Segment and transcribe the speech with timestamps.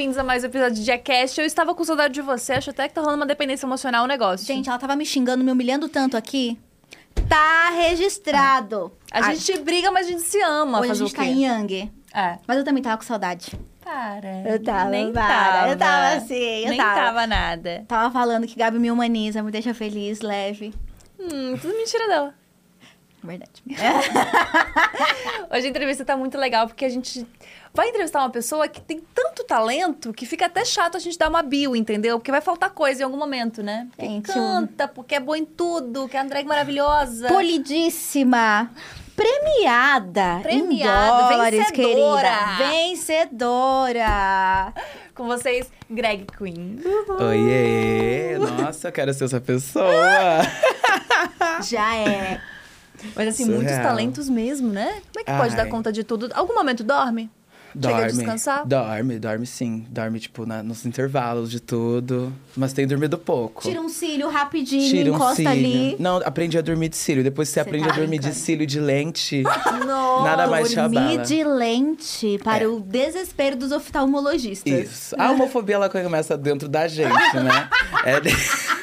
[0.00, 1.36] Bem-vindos a mais um episódio de Jackass.
[1.36, 4.06] Eu estava com saudade de você, acho até que tá rolando uma dependência emocional o
[4.06, 4.46] negócio.
[4.46, 6.58] Gente, ela tava me xingando, me humilhando tanto aqui.
[7.28, 8.90] Tá registrado.
[9.10, 10.80] a gente briga, mas a gente se ama.
[10.80, 11.92] Hoje a gente tá em Yang.
[12.14, 12.38] É.
[12.46, 13.52] Mas eu também tava com saudade.
[13.84, 14.48] Para.
[14.48, 15.28] Eu tava, Nem para.
[15.28, 15.68] tava.
[15.68, 16.94] Eu tava assim, eu Nem tava.
[16.94, 17.84] tava nada.
[17.86, 20.72] Tava falando que Gabi me humaniza, me deixa feliz, leve.
[21.18, 22.34] Hum, tudo mentira dela.
[23.22, 23.62] Verdade.
[25.52, 27.26] Hoje a entrevista tá muito legal, porque a gente
[27.74, 31.28] vai entrevistar uma pessoa que tem tanto talento que fica até chato a gente dar
[31.28, 32.18] uma bio, entendeu?
[32.18, 33.86] Porque vai faltar coisa em algum momento, né?
[33.90, 37.28] Porque Gente, canta, porque é boa em tudo, que é a drag maravilhosa.
[37.28, 38.70] Polidíssima.
[39.14, 40.40] Premiada.
[40.42, 42.28] Premiada, Em dólares, vencedora.
[42.56, 42.70] querida.
[42.70, 44.74] Vencedora.
[45.14, 46.80] Com vocês, Greg Queen.
[47.20, 48.38] Oiê!
[48.38, 49.84] Nossa, eu quero ser essa pessoa!
[51.68, 52.40] Já é.
[53.14, 53.62] Mas assim, Surreal.
[53.62, 55.02] muitos talentos mesmo, né?
[55.12, 55.56] Como é que pode Ai.
[55.56, 56.30] dar conta de tudo?
[56.34, 57.30] Algum momento dorme?
[57.74, 58.12] Chega a dorme.
[58.12, 58.66] descansar?
[58.66, 59.86] Dorme, dorme sim.
[59.90, 62.32] Dorme, tipo, na- nos intervalos de tudo.
[62.56, 63.62] Mas tem dormido pouco.
[63.62, 65.50] Tira um cílio rapidinho, Tira um encosta cílio.
[65.50, 65.96] ali.
[65.98, 67.22] Não, aprendi a dormir de cílio.
[67.22, 69.42] Depois que você, aprende tá a dormir de cílio e de lente,
[69.86, 70.24] Não.
[70.24, 72.66] nada mais te Dormir de lente para É.
[72.68, 74.72] o desespero dos oftalmologistas.
[74.72, 75.14] Isso.
[75.18, 77.68] A homofobia, ela começa dentro da gente, né?
[78.04, 78.20] É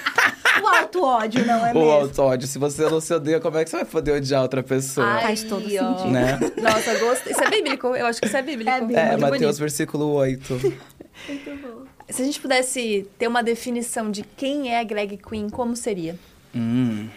[0.68, 1.92] O auto-ódio, não é o mesmo?
[1.92, 2.48] auto-ódio.
[2.48, 5.06] Se você não se odeia, como é que você vai poder odiar outra pessoa?
[5.08, 5.70] Ai, Faz todo ó.
[5.70, 6.12] sentido.
[6.12, 6.40] Né?
[6.62, 7.32] Nossa, gostei.
[7.34, 7.88] Isso é bíblico?
[7.96, 8.70] Eu acho que isso é bíblico.
[8.70, 9.00] É bíblico.
[9.00, 9.60] É, Muito Mateus, bonito.
[9.60, 10.60] versículo 8.
[12.10, 16.18] Se a gente pudesse ter uma definição de quem é a Greg Queen, como seria?
[16.56, 17.08] Hum.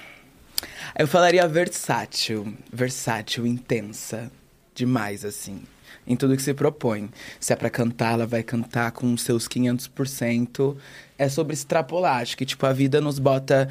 [0.99, 2.53] Eu falaria versátil.
[2.73, 4.31] Versátil, intensa.
[4.75, 5.63] Demais, assim.
[6.07, 7.09] Em tudo que se propõe.
[7.39, 10.77] Se é pra cantar, ela vai cantar com os seus 500%.
[11.21, 12.23] É sobre extrapolar.
[12.23, 13.69] Acho que, tipo, a vida nos bota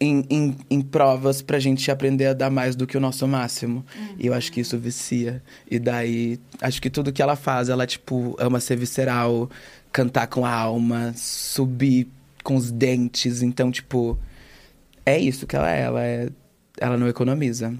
[0.00, 3.84] em, em, em provas pra gente aprender a dar mais do que o nosso máximo.
[4.18, 5.42] E eu acho que isso vicia.
[5.70, 9.50] E daí, acho que tudo que ela faz, ela, tipo, ama ser visceral,
[9.92, 12.08] cantar com a alma, subir
[12.42, 13.42] com os dentes.
[13.42, 14.18] Então, tipo,
[15.04, 15.82] é isso que ela é.
[15.82, 16.28] Ela, é,
[16.78, 17.74] ela não economiza.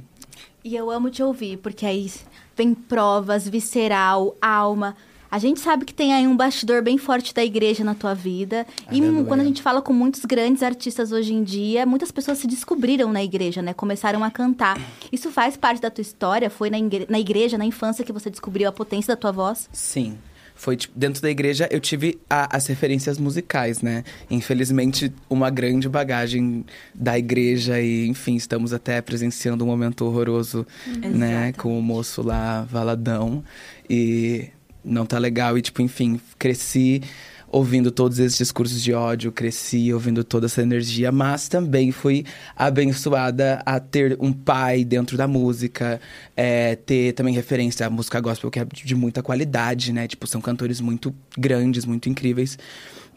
[0.65, 2.10] E eu amo te ouvir, porque aí
[2.56, 4.97] vem provas, visceral, alma.
[5.36, 8.66] A gente sabe que tem aí um bastidor bem forte da igreja na tua vida.
[8.91, 9.24] E Aleluia.
[9.24, 13.12] quando a gente fala com muitos grandes artistas hoje em dia, muitas pessoas se descobriram
[13.12, 13.74] na igreja, né?
[13.74, 14.80] Começaram a cantar.
[15.12, 16.48] Isso faz parte da tua história?
[16.48, 19.69] Foi na igre- na igreja, na infância, que você descobriu a potência da tua voz?
[19.74, 20.16] Sim.
[20.54, 24.04] Foi, tipo, dentro da igreja eu tive a- as referências musicais, né?
[24.30, 26.64] Infelizmente, uma grande bagagem
[26.94, 30.66] da igreja e, enfim, estamos até presenciando um momento horroroso,
[31.14, 31.53] né?
[31.58, 33.44] Com o moço lá, Valadão.
[33.91, 34.48] E
[34.86, 35.58] não tá legal.
[35.58, 37.02] E, tipo, enfim, cresci
[37.48, 42.24] ouvindo todos esses discursos de ódio, cresci ouvindo toda essa energia, mas também fui
[42.56, 46.00] abençoada a ter um pai dentro da música,
[46.36, 50.06] é, ter também referência à música gospel, que é de muita qualidade, né?
[50.08, 52.58] Tipo, são cantores muito grandes, muito incríveis.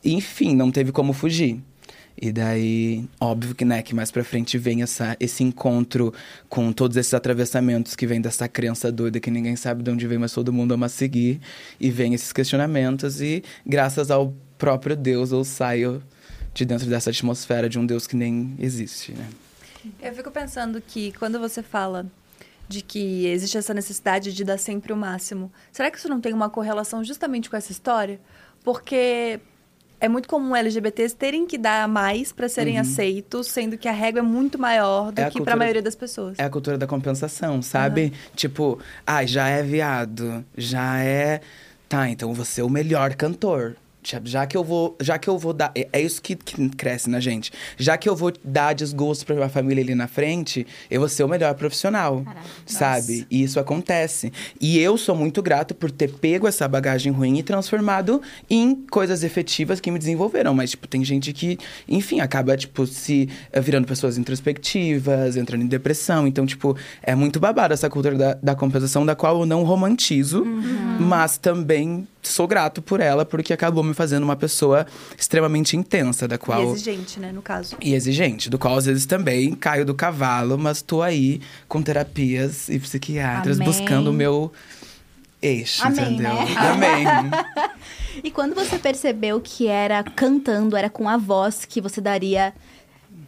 [0.04, 1.62] Enfim, não teve como fugir.
[2.22, 6.14] E daí, óbvio que, né, que mais pra frente vem essa, esse encontro
[6.50, 10.18] com todos esses atravessamentos que vem dessa crença doida que ninguém sabe de onde vem,
[10.18, 11.40] mas todo mundo ama seguir.
[11.80, 16.04] E vem esses questionamentos e, graças ao próprio Deus, eu saio
[16.54, 19.28] de dentro dessa atmosfera de um Deus que nem existe, né?
[20.02, 22.06] Eu fico pensando que quando você fala
[22.68, 26.34] de que existe essa necessidade de dar sempre o máximo, será que isso não tem
[26.34, 28.20] uma correlação justamente com essa história?
[28.64, 29.40] Porque
[30.00, 34.20] é muito comum LGBTs terem que dar mais para serem aceitos, sendo que a régua
[34.20, 36.40] é muito maior do É que para a maioria das pessoas.
[36.40, 38.14] É a cultura da compensação, sabe?
[38.36, 41.42] Tipo, ah, já é viado, já é.
[41.88, 43.76] Tá, então você é o melhor cantor.
[44.04, 47.10] Já- que eu vou, já que eu vou dar, é é isso que, que cresce
[47.10, 47.52] na gente.
[47.78, 51.24] Já que eu vou dar desgosto pra minha família ali na frente, eu vou ser
[51.24, 52.24] o melhor profissional,
[52.66, 53.28] sabe?
[53.30, 54.32] E isso acontece.
[54.60, 59.24] E eu sou muito grato por ter pego essa bagagem ruim e transformado em coisas
[59.24, 60.54] efetivas que me desenvolveram.
[60.54, 61.58] Mas tipo, tem gente que,
[61.88, 66.28] enfim, acaba tipo se eh, virando pessoas introspectivas, entrando em depressão.
[66.28, 70.46] Então, tipo, é muito babado essa cultura da, da compensação da qual eu não romantizo,
[71.00, 74.86] mas também sou grato por ela porque acabou me fazendo uma pessoa
[75.18, 76.64] extremamente intensa, da qual.
[76.64, 77.76] E exigente, né, no caso.
[77.82, 82.70] E exigente, do qual às vezes também caio do cavalo, mas tô aí com terapias
[82.70, 83.68] e psiquiatras Amém.
[83.68, 84.52] buscando o meu
[85.42, 86.34] eixo, Amém, entendeu?
[86.34, 86.56] né?
[86.58, 87.06] Amém.
[88.24, 92.54] E quando você percebeu que era cantando, era com a voz que você daria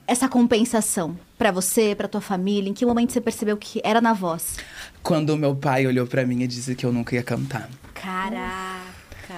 [0.06, 2.70] essa compensação pra você, pra tua família?
[2.70, 4.58] Em que momento você percebeu que era na voz?
[5.02, 7.70] Quando meu pai olhou pra mim e disse que eu nunca ia cantar.
[7.94, 8.81] Caraca.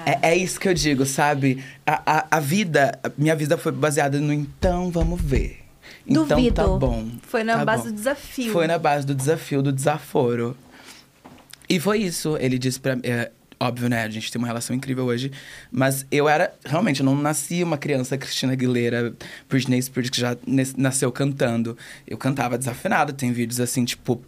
[0.05, 1.63] É, é isso que eu digo, sabe?
[1.85, 5.59] A, a, a vida, a minha vida foi baseada no então vamos ver.
[6.05, 6.55] Então Duvido.
[6.55, 7.07] tá bom.
[7.23, 7.89] Foi na tá base bom.
[7.89, 8.51] do desafio.
[8.51, 10.55] Foi na base do desafio, do desaforo.
[11.69, 12.37] E foi isso.
[12.39, 13.01] Ele disse pra mim.
[13.05, 14.03] É, óbvio, né?
[14.03, 15.31] A gente tem uma relação incrível hoje.
[15.71, 16.53] Mas eu era.
[16.65, 19.13] Realmente, eu não nasci uma criança Cristina Aguilera,
[19.49, 20.35] Britney Spears, que já
[20.77, 21.77] nasceu cantando.
[22.05, 23.13] Eu cantava desafinado.
[23.13, 24.21] Tem vídeos assim, tipo,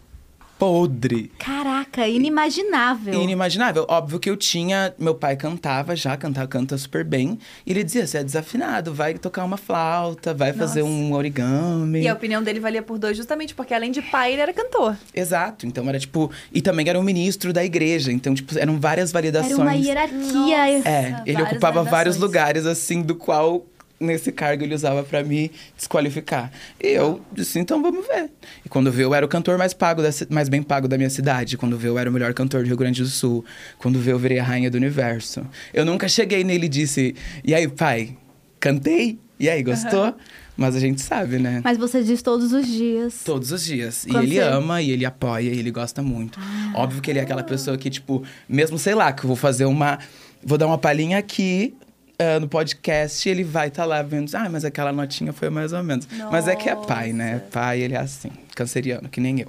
[0.58, 1.30] podre.
[1.38, 3.14] Caraca, inimaginável.
[3.20, 3.86] Inimaginável.
[3.88, 4.94] Óbvio que eu tinha.
[4.98, 7.38] Meu pai cantava já, cantava, canta super bem.
[7.64, 10.92] E ele dizia: você é desafinado, vai tocar uma flauta, vai fazer Nossa.
[10.92, 12.02] um origami.
[12.02, 14.96] E a opinião dele valia por dois, justamente porque além de pai, ele era cantor.
[15.14, 15.66] Exato.
[15.66, 16.30] Então era tipo.
[16.52, 18.12] E também era um ministro da igreja.
[18.12, 19.52] Então, tipo, eram várias validações.
[19.52, 20.68] Era uma hierarquia.
[20.84, 22.20] É, ele Várias ocupava vários validações.
[22.20, 23.64] lugares, assim, do qual
[23.98, 26.50] nesse cargo ele usava pra me desqualificar.
[26.82, 28.30] E eu disse, então vamos ver.
[28.64, 31.10] E quando veio, eu era o cantor mais pago, da mais bem pago da minha
[31.10, 31.56] cidade.
[31.56, 33.44] Quando veio, eu era o melhor cantor do Rio Grande do Sul.
[33.78, 35.46] Quando veio, eu virei a rainha do universo.
[35.72, 37.14] Eu nunca cheguei nele e disse,
[37.44, 38.16] e aí, pai,
[38.60, 39.18] cantei?
[39.38, 40.14] E aí, gostou?
[40.56, 41.60] Mas a gente sabe, né?
[41.62, 43.20] Mas você diz todos os dias.
[43.22, 44.06] Todos os dias.
[44.10, 46.38] Quando e ele você- ama, e ele apoia, e ele gosta muito.
[46.42, 46.72] Ah.
[46.76, 49.66] Óbvio que ele é aquela pessoa que, tipo, mesmo, sei lá, que eu vou fazer
[49.66, 49.98] uma.
[50.42, 51.74] Vou dar uma palhinha aqui.
[52.18, 55.82] Ah, no podcast, ele vai estar lá vendo, ah, mas aquela notinha foi mais ou
[55.82, 56.06] menos.
[56.30, 57.34] Mas é que é pai, né?
[57.34, 57.44] Nossa.
[57.52, 59.48] Pai, ele é assim, canceriano, que nem eu.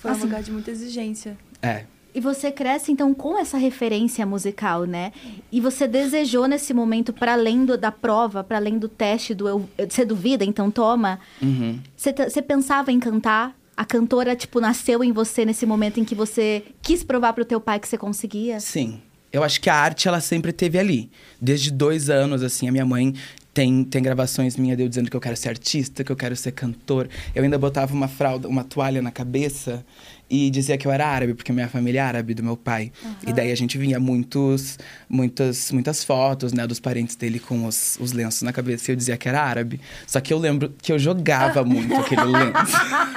[0.00, 0.22] Foi um Assim.
[0.24, 1.36] lugar de muita exigência.
[1.62, 1.84] É.
[2.14, 5.12] E você cresce então com essa referência musical, né?
[5.52, 9.46] E você desejou nesse momento para além do- da prova, para além do teste do
[9.48, 11.20] eu, você duvida, então toma.
[11.40, 11.78] Uhum.
[11.96, 13.54] Você, você pensava em cantar?
[13.76, 17.60] A cantora tipo nasceu em você nesse momento em que você quis provar pro teu
[17.60, 18.58] pai que você conseguia?
[18.58, 19.00] Sim.
[19.32, 21.10] Eu acho que a arte, ela sempre teve ali.
[21.40, 23.14] Desde dois anos, assim, a minha mãe
[23.52, 26.36] tem, tem gravações minhas de eu dizendo que eu quero ser artista, que eu quero
[26.36, 27.08] ser cantor.
[27.34, 29.84] Eu ainda botava uma fralda, uma toalha na cabeça
[30.30, 32.92] e dizia que eu era árabe, porque minha família é árabe, do meu pai.
[33.26, 34.78] E daí a gente via muitos,
[35.08, 38.96] muitas, muitas fotos, né, dos parentes dele com os, os lenços na cabeça e eu
[38.96, 39.80] dizia que era árabe.
[40.06, 42.76] Só que eu lembro que eu jogava muito aquele lenço.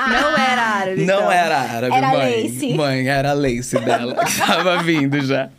[0.09, 1.31] Não era árabe, Não então.
[1.31, 2.43] era árabe, Era mãe.
[2.43, 2.73] lace.
[2.73, 5.49] Mãe, era a lace dela, que tava vindo já.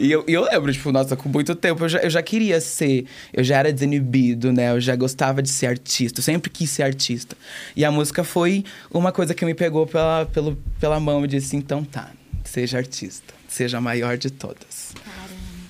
[0.00, 2.60] E eu, e eu lembro, tipo, nossa, com muito tempo eu já, eu já queria
[2.60, 4.70] ser, eu já era desinibido, né?
[4.70, 7.36] Eu já gostava de ser artista, eu sempre quis ser artista.
[7.74, 11.56] E a música foi uma coisa que me pegou pela, pelo, pela mão e disse,
[11.56, 12.10] então tá,
[12.44, 14.94] seja artista, seja a maior de todas.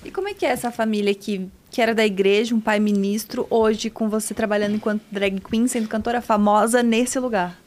[0.05, 3.47] E como é que é essa família que, que era da igreja, um pai ministro,
[3.49, 7.59] hoje com você trabalhando enquanto drag queen, sendo cantora famosa nesse lugar?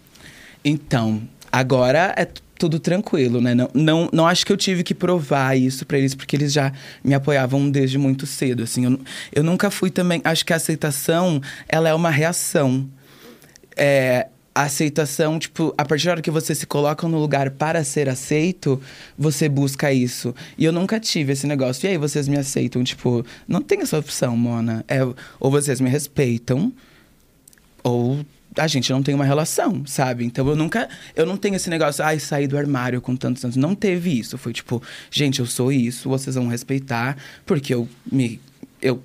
[0.65, 1.21] Então,
[1.51, 3.53] agora é tudo tranquilo, né?
[3.53, 6.73] Não, não, não acho que eu tive que provar isso pra eles, porque eles já
[7.03, 8.85] me apoiavam desde muito cedo, assim.
[8.85, 9.01] Eu,
[9.33, 10.21] eu nunca fui também...
[10.23, 12.89] Acho que a aceitação, ela é uma reação.
[13.77, 17.85] É, a aceitação, tipo, a partir da hora que você se coloca no lugar para
[17.85, 18.81] ser aceito,
[19.17, 20.35] você busca isso.
[20.59, 21.87] E eu nunca tive esse negócio.
[21.87, 22.83] E aí, vocês me aceitam?
[22.83, 24.85] Tipo, não tem essa opção, Mona.
[24.89, 25.01] É,
[25.39, 26.73] ou vocês me respeitam,
[27.83, 28.25] ou
[28.57, 30.25] a gente não tem uma relação, sabe?
[30.25, 30.89] Então eu nunca.
[31.15, 33.57] Eu não tenho esse negócio, ai, sair do armário com tantos anos.
[33.57, 34.37] Não teve isso.
[34.37, 37.17] Foi tipo, gente, eu sou isso, vocês vão respeitar,
[37.47, 38.41] porque eu me.
[38.83, 39.03] Eu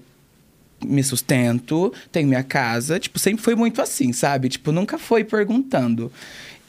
[0.86, 3.00] me sustento, tenho minha casa.
[3.00, 4.50] Tipo, sempre foi muito assim, sabe?
[4.50, 6.12] Tipo, nunca foi perguntando.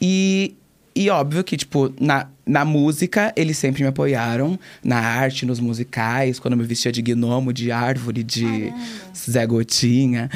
[0.01, 0.55] E.
[0.99, 4.59] E óbvio que, tipo, na, na música, eles sempre me apoiaram.
[4.83, 8.73] Na arte, nos musicais, quando eu me vestia de gnomo, de árvore, de
[9.15, 10.27] Zé Gotinha.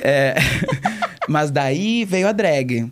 [0.00, 0.36] É,
[1.28, 2.90] mas daí veio a drag.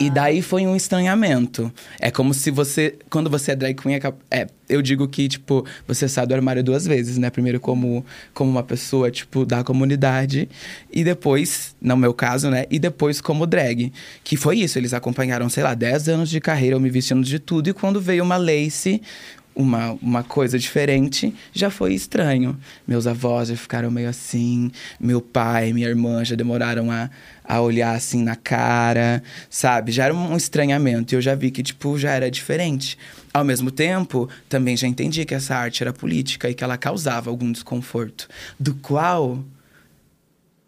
[0.00, 1.72] E daí foi um estranhamento.
[1.98, 2.94] É como se você.
[3.10, 6.62] Quando você é drag queen, é, é, eu digo que, tipo, você sai do armário
[6.62, 7.30] duas vezes, né?
[7.30, 10.48] Primeiro como, como uma pessoa, tipo, da comunidade.
[10.92, 12.64] E depois, no meu caso, né?
[12.70, 13.92] E depois como drag.
[14.22, 14.78] Que foi isso.
[14.78, 17.68] Eles acompanharam, sei lá, 10 anos de carreira, eu me vestindo de tudo.
[17.68, 19.02] E quando veio uma lace
[19.58, 22.56] uma, uma coisa diferente, já foi estranho.
[22.86, 27.10] Meus avós já ficaram meio assim, meu pai, minha irmã já demoraram a,
[27.44, 29.90] a olhar assim na cara, sabe?
[29.90, 31.12] Já era um estranhamento.
[31.12, 32.96] E eu já vi que, tipo, já era diferente.
[33.34, 37.28] Ao mesmo tempo, também já entendi que essa arte era política e que ela causava
[37.28, 38.28] algum desconforto,
[38.60, 39.44] do qual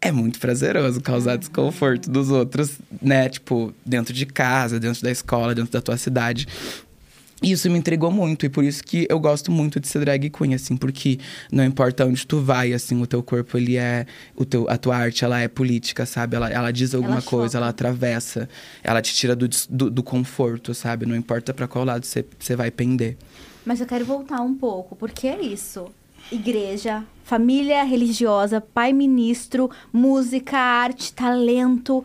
[0.01, 3.29] é muito prazeroso causar desconforto dos outros, né?
[3.29, 6.45] Tipo, dentro de casa, dentro da escola, dentro da tua cidade.
[7.41, 10.53] Isso me intrigou muito e por isso que eu gosto muito de ser drag queen,
[10.53, 11.17] assim, porque
[11.51, 14.05] não importa onde tu vai, assim, o teu corpo, ele é...
[14.35, 16.35] O teu, a tua arte, ela é política, sabe?
[16.35, 18.47] Ela, ela diz alguma Ela coisa, ela atravessa,
[18.83, 21.05] ela te tira do, do, do conforto, sabe?
[21.05, 23.17] Não importa pra qual lado você você vai pender.
[23.65, 25.87] Mas eu quero voltar um pouco, porque é isso.
[26.31, 32.03] Igreja, família religiosa, pai ministro, música, arte, talento,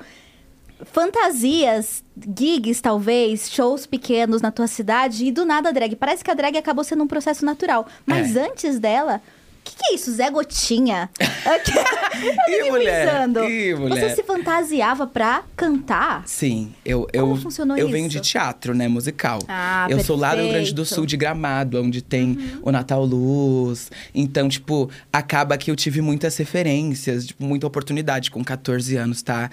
[0.85, 2.03] fantasias,
[2.39, 5.97] gigs talvez, shows pequenos na tua cidade e do nada a drag.
[5.97, 7.87] Parece que a drag acabou sendo um processo natural.
[8.05, 8.47] Mas É.
[8.49, 9.21] antes dela,
[9.61, 10.13] o que, que é isso?
[10.13, 11.11] Zé Gotinha?
[11.21, 13.07] Ih, Fiquei mulher!
[13.07, 13.41] pensando.
[13.81, 14.11] Mulher!
[14.11, 16.23] Você se fantasiava pra cantar?
[16.27, 17.93] Sim, eu, Como eu, funcionou eu isso?
[17.93, 19.41] venho de teatro, né, musical.
[19.49, 20.95] Ah, eu sou lá do Rio Grande do perfeito.
[20.95, 23.91] Sul, de Gramado, onde tem o Natal Luz.
[24.15, 29.51] Então, tipo, acaba que eu tive muitas referências, tipo, muita oportunidade com 14 anos, tá?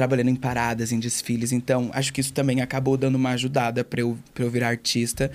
[0.00, 1.52] Trabalhando em paradas, em desfiles.
[1.52, 5.30] Então, acho que isso também acabou dando uma ajudada pra eu, pra eu virar artista.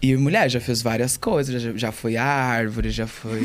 [0.00, 1.60] E mulher, já fez várias coisas.
[1.60, 3.40] Já, já foi a árvore, já foi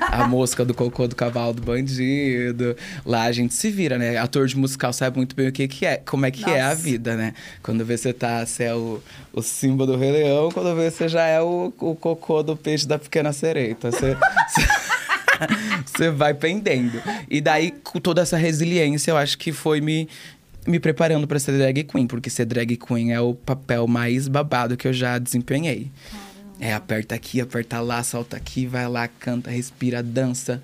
[0.00, 2.76] a mosca do cocô do cavalo do bandido.
[3.04, 4.16] Lá a gente se vira, né?
[4.16, 6.68] Ator de musical sabe muito bem o que, que é, como é que é a
[6.68, 6.80] Nossa.
[6.80, 7.34] vida, né?
[7.60, 9.02] Quando vê você tá, você é o,
[9.32, 12.86] o símbolo do Rei Leão, quando vê você já é o, o cocô do peixe
[12.86, 13.72] da pequena sereia.
[13.72, 14.16] Então você.
[15.86, 17.00] Você vai pendendo.
[17.30, 20.08] E daí, com toda essa resiliência, eu acho que foi me,
[20.66, 24.76] me preparando pra ser drag queen, porque ser drag queen é o papel mais babado
[24.76, 25.90] que eu já desempenhei.
[26.60, 30.62] É, aperta aqui, aperta lá, salta aqui, vai lá, canta, respira, dança.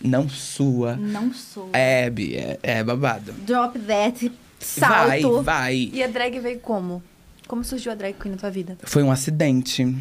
[0.00, 0.94] Não sua.
[0.96, 1.70] Não sou.
[1.72, 3.32] É, Bi, é, é babado.
[3.32, 4.30] Drop that,
[4.76, 5.42] Vai, salto.
[5.42, 5.90] vai.
[5.92, 7.02] E a drag veio como?
[7.48, 8.76] Como surgiu a drag queen na tua vida?
[8.84, 9.92] Foi um acidente.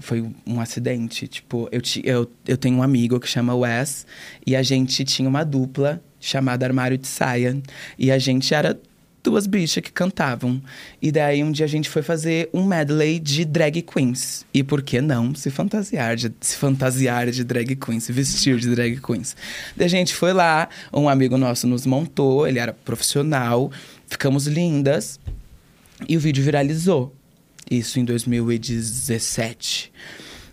[0.00, 1.28] Foi um acidente.
[1.28, 4.06] Tipo, eu, ti- eu, eu tenho um amigo que chama Wes.
[4.46, 7.56] E a gente tinha uma dupla chamada Armário de Saia.
[7.98, 8.78] E a gente era
[9.22, 10.60] duas bichas que cantavam.
[11.00, 14.44] E daí um dia a gente foi fazer um medley de drag queens.
[14.52, 18.68] E por que não se fantasiar de, se fantasiar de drag queens, se vestir de
[18.74, 19.34] drag queens?
[19.74, 23.70] Daí a gente foi lá, um amigo nosso nos montou, ele era profissional,
[24.06, 25.18] ficamos lindas.
[26.06, 27.14] E o vídeo viralizou.
[27.70, 29.92] Isso em 2017.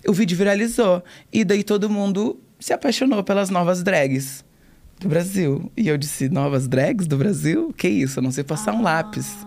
[0.08, 1.04] O vídeo viralizou.
[1.32, 4.44] E daí todo mundo se apaixonou pelas novas drags
[5.00, 5.72] do Brasil.
[5.76, 7.74] E eu disse: novas drags do Brasil?
[7.78, 8.20] Que isso?
[8.20, 9.46] Eu não sei passar um lápis.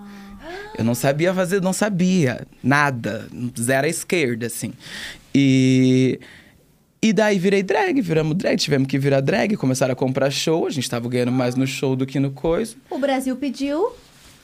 [0.76, 3.28] Eu não sabia fazer, não sabia nada.
[3.59, 4.73] Zero à esquerda, assim.
[5.35, 6.21] E.
[7.00, 10.71] E daí virei drag, viramos drag, tivemos que virar drag, começaram a comprar show, a
[10.71, 12.76] gente tava ganhando mais no show do que no coisa.
[12.88, 13.92] O Brasil pediu.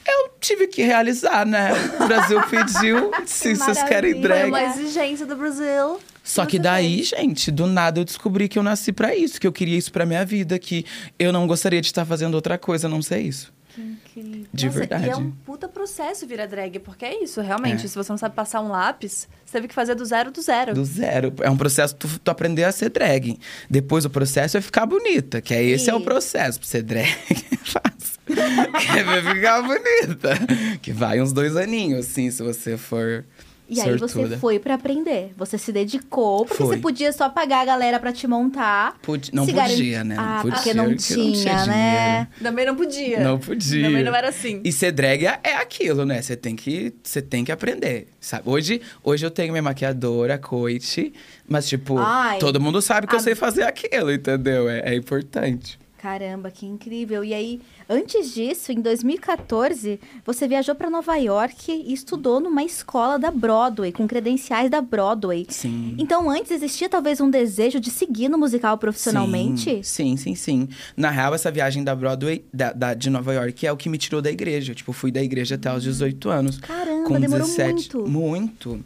[0.06, 1.70] Eu tive que realizar, né?
[2.00, 4.12] O Brasil pediu, se vocês querem.
[4.12, 4.48] Foi drag.
[4.48, 6.00] uma exigência do Brasil.
[6.22, 9.52] Só que daí, gente, do nada eu descobri que eu nasci pra isso, que eu
[9.52, 10.84] queria isso pra minha vida, que
[11.18, 13.52] eu não gostaria de estar fazendo outra coisa a não ser isso.
[13.74, 14.46] Que incrível.
[14.52, 15.06] De Nossa, verdade.
[15.06, 17.84] E é um puta processo virar drag, porque é isso, realmente.
[17.84, 17.88] É.
[17.88, 20.74] Se você não sabe passar um lápis, você teve que fazer do zero do zero.
[20.74, 21.32] Do zero.
[21.40, 23.38] É um processo tu, tu aprender a ser drag.
[23.68, 26.58] Depois o processo é ficar bonita, que é esse é o processo.
[26.58, 28.19] Pra ser drag é fácil.
[28.34, 30.78] Que é ficar bonita.
[30.80, 33.24] Que vai uns dois aninhos, assim, se você for
[33.68, 34.28] E aí sortuda.
[34.30, 35.32] você foi pra aprender.
[35.36, 36.74] Você se dedicou, porque Fui.
[36.74, 38.96] você podia só pagar a galera pra te montar.
[39.02, 40.16] Podia- não podia, né?
[40.16, 41.72] Não Ah, podia, porque não porque não tinha, tinha né?
[41.72, 42.28] dinheiro.
[42.42, 43.20] Também não podia.
[43.20, 43.84] Não podia.
[43.86, 44.60] Também não era assim.
[44.64, 46.20] E ser drag é- é aquilo, né?
[46.20, 48.42] Você tem que, você tem que aprender, sabe?
[48.46, 51.12] Hoje, hoje eu tenho minha maquiadora, coach,
[51.48, 54.68] mas tipo, Ai, todo mundo sabe que eu a- sei fazer aquilo, entendeu?
[54.68, 55.78] É, é importante.
[56.00, 57.22] Caramba, que incrível.
[57.22, 63.18] E aí, antes disso, em 2014, você viajou pra Nova York e estudou numa escola
[63.18, 65.46] da Broadway, com credenciais da Broadway.
[65.50, 65.94] Sim.
[65.98, 69.80] Então, antes existia talvez um desejo de seguir no musical profissionalmente?
[69.84, 70.68] Sim, sim, sim, sim.
[70.96, 73.98] Na real, essa viagem da Broadway, da, da- de Nova York, é o que me
[73.98, 74.74] tirou da igreja.
[74.74, 76.56] Tipo, fui da igreja até os 18 anos.
[76.58, 78.08] Caramba, demorou muito.
[78.08, 78.84] Muito.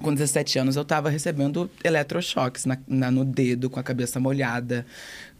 [0.00, 4.86] Com 17 anos, eu tava recebendo eletrochoques na, na- no dedo, com a cabeça molhada,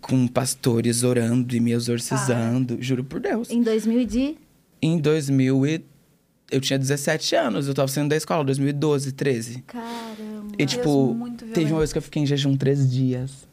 [0.00, 2.78] com pastores orando e me exorcizando.
[2.80, 3.50] Juro por Deus.
[3.50, 4.36] Em 2000 e de...
[4.80, 5.84] Em 2000 e...
[6.50, 9.64] Eu tinha 17 anos, eu tava saindo da escola, 2012, 13.
[9.66, 10.54] Caramba.
[10.58, 13.46] E, tipo, muito teve uma vez que eu fiquei em jejum três dias.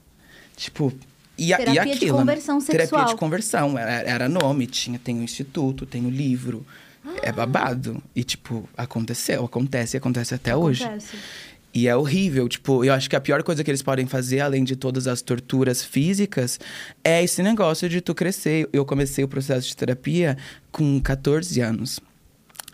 [0.55, 0.93] Tipo,
[1.37, 2.13] e, a, e Terapia de aquilo.
[2.13, 2.21] né?
[2.21, 3.05] conversão Terapia sexual.
[3.07, 3.77] de conversão.
[3.77, 6.65] Era, era nome, tinha, tem o instituto, tem o livro.
[7.21, 8.01] É babado.
[8.15, 10.85] E, tipo, aconteceu, acontece e acontece até hoje.
[11.75, 14.63] E é horrível, tipo, eu acho que a pior coisa que eles podem fazer, além
[14.63, 16.58] de todas as torturas físicas,
[17.03, 18.70] é esse negócio de tu crescer.
[18.72, 20.38] Eu comecei o processo de terapia
[20.72, 22.00] com 14 anos.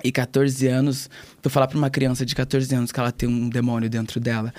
[0.04, 1.10] E 14 anos,
[1.42, 4.54] tu falar pra uma criança de 14 anos que ela tem um demônio dentro dela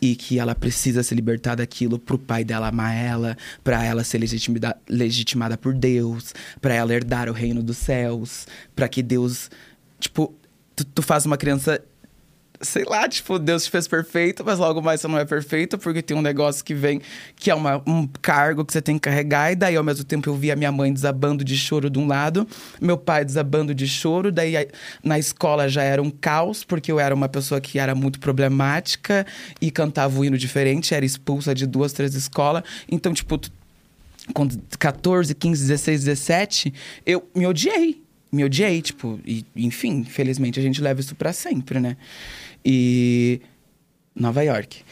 [0.00, 4.18] e que ela precisa se libertar daquilo pro pai dela amar ela, pra ela ser
[4.18, 9.48] legitimida- legitimada por Deus, pra ela herdar o reino dos céus, pra que Deus,
[10.00, 10.32] tipo,
[10.74, 11.80] tu, tu faz uma criança
[12.60, 16.02] sei lá, tipo, Deus te fez perfeito, mas logo mais você não é perfeito, porque
[16.02, 17.00] tem um negócio que vem,
[17.36, 20.28] que é uma, um cargo que você tem que carregar, e daí ao mesmo tempo
[20.28, 22.46] eu vi a minha mãe desabando de choro de um lado,
[22.80, 24.68] meu pai desabando de choro, daí
[25.02, 29.26] na escola já era um caos, porque eu era uma pessoa que era muito problemática
[29.60, 33.40] e cantava o hino diferente, era expulsa de duas, três escolas, então, tipo,
[34.34, 34.46] com
[34.78, 36.74] 14, 15, 16, 17,
[37.06, 38.02] eu me odiei.
[38.32, 41.96] Me odiei, tipo, e, enfim, infelizmente a gente leva isso pra sempre, né?
[42.64, 43.40] E.
[44.14, 44.82] Nova York.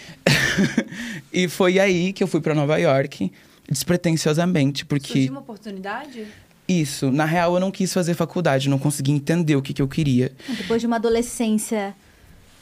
[1.32, 3.30] e foi aí que eu fui pra Nova York,
[3.68, 5.12] despretensiosamente, porque.
[5.12, 6.26] Surgiu uma oportunidade?
[6.68, 9.88] Isso, na real eu não quis fazer faculdade, não consegui entender o que, que eu
[9.88, 10.32] queria.
[10.56, 11.94] Depois de uma adolescência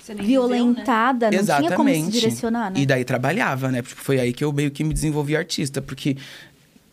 [0.08, 0.56] nem viveu, né?
[0.56, 2.10] violentada, não tinha como se Exatamente.
[2.12, 2.80] direcionar, né?
[2.80, 3.82] E daí trabalhava, né?
[3.82, 6.16] Tipo, foi aí que eu meio que me desenvolvi artista, porque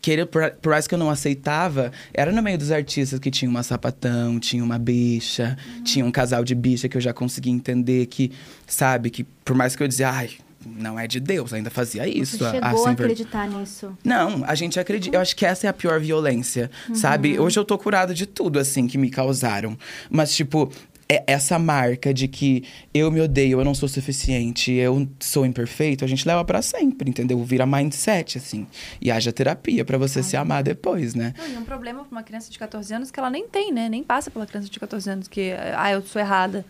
[0.04, 3.50] querer, por, por mais que eu não aceitava, era no meio dos artistas que tinha
[3.50, 5.82] uma sapatão, tinha uma bicha, Uhum.
[5.82, 8.30] tinha um casal de bicha que eu já conseguia entender que,
[8.66, 10.30] sabe, que por mais que eu dizia, ai,
[10.66, 12.36] não é de Deus, ainda fazia isso.
[12.38, 13.96] Você a- chegou a a sem ver- acreditar nisso.
[14.04, 15.16] não, a gente acredita.
[15.16, 16.94] Eu acho que essa é a pior violência, Uhum.
[16.94, 17.38] sabe?
[17.38, 19.76] Hoje eu tô curada de tudo, assim, que me causaram.
[20.10, 20.70] Mas, tipo,
[21.08, 26.08] essa marca de que eu me odeio, eu não sou suficiente, eu sou imperfeito, a
[26.08, 27.42] gente leva pra sempre, entendeu?
[27.44, 28.66] Vira mindset, assim.
[29.00, 31.34] E haja terapia pra você se amar depois, né?
[31.36, 33.88] Não, e um problema pra uma criança de 14 anos que ela nem tem, né?
[33.88, 36.64] Nem passa pela criança de 14 anos que, ah, eu sou errada.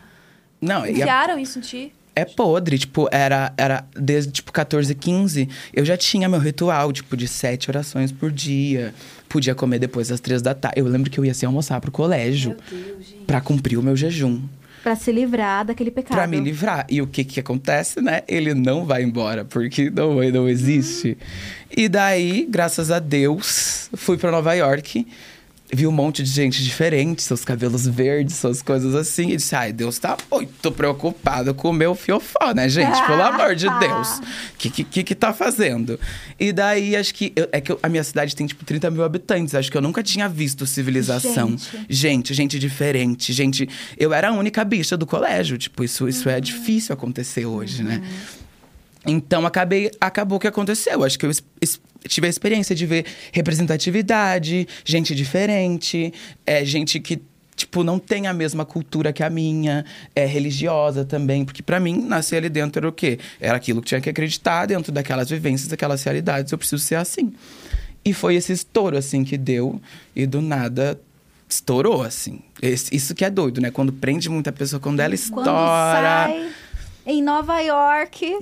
[0.60, 1.92] Não, e a- Enfiaram isso em ti.
[2.16, 7.16] É podre, tipo, era, era desde, tipo, 14, 15, eu já tinha meu ritual, tipo,
[7.16, 8.94] de sete orações por dia.
[9.28, 10.78] Podia comer depois das três da tarde.
[10.78, 12.56] Eu lembro que eu ia sem almoçar pro colégio
[13.26, 14.40] pra cumprir o meu jejum.
[14.85, 16.14] Pra se livrar daquele pecado.
[16.14, 16.87] Pra me livrar.
[16.90, 18.23] E o que que acontece, né?
[18.28, 21.16] Ele não vai embora, porque não, não existe.
[21.75, 25.06] E daí, graças a Deus, fui pra Nova York.
[25.75, 29.31] Vi um monte de gente diferente, seus cabelos verdes, suas coisas assim.
[29.31, 33.00] E disse, ai, Deus tá muito preocupado com o meu fiofó, né, gente?
[33.07, 34.19] Pelo amor de Deus.
[34.19, 34.23] O
[34.59, 35.99] que, que, que que tá fazendo?
[36.38, 37.33] E daí, acho que...
[37.35, 39.54] eu- é que eu- a minha cidade tem, tipo, 30 mil habitantes.
[39.54, 41.49] Acho que eu nunca tinha visto civilização.
[41.50, 41.87] Gente.
[41.88, 43.69] Gente, gente diferente, gente.
[43.99, 45.58] Eu era a única bicha do colégio.
[45.58, 48.00] Tipo, isso, isso é difícil acontecer hoje, né?
[49.06, 51.04] Então acabei, acabou o que aconteceu.
[51.04, 51.30] Acho que eu
[52.08, 56.12] tive a experiência de ver representatividade, gente diferente,
[56.47, 57.21] é, gente que
[57.56, 62.02] tipo não tem a mesma cultura que a minha, é religiosa também, porque pra mim
[62.04, 63.19] nascer ali dentro era o quê?
[63.40, 66.50] Era aquilo que tinha que acreditar dentro daquelas vivências, daquelas realidades.
[66.50, 67.32] Eu preciso ser assim.
[68.04, 69.80] E foi esse estouro assim que deu
[70.17, 71.00] e do nada
[71.49, 72.40] estourou assim.
[72.60, 73.71] Esse- isso que é doido, né?
[73.71, 75.47] Quando prende muita pessoa, quando ela Quando estoura.
[75.50, 76.50] sai
[77.06, 78.38] em Nova York.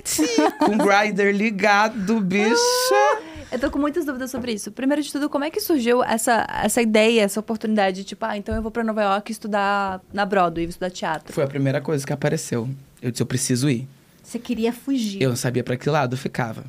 [0.59, 2.55] com o grinder ligado, bicha.
[3.51, 4.71] Eu tô com muitas dúvidas sobre isso.
[4.71, 8.35] Primeiro de tudo, como é que surgiu essa, essa ideia, essa oportunidade de, tipo, ah,
[8.35, 11.31] então eu vou pra Nova York estudar na Broadway, estudar teatro?
[11.33, 12.67] Foi a primeira coisa que apareceu.
[13.01, 13.87] Eu disse, eu preciso ir.
[14.23, 15.21] Você queria fugir.
[15.21, 16.63] Eu não sabia pra que lado ficava.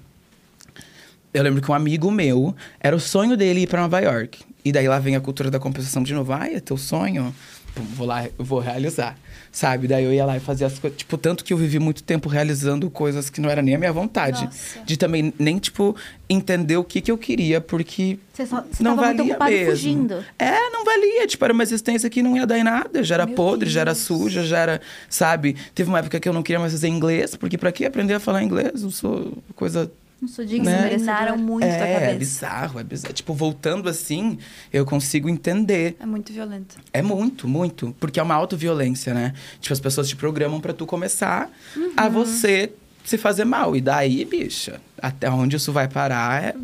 [1.33, 4.45] Eu lembro que um amigo meu, era o sonho dele ir pra Nova York.
[4.65, 6.33] E daí lá vem a cultura da compensação de novo.
[6.33, 7.35] Ai, é teu sonho?
[7.75, 9.19] Pum, vou lá, vou realizar.
[9.51, 9.87] Sabe?
[9.87, 10.99] Daí eu ia lá e fazia as coisas.
[10.99, 13.93] Tipo, tanto que eu vivi muito tempo realizando coisas que não era nem a minha
[13.93, 14.45] vontade.
[14.45, 14.81] Nossa.
[14.85, 15.95] De também nem, tipo,
[16.29, 19.71] entender o que, que eu queria, porque Você, só, você não valia mesmo.
[19.71, 20.25] fugindo.
[20.39, 21.27] É, não valia.
[21.29, 23.03] Tipo, era uma existência que não ia dar em nada.
[23.05, 24.05] Já era Meu podre, já era Deus.
[24.05, 25.57] suja, já era, sabe?
[25.75, 28.21] Teve uma época que eu não queria mais fazer inglês, porque pra que aprender a
[28.21, 28.83] falar inglês?
[28.83, 29.91] Eu sou coisa
[30.25, 30.89] Não sou digno, Né?
[30.89, 32.19] Treinaram muito a é, é cabeça.
[32.19, 33.13] bizarro, é bizarro.
[33.13, 34.39] Tipo, voltando assim,
[34.73, 35.97] eu consigo entender.
[36.01, 36.77] É muito violento.
[36.95, 37.95] É muito, muito.
[38.01, 39.35] Porque é uma autoviolência, né?
[39.61, 41.51] Tipo, as pessoas te programam pra tu começar
[41.95, 42.73] a você
[43.05, 43.77] se fazer mal.
[43.77, 46.55] E daí, bicha, até onde isso vai parar é.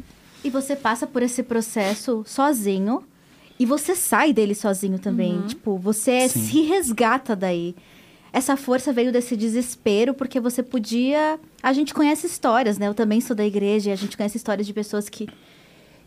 [0.42, 3.04] E você passa por esse processo sozinho
[3.58, 5.42] e você sai dele sozinho também.
[5.42, 6.46] Tipo, você Sim.
[6.46, 7.76] se resgata daí.
[8.32, 11.38] Essa força veio desse desespero porque você podia.
[11.62, 12.86] A gente conhece histórias, né?
[12.88, 15.28] Eu também sou da igreja e a gente conhece histórias de pessoas que,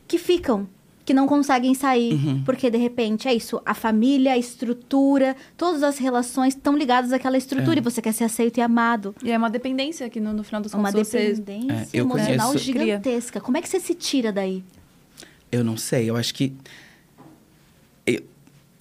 [0.07, 0.67] que ficam,
[1.05, 2.17] que não conseguem sair.
[2.45, 3.61] Porque, de repente, é isso.
[3.65, 7.79] A família, a estrutura, todas as relações estão ligadas àquela estrutura É.
[7.79, 9.13] e você quer ser aceito e amado.
[9.21, 11.33] E é uma dependência que no, no final dos Uma contos você...
[11.33, 13.41] dependência É, eu emocional conheço- gigantesca.
[13.41, 14.63] Como é que você se tira daí?
[15.51, 16.53] Eu não sei, eu acho que.
[18.07, 18.23] eu-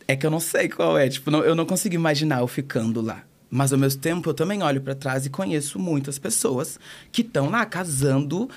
[0.09, 1.09] É que eu não sei qual é.
[1.09, 3.24] Tipo, não- eu não consigo imaginar eu ficando lá.
[3.54, 6.80] Mas ao mesmo tempo, eu também olho pra trás e conheço muitas pessoas
[7.12, 8.48] que estão lá casando,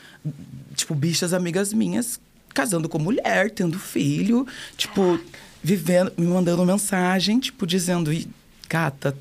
[0.74, 2.18] tipo, bichas amigas minhas,
[2.54, 5.20] casando com mulher, tendo filho, tipo,
[5.62, 8.26] vivendo, me mandando mensagem, tipo, dizendo, "Ih,
[8.70, 9.18] gata,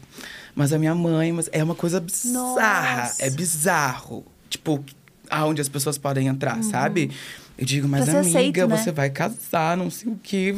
[0.54, 3.24] mas a minha mãe, mas é uma coisa bizarra, Nossa.
[3.24, 4.24] é bizarro.
[4.48, 4.84] Tipo,
[5.28, 7.10] aonde as pessoas podem entrar, sabe?
[7.56, 8.76] Eu digo, mas Pra ser amiga, aceito, né?
[8.76, 10.54] você vai casar, não sei o quê.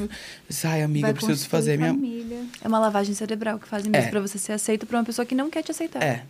[0.64, 2.46] Ai, amiga, Vai eu preciso fazer minha.
[2.62, 4.10] É uma lavagem cerebral que fazem mesmo É.
[4.10, 6.02] pra você ser aceito por uma pessoa que não quer te aceitar.
[6.02, 6.24] É.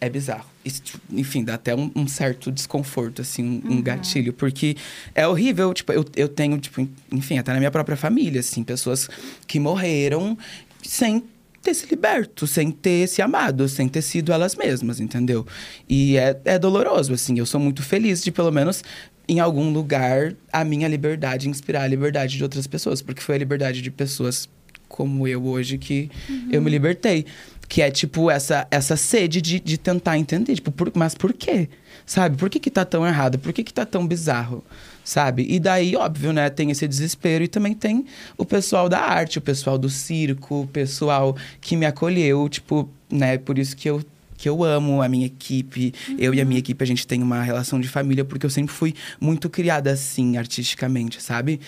[0.00, 0.46] É bizarro.
[0.64, 4.32] Isso, tipo, enfim, dá até um, um certo desconforto, assim, um, um gatilho.
[4.32, 4.76] Porque
[5.12, 9.08] é horrível, tipo, eu, eu tenho, tipo, enfim, até na minha própria família, assim, pessoas
[9.46, 10.38] que morreram
[10.84, 11.24] sem
[11.60, 15.44] ter se liberto, sem ter se amado, sem ter sido elas mesmas, entendeu?
[15.88, 17.36] E é, é doloroso, assim.
[17.36, 18.84] Eu sou muito feliz de, pelo menos,
[19.28, 23.02] em algum lugar, a minha liberdade inspirar a liberdade de outras pessoas.
[23.02, 24.48] Porque foi a liberdade de pessoas
[24.88, 26.10] como eu hoje que
[26.50, 27.26] eu me libertei.
[27.68, 30.54] Que é, tipo, essa, essa sede de, de tentar entender.
[30.54, 31.68] Tipo, por- mas por quê?
[32.06, 32.38] Sabe?
[32.38, 33.38] Por que que tá tão errado?
[33.38, 34.64] Por que que tá tão bizarro?
[35.04, 35.46] Sabe?
[35.48, 36.48] E daí, óbvio, né?
[36.48, 37.44] Tem esse desespero.
[37.44, 38.06] E também tem
[38.38, 42.48] o pessoal da arte, o pessoal do circo, o pessoal que me acolheu.
[42.48, 43.36] Tipo, né?
[43.36, 44.02] Por isso que eu
[44.38, 45.92] que eu amo a minha equipe.
[46.16, 48.72] Eu e a minha equipe, a gente tem uma relação de família, porque eu sempre
[48.72, 51.60] fui muito criada assim, artisticamente, sabe?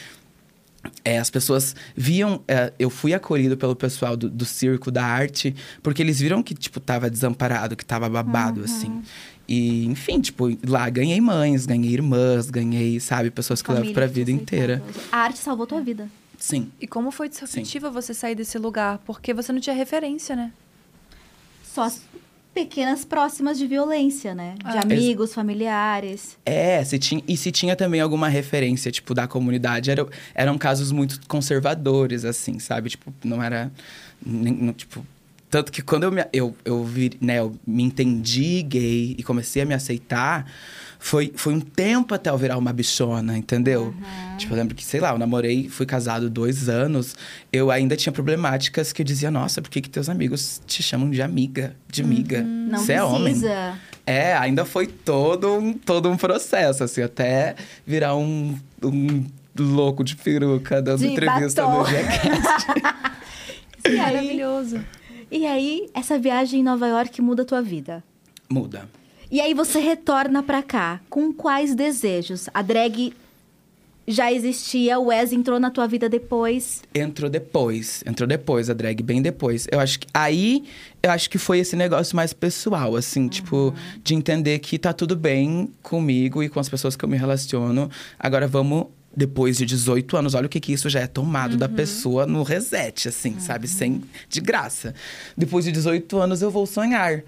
[1.04, 2.42] É, as pessoas viam.
[2.48, 6.54] é, eu fui acolhido pelo pessoal do, do circo, da arte, porque eles viram que,
[6.54, 9.02] tipo, tava desamparado, que tava babado, assim.
[9.48, 14.06] E, enfim, tipo, lá ganhei mães, ganhei irmãs, ganhei, sabe, pessoas que eu levo Família
[14.06, 14.82] pra vida te inteira.
[15.10, 16.08] A arte salvou tua vida.
[16.38, 16.70] Sim.
[16.80, 18.98] E como foi disruptiva você sair desse lugar?
[19.04, 20.52] Porque você não tinha referência, né?
[21.64, 21.90] Só
[22.54, 24.54] pequenas próximas de violência, né?
[24.58, 24.80] De Ah.
[24.82, 26.36] amigos, familiares.
[26.44, 30.90] É, se tinha, e se tinha também alguma referência, tipo, da comunidade, era, eram casos
[30.92, 32.90] muito conservadores, assim, sabe?
[32.90, 33.70] Tipo, não era.
[34.24, 35.04] não, tipo.
[35.48, 39.62] Tanto que quando eu me, eu, eu, vi, né, eu me entendi gay e comecei
[39.62, 40.46] a me aceitar,
[41.02, 43.92] foi, foi um tempo até eu virar uma bichona, entendeu?
[44.36, 47.16] Tipo, eu lembro que, sei lá, eu namorei, fui casado dois anos,
[47.50, 51.10] eu ainda tinha problemáticas que eu dizia, nossa, por que, que teus amigos te chamam
[51.10, 52.42] de amiga, de miga?
[52.42, 53.24] Não Você é homem.
[53.24, 53.78] precisa.
[54.06, 57.54] É, ainda foi todo um, todo um processo, assim, até
[57.86, 59.24] virar um, um
[59.58, 61.78] louco de peruca dando De entrevista batom.
[61.80, 62.66] no Jackass.
[63.96, 64.80] Maravilhoso.
[65.30, 68.04] e aí, essa viagem em Nova York muda a tua vida.
[68.50, 68.86] Muda.
[69.30, 71.00] E aí você retorna pra cá.
[71.08, 72.48] Com quais desejos?
[72.52, 73.12] A drag
[74.08, 76.82] já existia, o Wes entrou na tua vida depois.
[76.92, 79.68] Entrou depois, entrou depois, a drag, bem depois.
[79.70, 80.64] Eu acho que aí,
[81.00, 85.14] eu acho que foi esse negócio mais pessoal, assim, tipo, de entender que tá tudo
[85.14, 87.88] bem comigo e com as pessoas que eu me relaciono.
[88.18, 91.68] Agora vamos, depois de 18 anos, olha o que que isso já é tomado da
[91.68, 93.68] pessoa no reset, assim, sabe?
[93.68, 94.92] Sem, de graça.
[95.36, 97.22] Depois de 18 anos, eu vou sonhar.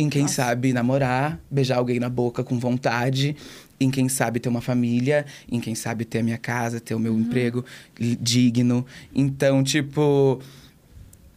[0.00, 3.34] Em quem sabe namorar, beijar alguém na boca com vontade,
[3.80, 7.00] em quem sabe ter uma família, em quem sabe ter a minha casa, ter o
[7.00, 7.64] meu emprego
[7.98, 8.86] li- digno.
[9.12, 10.40] Então, tipo,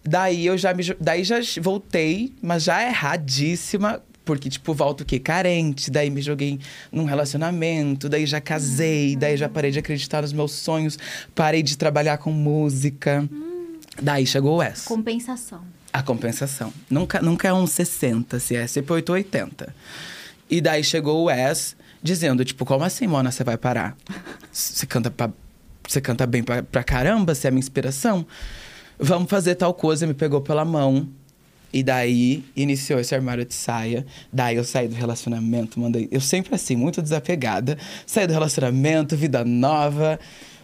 [0.04, 5.18] daí eu já me daí já voltei, mas já erradíssima, porque tipo, volto o quê?
[5.20, 6.60] Carente, daí me joguei
[6.92, 11.00] num relacionamento, daí já casei, daí já parei de acreditar nos meus sonhos,
[11.34, 13.28] parei de trabalhar com música.
[14.02, 14.88] Daí chegou S.
[14.88, 15.62] Compensação.
[15.94, 16.74] A compensação.
[16.90, 19.76] Nunca, nunca é um 60, se é sempre 8 ou 80.
[20.50, 23.96] E daí chegou o Wes dizendo, tipo, como assim, Mona, você vai parar?
[24.52, 25.30] Você canta, pra,
[25.88, 28.26] você canta bem pra, pra caramba, você é minha inspiração?
[29.00, 31.08] Vamos fazer tal coisa, me pegou pela mão.
[31.74, 34.06] E daí iniciou esse armário de saia.
[34.32, 36.08] Daí eu saí do relacionamento, mandei.
[36.12, 37.78] Eu sempre assim, muito desapegada.
[38.06, 40.20] Saí do relacionamento, vida nova.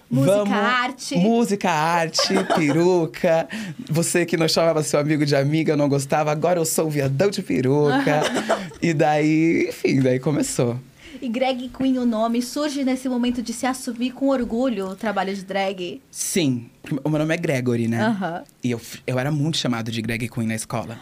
[0.10, 1.16] Música, arte.
[1.18, 3.48] Música, arte, peruca.
[3.90, 7.30] Você que não chamava seu amigo de amiga, não gostava, agora eu sou o viadão
[7.30, 8.22] de peruca.
[8.82, 10.80] e daí, enfim, daí começou.
[11.22, 15.34] E Greg Queen, o nome, surge nesse momento de se assumir com orgulho o trabalho
[15.34, 16.02] de drag.
[16.12, 16.70] Sim,
[17.04, 18.02] o meu nome é Gregory, né?
[18.06, 18.44] Aham.
[18.64, 20.98] E eu, eu era muito chamado de Greg Queen na escola.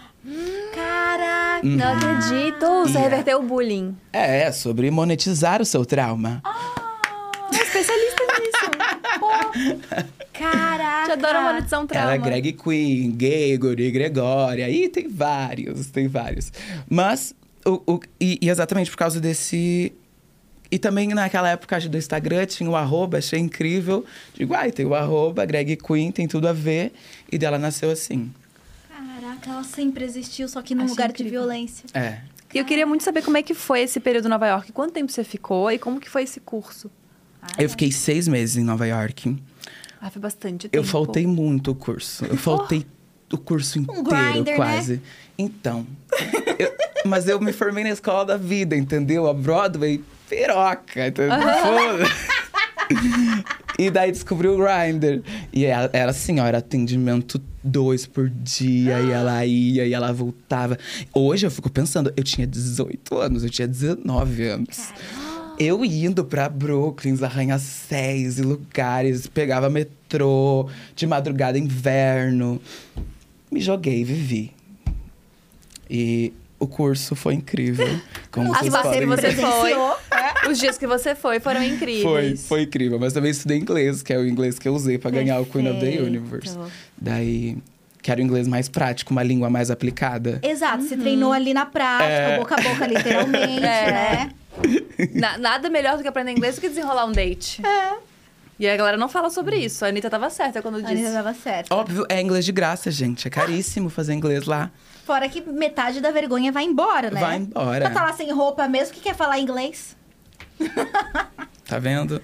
[0.74, 1.68] Caraca!
[1.68, 2.66] Não acredito.
[2.84, 3.10] Você Yeah.
[3.10, 3.96] reverteu o bullying.
[4.14, 6.42] É, sobre monetizar o seu trauma.
[6.46, 6.85] É nisso.
[10.34, 11.06] Caraca!
[11.06, 12.12] Te adoro monetização trauma.
[12.14, 14.70] Era Greg Queen, Gregory, Gregória.
[14.70, 16.52] Ih, tem vários, tem vários.
[16.90, 17.34] Mas,
[17.66, 19.94] o, o- e, e exatamente por causa desse.
[20.72, 24.04] E também naquela época do Instagram tinha o arroba, achei incrível.
[24.34, 26.92] Digo, ai, tem o arroba, Greg Queen, tem tudo a ver.
[27.32, 28.34] E dela nasceu assim.
[28.90, 31.42] Caraca, ela sempre existiu, só que num Achei lugar de incrível.
[31.42, 31.86] violência.
[31.94, 32.20] É.
[32.54, 34.72] E eu queria muito saber como é que foi esse período em Nova York.
[34.72, 36.90] Quanto tempo você ficou e como que foi esse curso?
[37.58, 39.36] Eu fiquei seis meses em Nova York.
[40.02, 40.76] Ah, foi bastante tempo.
[40.76, 42.26] Eu faltei muito o curso.
[42.26, 42.86] Eu faltei
[43.34, 44.56] o curso inteiro, grinder, né?
[44.56, 45.02] quase.
[45.38, 45.86] Então.
[46.60, 46.74] eu-
[47.06, 49.28] mas eu me formei na escola da vida, entendeu?
[49.28, 51.32] A Broadway, piroca, entendeu?
[51.40, 52.06] Foda.
[53.78, 55.22] E daí descobri o Grindr.
[55.52, 59.02] E ela- era assim, ó, era atendimento dois por dia.
[59.02, 60.78] E ela ia e ela voltava.
[61.14, 64.94] Hoje eu fico pensando, eu tinha 18 anos, eu tinha 19 anos.
[65.58, 72.62] Eu indo pra Brooklyn, arranha-céus e lugares, pegava metrô, de madrugada, inverno.
[73.50, 74.52] Me joguei, vivi.
[75.90, 77.88] E o curso foi incrível.
[78.32, 79.42] Como As vocês podem você ver.
[79.42, 79.74] foi.
[80.52, 82.48] Os dias que você foi foram Foi, incríveis.
[82.48, 83.00] foi incrível.
[83.00, 85.68] Mas também estudei inglês, que é o inglês que eu usei pra ganhar o Queen
[85.72, 86.02] of the.
[86.02, 86.56] Universe.
[86.96, 87.58] Daí,
[88.04, 90.40] quero inglês mais prático, uma língua mais aplicada.
[90.44, 92.38] Exato, você treinou ali na prática, É.
[92.38, 93.92] boca a boca, literalmente, É.
[93.92, 94.32] né?
[95.14, 97.66] Na- nada melhor do que aprender inglês do que desenrolar um date.
[97.66, 97.98] É.
[98.58, 99.84] E a galera não fala sobre isso.
[99.84, 100.94] A Anitta tava certa quando A disse.
[100.94, 101.72] Anitta dava certo.
[101.74, 103.28] Óbvio, é inglês de graça, gente.
[103.28, 104.72] É caríssimo fazer inglês lá.
[105.06, 107.20] Fora que metade da vergonha vai embora, né?
[107.20, 107.82] Vai embora.
[107.86, 109.96] Pra tá lá sem roupa mesmo, que quer falar inglês.
[111.68, 112.22] Tá vendo?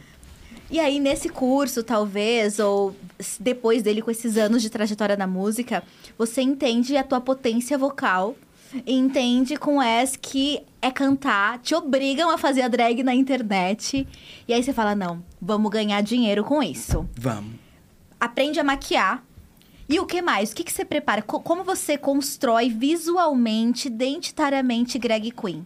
[0.69, 2.95] E aí, nesse curso, talvez, ou
[3.39, 5.83] depois dele, com esses anos de trajetória na música,
[6.17, 8.35] você entende a tua potência vocal,
[8.85, 14.07] entende com S que é cantar, te obrigam a fazer a drag na internet.
[14.47, 17.07] E aí você fala: não, vamos ganhar dinheiro com isso.
[17.15, 17.53] Vamos.
[18.19, 19.23] Aprende a maquiar.
[19.89, 20.51] E o que mais?
[20.51, 21.21] O que, que você prepara?
[21.21, 25.65] Co- como você constrói visualmente, identitariamente Greg Queen?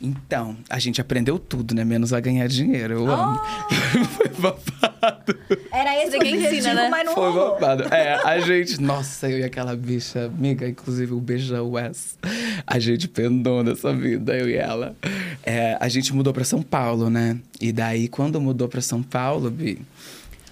[0.00, 1.84] Então, a gente aprendeu tudo, né?
[1.84, 2.94] Menos a ganhar dinheiro.
[2.94, 3.40] Eu amo.
[3.40, 4.04] Oh!
[4.14, 5.36] Foi babado.
[5.72, 6.88] Era esse o Ninguém ensina, né?
[6.88, 7.54] mas não Foi rolou.
[7.58, 7.82] babado.
[7.92, 8.80] É, a gente.
[8.80, 12.16] Nossa, eu e aquela bicha, amiga, inclusive um beijão, Wes.
[12.64, 14.94] A gente pendou nessa vida, eu e ela.
[15.42, 17.36] É, a gente mudou pra São Paulo, né?
[17.60, 19.82] E daí, quando mudou pra São Paulo, Bi.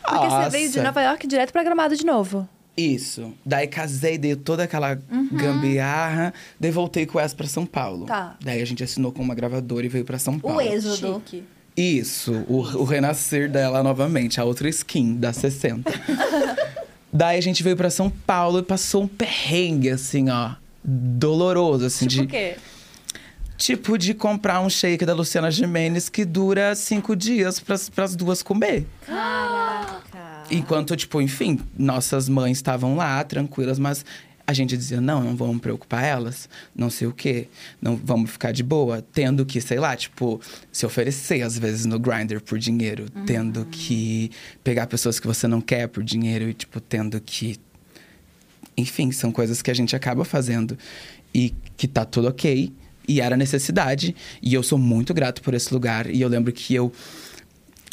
[0.03, 2.49] Porque você veio de nossa, Nova York direto pra Gramado de novo.
[2.77, 3.33] Isso.
[3.45, 4.99] Daí casei, dei toda aquela
[5.33, 8.07] gambiarra, daí voltei com o Wes pra São Paulo.
[8.07, 8.37] Tá.
[8.45, 10.59] Daí a gente assinou com uma gravadora e veio pra São Paulo.
[10.59, 11.23] O êxodo.
[11.25, 11.45] Chique.
[11.77, 15.91] Isso, o, o renascer dela novamente, a outra skin da 60.
[17.13, 20.53] Daí a gente veio pra São Paulo e passou um perrengue, assim, ó.
[20.85, 22.33] Doloroso, assim, Tipo o de.
[22.33, 22.57] quê?
[23.57, 28.43] Tipo de comprar um shake da Luciana Gimenez que dura cinco dias pras, pras duas
[28.43, 28.87] comer.
[29.07, 29.76] Caraca.
[30.51, 34.05] Enquanto, tipo, enfim, nossas mães estavam lá, tranquilas, mas
[34.47, 37.49] a gente dizia, não, não vamos preocupar elas, não sei o quê,
[37.83, 41.99] não vamos ficar de boa, tendo que, sei lá, tipo, se oferecer às vezes no
[41.99, 44.31] grinder por dinheiro, tendo que
[44.63, 47.59] pegar pessoas que você não quer por dinheiro e, tipo, tendo que.
[48.77, 50.79] Enfim, são coisas que a gente acaba fazendo
[51.35, 52.73] e que tá tudo ok.
[53.09, 54.15] E era necessidade.
[54.43, 56.11] E eu sou muito grato por esse lugar.
[56.11, 56.93] E eu lembro que eu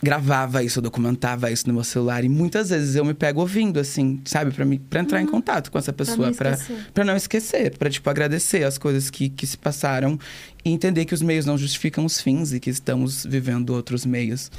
[0.01, 3.79] gravava isso, eu documentava isso no meu celular e muitas vezes eu me pego ouvindo
[3.79, 6.51] assim, sabe, Pra mim, para entrar em contato com essa pessoa, para
[6.93, 10.19] para não esquecer, para tipo agradecer as coisas que, que se passaram
[10.65, 14.51] e entender que os meios não justificam os fins e que estamos vivendo outros meios.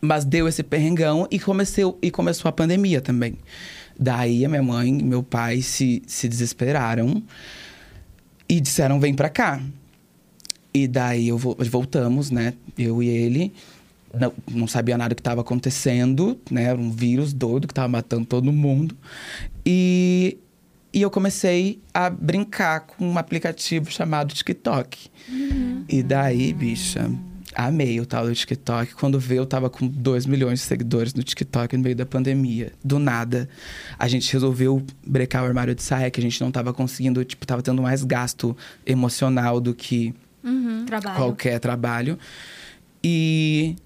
[0.00, 3.36] Mas deu esse perrengão e comecei e começou a pandemia também.
[3.98, 7.22] Daí a minha mãe e meu pai se, se desesperaram
[8.48, 9.60] e disseram: vem pra cá.
[10.72, 12.54] E daí eu vo- voltamos, né?
[12.78, 13.52] Eu e ele.
[14.12, 16.64] Não, não sabia nada que estava acontecendo, né?
[16.64, 18.96] Era um vírus doido que estava matando todo mundo.
[19.64, 20.38] E,
[20.92, 25.08] e eu comecei a brincar com um aplicativo chamado TikTok.
[25.88, 27.08] E daí, bicha,
[27.54, 28.94] amei o tal do TikTok.
[28.94, 32.72] Quando veio, eu tava com 2 milhões de seguidores no TikTok no meio da pandemia.
[32.82, 33.48] Do nada.
[33.98, 37.46] A gente resolveu brecar o armário de saia, que a gente não tava conseguindo, tipo,
[37.46, 40.12] tava tendo mais gasto emocional do que
[40.86, 41.16] Trabalho.
[41.16, 42.18] qualquer trabalho.
[43.02, 43.76] E,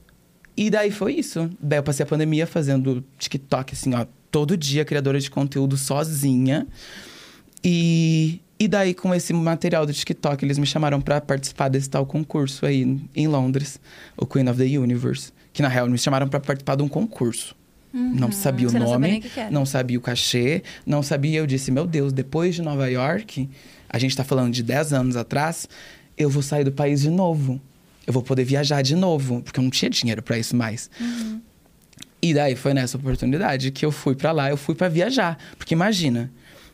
[0.57, 1.51] e daí foi isso.
[1.61, 6.67] Daí eu passei a pandemia fazendo TikTok, assim, ó, todo dia, criadora de conteúdo sozinha.
[7.63, 12.05] E, e daí, com esse material do TikTok, eles me chamaram pra participar desse tal
[12.05, 13.81] concurso aí em Londres,
[14.17, 15.33] o Queen of the Universe.
[15.53, 17.55] Que na real me chamaram pra participar de um concurso.
[17.93, 19.51] Não sabia o Você não sabia nome, nem o que que era.
[19.53, 21.39] não sabia o cachê, não sabia.
[21.39, 23.49] Eu disse, meu Deus, depois de Nova York,
[23.89, 25.69] a gente tá falando de 10 anos atrás,
[26.19, 27.61] eu vou sair do país de novo.
[28.07, 30.91] Eu vou poder viajar de novo, porque eu não tinha dinheiro pra isso mais.
[32.21, 35.39] E daí foi nessa oportunidade que eu fui pra lá, eu fui pra viajar.
[35.59, 36.31] Porque imagina,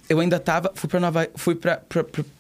[0.09, 1.57] eu ainda tava, fui pra Nova, fui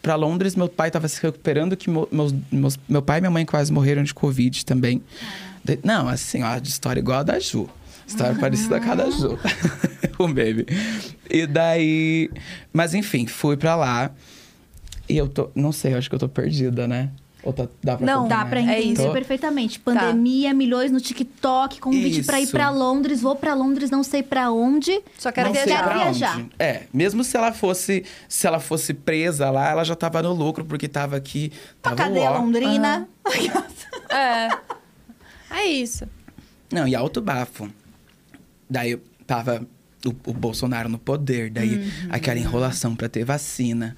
[0.03, 3.44] pra Londres, meu pai tava se recuperando, que meus, meus- meu pai e minha mãe
[3.44, 5.03] quase morreram de Covid também.
[5.64, 7.68] De- não, assim, ó, de história igual a da Ju.
[8.07, 9.38] História parecida com a da Ju.
[10.18, 10.66] o baby.
[11.29, 12.29] E daí.
[12.72, 14.11] Mas enfim, fui pra lá.
[15.09, 15.48] E eu tô.
[15.55, 17.11] Não sei, eu acho que eu tô perdida, né?
[17.42, 19.12] Ou tá, dá pra Não, Dá pra É entender isso.
[19.12, 19.81] perfeitamente.
[19.81, 22.53] Pandemia, milhões no TikTok, convite pra ir Isso.
[22.53, 25.00] pra Londres, vou pra Londres, não sei pra onde.
[25.18, 25.88] Só quero viajar.
[25.88, 26.44] Quero viajar.
[26.59, 30.64] É, mesmo se ela fosse, se ela fosse presa lá, ela já tava no lucro
[30.64, 31.50] porque tava aqui,
[31.81, 32.38] tava cadeia ó.
[32.38, 33.09] Londrina.
[34.11, 34.48] É.
[35.50, 36.07] É isso.
[36.72, 37.68] Não, e alto bafo.
[38.68, 39.66] Daí tava
[40.05, 41.90] o, o Bolsonaro no poder, daí Uhum.
[42.11, 43.96] aquela enrolação pra ter vacina.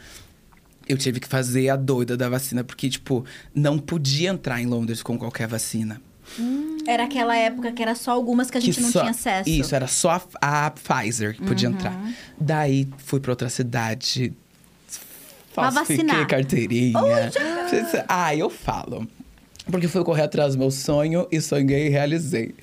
[0.93, 3.25] Eu tive que fazer a doida da vacina, porque, tipo,
[3.55, 6.01] não podia entrar em Londres com qualquer vacina.
[6.87, 9.49] Era aquela época que era só algumas que a gente não só- tinha acesso.
[9.51, 9.57] Uhum.
[9.57, 11.99] Isso, era só a, a Pfizer que podia entrar.
[12.41, 14.33] Daí fui pra outra cidade
[15.53, 16.27] Falsifiquei vacinar.
[16.27, 16.99] carteirinha.
[17.69, 19.07] Você- Ah, eu falo.
[19.71, 22.55] Porque fui correr atrás do meu sonho e sonhei e realizei.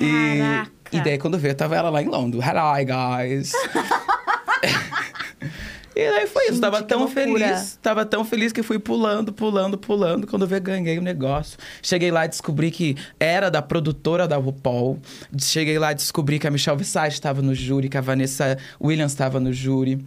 [0.00, 0.70] E, Caraca.
[0.92, 2.42] e daí, quando veio, tava ela lá em Londres.
[2.44, 3.52] Hello, guys.
[5.94, 6.52] e daí foi isso.
[6.54, 7.24] Gente, Tava que tão loucura.
[7.24, 7.78] feliz.
[7.82, 10.26] Tava tão feliz que fui pulando, pulando, pulando.
[10.26, 11.58] Quando veio, ganhei o negócio.
[11.82, 14.98] Cheguei lá e descobri que era da produtora da RuPaul.
[15.38, 19.12] Cheguei lá e descobri que a Michelle Visage estava no júri, que a Vanessa Williams
[19.12, 20.04] estava no júri.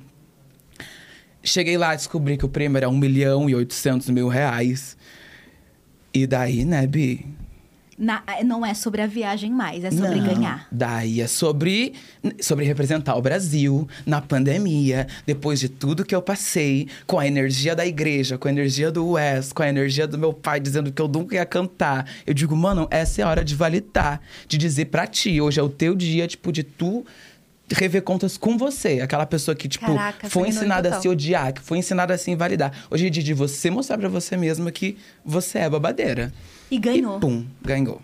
[1.44, 4.96] Cheguei lá e descobri que o prêmio era 1 milhão e 800 mil reais.
[6.14, 7.26] E daí, né, Bi?
[7.98, 10.26] Na- não é sobre a viagem mais, é sobre Não.
[10.26, 10.68] ganhar.
[10.72, 11.94] Daí é sobre,
[12.42, 17.76] sobre representar o Brasil na pandemia, depois de tudo que eu passei, com a energia
[17.76, 21.02] da igreja, com a energia do Wes, com a energia do meu pai dizendo que
[21.02, 22.08] eu nunca ia cantar.
[22.26, 25.64] Eu digo, mano, essa é a hora de validar, de dizer pra ti, hoje é
[25.64, 27.06] o teu dia, tipo, de tu
[27.72, 29.00] rever contas com você.
[29.02, 32.30] Aquela pessoa que, tipo, Caraca, foi ensinada a se odiar, que foi ensinada a se
[32.30, 32.72] invalidar.
[32.90, 36.32] Hoje é dia de você mostrar pra você mesma que você é babadeira.
[36.74, 37.18] E ganhou.
[37.18, 38.02] E pum, ganhou.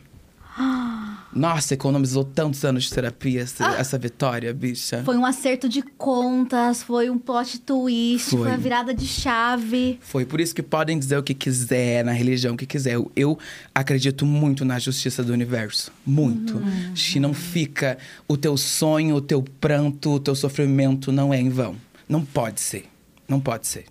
[1.33, 5.01] Nossa, economizou tantos anos de terapia essa, essa vitória, bicha.
[5.03, 8.51] Foi um acerto de contas, foi um plot twist, foi, Foi.
[8.51, 9.97] a virada de chave.
[10.01, 12.93] Foi por isso que podem dizer o que quiser, na religião que quiser.
[12.95, 13.39] Eu, eu
[13.73, 15.91] acredito muito na justiça do universo.
[16.05, 16.61] Muito.
[16.93, 21.39] Acho que não fica o teu sonho, o teu pranto, o teu sofrimento não é
[21.39, 21.75] em vão.
[22.07, 22.85] Não pode ser.
[23.27, 23.85] Não pode ser.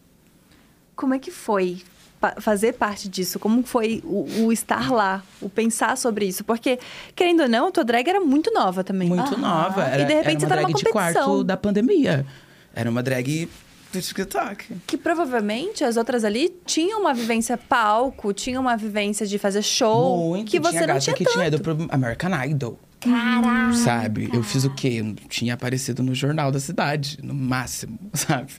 [0.95, 1.83] Como é que foi
[2.21, 3.39] pa- fazer parte disso?
[3.39, 6.45] Como foi o, o estar lá, o pensar sobre isso?
[6.45, 6.79] Porque,
[7.15, 9.09] querendo ou não, a tua drag era muito nova também.
[9.09, 9.39] Muito Aham.
[9.41, 9.85] nova.
[9.85, 11.45] Era, E de repente era você tá numa drag de quarto competição.
[11.45, 12.27] da pandemia.
[12.75, 13.49] Era uma drag
[13.93, 14.75] do TikTok.
[14.87, 20.29] Que provavelmente as outras ali tinham uma vivência palco, tinham uma vivência de fazer show,
[20.29, 20.51] Muito.
[20.51, 21.33] que você tinha não gata tinha que tanto.
[21.35, 22.79] tinha ido pro American Idol.
[23.01, 23.75] Caraca!
[23.75, 24.29] Sabe?
[24.33, 25.01] Eu fiz o quê?
[25.01, 28.53] Eu tinha aparecido no jornal da cidade, no máximo, sabe?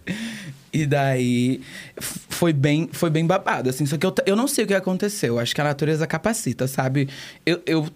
[0.71, 1.62] E daí
[1.99, 3.86] foi bem, foi bem babado, assim.
[3.86, 5.39] Só que eu, eu não sei o que aconteceu.
[5.39, 7.10] Acho que a natureza capacita, sabe?
[7.45, 7.88] Eu, eu,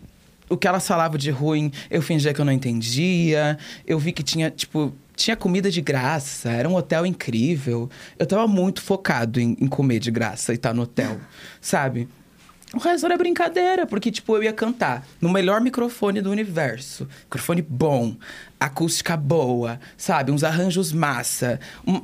[0.49, 3.57] o que elas falavam de ruim, eu fingia que eu não entendia.
[3.85, 7.89] Eu vi que tinha, tipo, tinha comida de graça, era um hotel incrível.
[8.17, 11.19] Eu tava muito focado em, em comer de graça e estar no hotel,
[11.61, 12.07] sabe?
[12.73, 17.07] O resto era brincadeira, porque, tipo, eu ia cantar no melhor microfone do universo.
[17.25, 18.15] Microfone bom,
[18.59, 20.31] acústica boa, sabe?
[20.31, 21.59] Uns arranjos massa.
[21.85, 22.01] Um-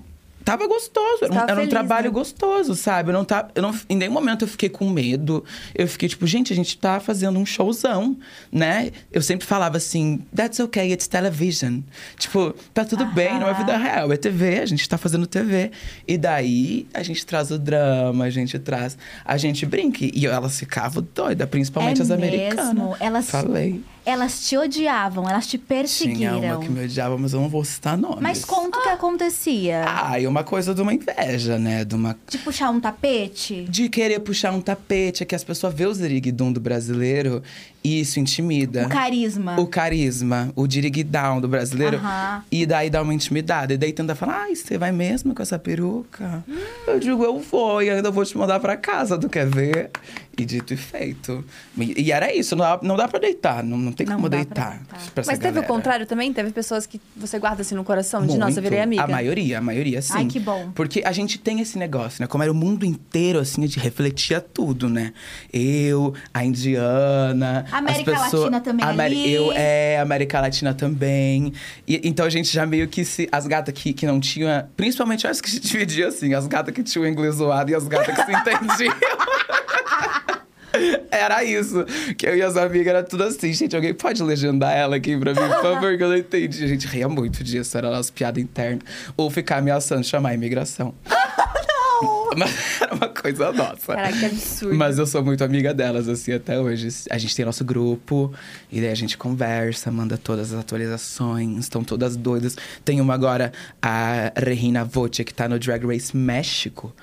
[0.52, 2.12] Tava gostoso, era um, Tava era um feliz, trabalho né?
[2.14, 3.10] gostoso, sabe?
[3.10, 5.44] Eu não tá, eu não, em nenhum momento eu fiquei com medo.
[5.76, 8.18] Eu fiquei tipo, gente, a gente tá fazendo um showzão,
[8.52, 8.92] né?
[9.12, 11.82] Eu sempre falava assim, that's okay, it's television.
[12.18, 15.72] Tipo, tá tudo bem, não é vida real, é TV, a gente tá fazendo TV.
[16.08, 20.00] E daí a gente traz o drama, a gente traz, a gente brinca.
[20.02, 22.24] E elas ficavam doidas, principalmente É as mesmo?
[22.24, 22.98] americanas.
[23.02, 23.82] Elas- Falei.
[24.10, 26.40] Elas te odiavam, elas te Tinha perseguiram.
[26.40, 28.20] uma que me odiava, mas eu não vou citar nomes.
[28.22, 29.84] Mas conta o que acontecia.
[29.88, 31.86] Ah, e uma coisa de uma inveja, né?
[31.86, 33.66] De uma De puxar um tapete?
[33.70, 37.44] de querer puxar um tapete, é que as pessoas vê o ziriguidum do brasileiro
[37.84, 38.86] isso intimida.
[38.86, 39.60] O carisma.
[39.60, 42.00] O carisma, o diriguidão do brasileiro.
[42.52, 43.74] E daí dá uma intimidade.
[43.74, 46.44] E daí tenta falar, ai, você vai mesmo com essa peruca?
[46.88, 49.92] Eu digo, eu vou e ainda vou te mandar pra casa, tu quer ver?
[50.38, 51.44] E dito e feito.
[51.78, 54.30] E e era isso, não dá, não dá pra deitar, não, não tem Não como
[54.30, 54.70] pra deitar.
[54.78, 55.12] deitar.
[55.14, 55.68] pra essa Mas teve o galera.
[55.68, 56.32] contrário também?
[56.32, 58.62] Teve pessoas que você guarda assim no coração, de nossa, Muito.
[58.62, 59.04] virei amiga.
[59.04, 60.14] A maioria, a maioria, sim.
[60.16, 60.72] Ai, que bom.
[60.74, 62.28] Porque a gente tem esse negócio, né?
[62.28, 65.12] Como era o mundo inteiro, assim, a gente refletia tudo, né?
[65.52, 67.66] Eu, a indiana...
[67.72, 69.34] América as pessoas, Latina também ali.
[69.34, 71.54] Eu, é, América Latina também.
[71.88, 73.28] E, então a gente já meio que se...
[73.32, 74.68] As gatas que, que não tinham...
[74.76, 76.34] Principalmente as que se dividiam, assim.
[76.34, 78.96] As gatas que tinham inglês zoado e as gatas que se entendiam.
[81.12, 81.86] Era isso.
[82.18, 83.52] Que eu e as amigas era tudo assim.
[83.54, 86.64] Gente, alguém pode legendar ela aqui pra mim, por favor, que eu não entendi.
[86.64, 88.82] A gente ria muito disso, era nossa piada interna.
[89.18, 90.94] Ou ficar ameaçando chamar a imigração.
[92.38, 93.96] Mas era uma coisa nossa.
[93.96, 94.76] Caraca, que absurdo.
[94.76, 96.90] Mas eu sou muito amiga delas, assim, até hoje.
[97.10, 98.34] A gente tem nosso grupo,
[98.72, 102.56] e daí a gente conversa, manda todas as atualizações, estão todas doidas.
[102.84, 106.94] Tem uma agora, a Regina Voce, que tá no Drag Race México.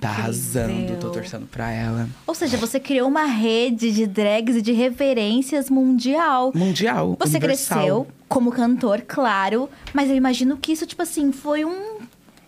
[0.00, 2.08] Tá arrasando, tô torcendo pra ela.
[2.26, 6.52] Ou seja, você criou uma rede de drags e de referências mundial.
[6.54, 7.16] Mundial.
[7.18, 7.78] Você universal.
[7.78, 11.91] cresceu como cantor, claro, mas eu imagino que isso, tipo assim, foi um,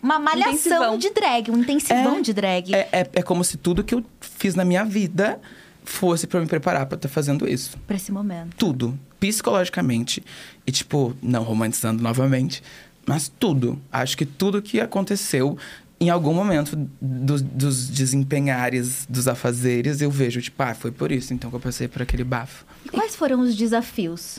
[0.05, 0.99] uma malhação Intensivão.
[0.99, 2.75] de drag, um intensivão É, de drag.
[2.75, 5.41] É, é, é como se tudo que eu fiz na minha vida
[5.83, 7.77] fosse pra me preparar pra estar fazendo isso.
[7.87, 8.55] Pra esse momento.
[8.57, 8.99] Tudo.
[9.19, 10.23] Psicologicamente.
[10.67, 12.63] E, tipo, não romantizando novamente,
[13.07, 13.81] mas tudo.
[13.91, 15.57] Acho que tudo que aconteceu
[16.01, 21.33] em algum momento do- dos desempenhares, dos afazeres, eu vejo, tipo, ah, foi por isso
[21.33, 22.65] então que eu passei por aquele bafo.
[22.85, 24.39] E quais foram os desafios?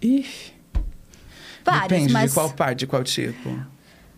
[0.00, 0.24] Ih,
[1.64, 3.58] Vários, depende mas de qual parte, de qual tipo.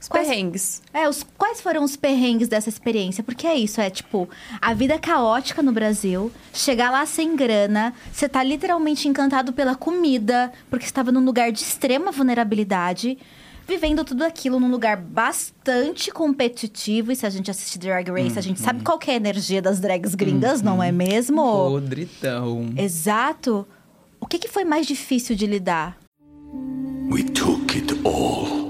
[0.01, 0.83] Os Quais- Perrengues.
[0.95, 3.23] É, os, quais foram os perrengues dessa experiência?
[3.23, 4.29] Porque é isso, é tipo,
[4.61, 10.51] a vida caótica no Brasil, chegar lá sem grana, você tá literalmente encantado pela comida,
[10.71, 13.19] porque estava num lugar de extrema vulnerabilidade,
[13.69, 17.13] vivendo tudo aquilo num lugar bastante competitivo.
[17.13, 19.61] E se a gente assiste Drag Race, a gente sabe qual que é a energia
[19.61, 21.43] das drags gringas, não é mesmo?
[21.43, 22.73] Podridão.
[22.77, 23.67] Exato.
[24.19, 25.97] O que, que foi mais difícil de lidar?
[27.13, 28.70] We took it all.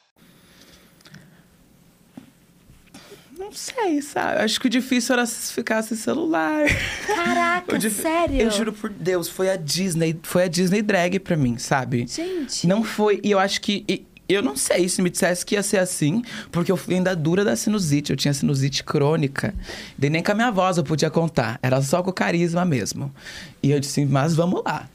[3.51, 4.41] Não sei, sabe?
[4.41, 6.63] Acho que o difícil era se ficar sem celular.
[7.05, 8.39] Caraca, dif- sério?
[8.39, 12.07] Eu juro por Deus, foi a Disney, foi a Disney drag pra mim, sabe?
[12.07, 12.65] Gente.
[12.65, 15.63] Não foi, e eu acho que e- eu não sei se me dissesse que ia
[15.63, 19.53] ser assim, porque eu fui ainda dura da sinusite, eu tinha sinusite crônica.
[20.01, 23.13] E nem com a minha voz eu podia contar, era só com o carisma mesmo.
[23.61, 24.87] E eu disse, mas vamos lá.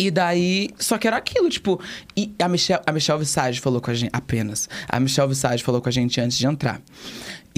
[0.00, 1.80] E daí, só que era aquilo, tipo,
[2.16, 4.68] e a Michelle, a Michelle Visage falou com a gente, apenas.
[4.88, 6.80] A Michelle Visage falou com a gente antes de entrar.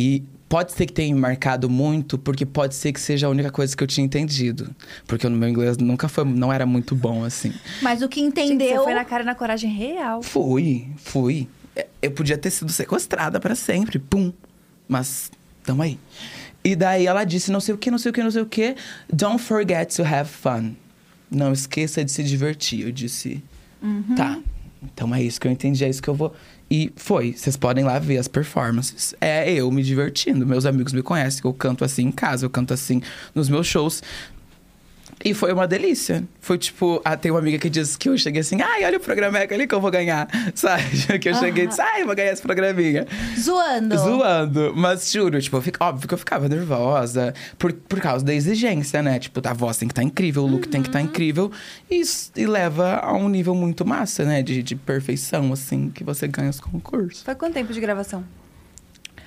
[0.00, 3.50] E pode ser que tenha me marcado muito, porque pode ser que seja a única
[3.50, 4.74] coisa que eu tinha entendido.
[5.06, 7.52] Porque o meu inglês nunca foi, não era muito bom, assim.
[7.82, 8.78] Mas o que Gente, entendeu...
[8.78, 10.22] você foi na cara e na coragem real.
[10.22, 11.46] Fui, fui.
[11.76, 14.32] É, Eu podia ter sido sequestrada pra sempre, pum.
[14.88, 15.30] Mas,
[15.62, 15.98] tamo aí.
[16.64, 18.46] E daí ela disse não sei o que, não sei o que, não sei o
[18.46, 18.74] que.
[19.12, 20.72] Don't forget to have fun.
[21.30, 22.86] Não esqueça de se divertir.
[22.86, 23.44] Eu disse,
[24.16, 24.38] tá.
[24.82, 26.34] Então é isso que eu entendi, é isso que eu vou.
[26.70, 27.32] E foi.
[27.32, 29.14] Vocês podem lá ver as performances.
[29.20, 30.46] É eu me divertindo.
[30.46, 31.40] Meus amigos me conhecem.
[31.44, 33.02] Eu canto assim em casa, eu canto assim
[33.34, 34.02] nos meus shows.
[35.22, 36.24] E foi uma delícia.
[36.40, 39.00] Foi tipo, ah, tem uma amiga que disse que eu cheguei assim, ai, olha o
[39.00, 40.26] programa ali que eu vou ganhar.
[40.54, 41.18] Sabe?
[41.18, 43.06] Que eu cheguei e disse, ai, eu vou ganhar esse programinha.
[43.38, 43.98] Zoando.
[43.98, 44.72] Zoando.
[44.74, 49.18] Mas juro, tipo, fico, óbvio que eu ficava nervosa por, por causa da exigência, né?
[49.18, 51.52] Tipo, a voz tem que estar incrível, o look tem que estar incrível.
[51.90, 54.42] E, isso- e leva a um nível muito massa, né?
[54.42, 57.22] De, de perfeição, assim, que você ganha os concursos.
[57.22, 58.24] Foi quanto tempo de gravação?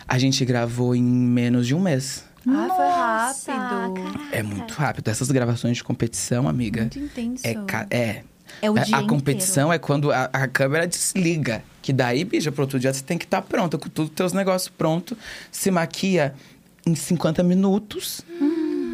[0.08, 2.26] A gente gravou em menos de um mês.
[2.48, 4.04] Ah, foi Nossa, rápido.
[4.04, 4.36] caraca.
[4.36, 5.08] É muito rápido.
[5.10, 6.82] Essas gravações de competição, amiga.
[6.82, 7.46] Muito intenso.
[7.48, 8.24] É, ca- é.
[8.62, 11.64] É o A- dia a competição é quando a, a câmera desliga.
[11.82, 14.34] Que daí, bicha, pro outro dia você tem que estar pronta, com todos os teus
[14.34, 15.18] negócios pronto.
[15.52, 16.34] Se maquia
[16.86, 18.22] em 50 minutos.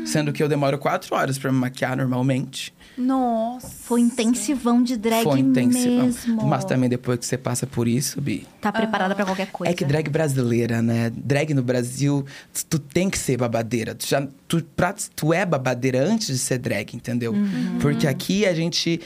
[0.05, 2.73] Sendo que eu demoro 4 horas pra me maquiar normalmente.
[2.99, 3.67] Nossa.
[3.85, 6.05] Foi intensivão de drag Foi intensivão.
[6.05, 6.45] mesmo.
[6.45, 8.45] Mas também depois que você passa por isso, Bi.
[8.59, 9.71] Tá preparada pra qualquer coisa.
[9.71, 11.09] É que drag brasileira, né?
[11.15, 12.25] Drag no Brasil,
[12.69, 13.95] tu- tem que ser babadeira.
[13.95, 17.33] Tu, já, tu, pra- tu é babadeira antes de ser drag, entendeu?
[17.81, 18.99] Porque aqui a gente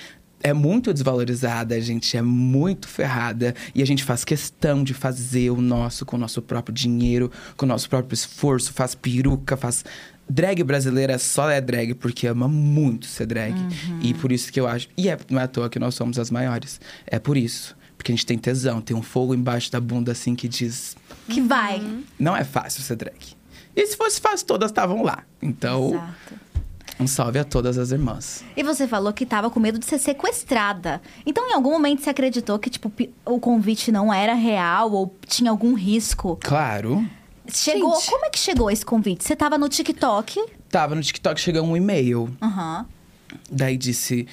[0.46, 3.56] é muito desvalorizada, a gente é muito ferrada.
[3.74, 7.66] E a gente faz questão de fazer o nosso com o nosso próprio dinheiro, com
[7.66, 8.74] o nosso próprio esforço.
[8.74, 9.86] Faz peruca, faz...
[10.30, 13.55] Drag brasileira só é drag porque ama muito ser drag.
[14.01, 14.88] E por isso que eu acho...
[14.97, 16.80] E é, não é à toa que nós somos as maiores.
[17.05, 17.76] É por isso.
[17.97, 20.95] Porque a gente tem tesão, tem um fogo embaixo da bunda assim que diz...
[21.28, 21.82] Que vai.
[22.19, 23.36] Não é fácil ser drag.
[23.76, 25.24] E se fosse fácil, todas estavam lá.
[25.41, 26.34] Então, Exato.
[26.99, 28.43] um salve a todas as irmãs.
[28.55, 31.01] E você falou que tava com medo de ser sequestrada.
[31.26, 32.91] Então, em algum momento, você acreditou que, tipo,
[33.26, 36.38] o convite não era real ou tinha algum risco?
[36.43, 37.07] Claro.
[37.52, 37.96] Chegou.
[37.96, 38.10] Gente.
[38.10, 39.24] Como é que chegou esse convite?
[39.24, 40.44] Você tava no TikTok.
[40.70, 42.36] Tava no TikTok, chegou um e-mail.
[42.41, 42.86] Aham.
[43.52, 44.28] Daí disse...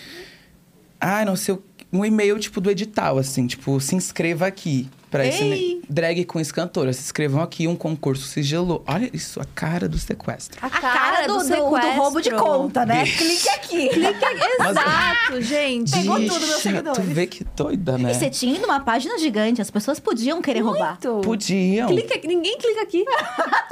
[1.01, 1.63] Ah, não sei o...
[1.93, 3.47] Um e-mail, tipo, do edital, assim.
[3.47, 4.89] Tipo, se inscreva aqui.
[5.11, 5.75] Pra esse Ei!
[5.75, 6.93] ne- drag com cantora.
[6.93, 8.85] Se inscrevam aqui, um concurso sigilo.
[8.87, 10.59] Olha isso, a cara do sequestro.
[10.63, 13.05] A A cara do, do- do roubo de conta, né?
[13.05, 13.89] Clique aqui.
[13.91, 14.63] Clique aqui.
[14.69, 15.93] Exato, gente.
[15.93, 17.05] Pegou tudo, meus seguidores.
[17.05, 18.13] Tu vê que doida, né?
[18.13, 19.61] E você tinha ido numa página gigante.
[19.61, 20.91] As pessoas podiam querer roubar.
[21.03, 21.21] Muito.
[21.23, 21.89] Podiam.
[21.89, 22.29] Clica aqui.
[22.29, 23.05] Ninguém clica aqui.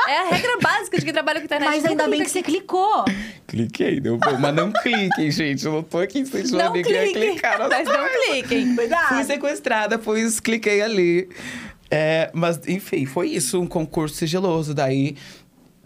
[0.08, 1.68] É a regra básica de quem trabalha com internet.
[1.68, 3.04] Mas ainda bem que você clicou.
[3.46, 4.38] Cliquei, deu bom.
[4.38, 5.66] Mas não cliquem, gente.
[5.66, 7.68] Eu não tô aqui incentivando ninguém a clicar.
[7.68, 8.74] Mas não cliquem.
[9.08, 11.27] Fui sequestrada, pois cliquei ali.
[11.90, 14.74] É, mas, enfim, foi isso, um concurso sigiloso.
[14.74, 15.16] Daí,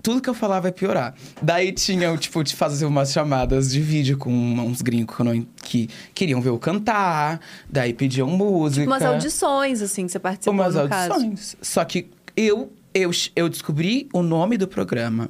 [0.03, 1.15] tudo que eu falava vai piorar.
[1.41, 5.89] Daí tinha, tipo, de fazer umas chamadas de vídeo com uns gringos que, não- que
[6.15, 7.41] queriam ver eu cantar.
[7.71, 8.85] Daí pediam música.
[8.87, 11.13] Umas audições, assim, que você participou, Umas no caso.
[11.13, 11.57] audições.
[11.63, 15.29] Só que eu, eu, eu descobri o nome do programa.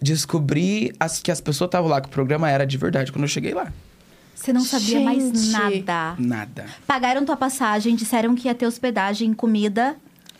[0.00, 3.28] Descobri as, que as pessoas estavam lá, que o programa era de verdade quando eu
[3.28, 3.70] cheguei lá.
[4.44, 5.52] Você não sabia mais Gente.
[5.86, 6.14] nada.
[6.18, 6.66] Nada.
[6.86, 9.96] Pagaram tua passagem, disseram que ia ter hospedagem, comida.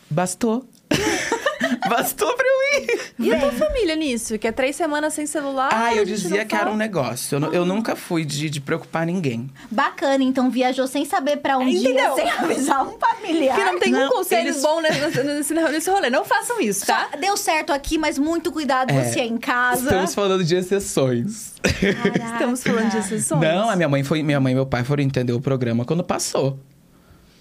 [0.07, 0.63] Bastou.
[1.89, 2.99] Bastou pra eu ir.
[3.19, 4.37] E a tua família nisso?
[4.39, 5.69] Que é três semanas sem celular?
[5.71, 7.37] Ah, eu dizia que era um negócio.
[7.37, 9.49] Eu, eu nunca fui de, de preocupar ninguém.
[9.71, 12.15] Bacana, então viajou sem saber pra onde ia, Entendeu?
[12.15, 13.55] sem avisar um familiar.
[13.55, 16.09] Porque não tem um Não, conselho eles- bom nesse, nesse, nesse rolê.
[16.09, 17.09] Não façam isso, tá?
[17.11, 19.83] Só deu certo aqui, mas muito cuidado É, você em casa.
[19.85, 21.53] Estamos falando de exceções.
[21.63, 22.33] Caraca.
[22.33, 23.41] Estamos falando de exceções.
[23.41, 26.03] Não, a minha mãe foi, minha mãe e meu pai foram entender o programa quando
[26.03, 26.59] passou.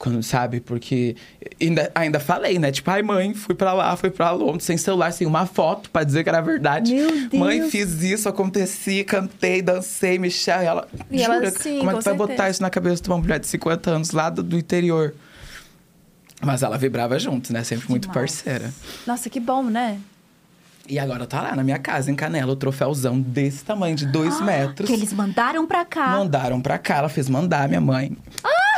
[0.05, 0.61] Quando, sabe?
[0.61, 1.17] Porque
[1.59, 2.71] ainda, ainda falei, né?
[2.71, 6.05] Tipo, ai, mãe, fui pra lá, fui pra Londres, sem celular, sem uma foto pra
[6.05, 6.93] dizer que era verdade.
[6.95, 7.33] Meu Deus.
[7.33, 10.63] Mãe, fiz isso, aconteci, cantei, dancei, Michelle.
[10.65, 12.51] E ela, E ela, jura, sim, como é que vai botar certeza.
[12.51, 15.15] isso na cabeça de uma mulher de 50 anos lá do, do interior?
[16.43, 17.65] Mas ela vibrava junto, né?
[17.65, 18.43] Sempre muito Demais.
[18.43, 18.75] parceira.
[19.07, 19.99] Nossa, que bom, né?
[20.87, 24.39] E agora tá lá na minha casa, em Canela, o troféuzão desse tamanho, de dois
[24.43, 24.87] metros.
[24.87, 26.09] Que eles mandaram pra cá.
[26.09, 28.15] Mandaram pra cá, ela fez mandar, minha mãe.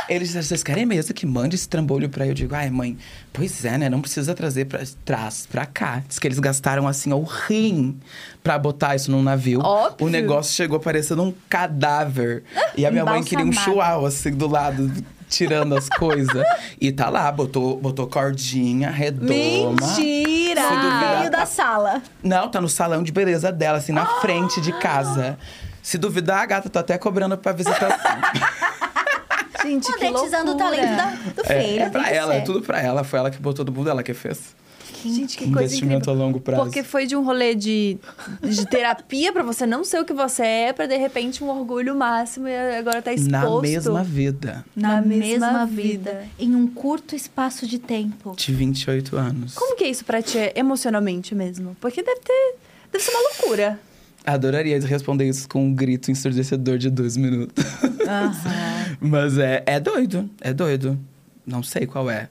[0.09, 2.29] Eles disseram, vocês querem mesmo que mande esse trambolho pra eu?
[2.29, 2.97] Eu digo, ai, mãe,
[3.33, 3.89] pois é, né?
[3.89, 6.03] Não precisa trazer pra, traz pra cá.
[6.07, 7.99] Diz que eles gastaram, assim, o rim
[8.43, 9.59] pra botar isso num navio.
[9.61, 10.07] Óbvio.
[10.07, 12.43] O negócio chegou parecendo um cadáver.
[12.75, 14.91] E a minha mãe queria um chihuahua, assim, do lado,
[15.29, 16.43] tirando as coisas.
[16.79, 19.71] E tá lá, botou, botou cordinha, redoma.
[19.71, 20.61] Mentira!
[20.69, 22.03] No meio da sala.
[22.21, 25.39] Não, tá no salão de beleza dela, assim, na frente de casa.
[25.81, 27.97] Se duvidar, a gata tá até cobrando pra visitação.
[29.67, 31.57] Gente, que Monetizando o talento da- do filho.
[31.59, 32.37] É, é tem pra ela, ser.
[32.39, 33.03] é tudo pra ela.
[33.03, 34.55] Foi ela que botou do mundo, ela que fez.
[35.03, 36.13] Gente, que coisa Investimento incrível.
[36.13, 36.63] a longo prazo.
[36.63, 37.97] Porque foi de um rolê de,
[38.41, 41.95] de terapia pra você não ser o que você é, pra de repente um orgulho
[41.95, 43.31] máximo e agora tá exposto.
[43.31, 44.65] Na mesma vida.
[44.75, 46.11] Na, Na mesma, mesma vida.
[46.11, 46.27] vida.
[46.39, 48.33] Em um curto espaço de tempo.
[48.35, 49.53] De 28 anos.
[49.53, 51.75] Como que é isso pra ti emocionalmente mesmo?
[51.79, 52.55] Porque deve ter.
[52.91, 53.79] Deve ser uma loucura.
[54.33, 57.63] Adoraria responder isso com um grito ensurdecedor de dois minutos.
[58.99, 60.99] Mas é, é doido, é doido.
[61.45, 62.29] Não sei qual é.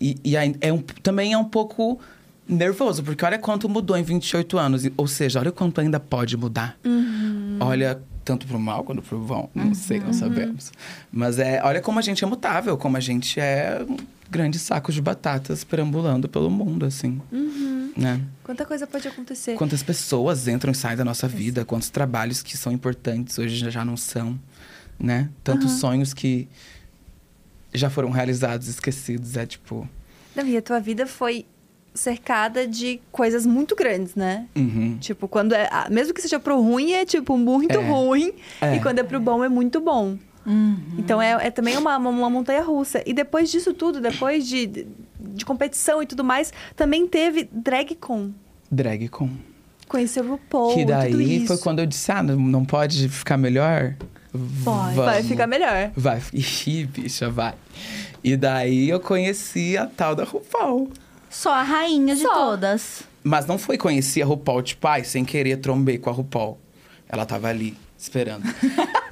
[0.00, 2.00] E, e é um, também é um pouco
[2.48, 4.82] nervoso, porque olha quanto mudou em 28 anos.
[4.96, 6.76] Ou seja, olha quanto ainda pode mudar.
[7.60, 9.48] Olha, tanto pro mal quanto pro bom.
[9.54, 10.72] Não sei, não sabemos.
[11.12, 13.84] Mas é, olha como a gente é mutável, como a gente é
[14.30, 17.20] um grande saco de batatas perambulando pelo mundo, assim.
[17.96, 18.20] Né?
[18.44, 19.56] Quanta coisa pode acontecer.
[19.56, 23.84] Quantas pessoas entram e saem da nossa vida, quantos trabalhos que são importantes hoje já-
[23.84, 24.38] não são,
[24.98, 25.28] né?
[25.42, 26.48] Tantos sonhos que
[27.74, 29.88] já foram realizados, esquecidos, é tipo...
[30.34, 31.44] Não, e a tua vida foi
[31.92, 34.46] cercada de coisas muito grandes, né?
[34.54, 34.96] uhum.
[34.98, 35.68] Tipo, quando é.
[35.90, 37.88] Mesmo que seja pro ruim, é tipo muito É.
[37.88, 38.32] ruim.
[38.60, 38.76] É.
[38.76, 40.16] E quando é pro bom, é muito bom.
[40.98, 43.02] Então é, é também uma, uma, uma montanha russa.
[43.06, 44.86] E depois disso tudo, depois de, de,
[45.18, 48.32] de competição e tudo mais, também teve DragCon.
[48.70, 49.30] DragCon.
[49.88, 51.48] Conheceu o RuPaul, que tudo daí isso.
[51.48, 53.96] foi quando eu disse, ah, não, não pode ficar melhor?
[54.64, 54.94] Pode.
[54.94, 55.26] Vai Vamos.
[55.26, 55.90] ficar melhor.
[55.96, 56.22] Vai.
[56.32, 57.54] Ih, bicha, vai.
[58.22, 60.90] E daí eu conheci a tal da RuPaul.
[61.28, 62.32] Só a rainha de Só.
[62.32, 63.02] todas.
[63.22, 66.58] Mas não foi conhecer a RuPaul, tipo, ai, sem querer trombei com a RuPaul.
[67.08, 68.44] Ela tava ali, esperando.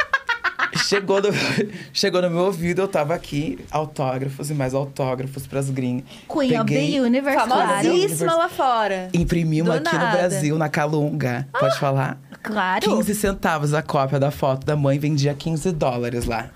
[0.78, 1.28] chegou, no,
[1.92, 6.04] chegou no meu ouvido, eu tava aqui, autógrafos e mais autógrafos pras gringas.
[6.28, 7.48] Queen of Peguei- the Universe.
[7.48, 9.08] Famosíssima lá fora.
[9.12, 10.16] Imprimi uma Do aqui no nada.
[10.18, 11.46] Brasil, na Calunga.
[11.58, 12.18] Pode falar?
[12.42, 12.80] Claro.
[12.96, 16.50] 15 centavos a cópia da foto da mãe, vendia 15 dólares lá.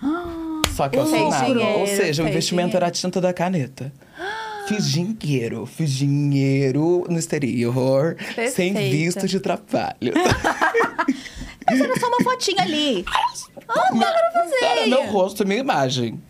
[0.74, 1.44] Só que eu assinava.
[1.46, 2.76] dinheiro, Ou seja, o investimento dinheiro.
[2.78, 3.92] era a tinta da caneta.
[4.68, 8.16] Fiz dinheiro, fiz dinheiro no exterior,
[8.50, 8.80] sem Perfeita.
[8.80, 10.12] visto de trabalho.
[11.66, 13.04] Era só uma fotinha ali.
[13.74, 14.64] Ah, não dá pra fazer.
[14.64, 16.20] Era meu rosto, minha imagem.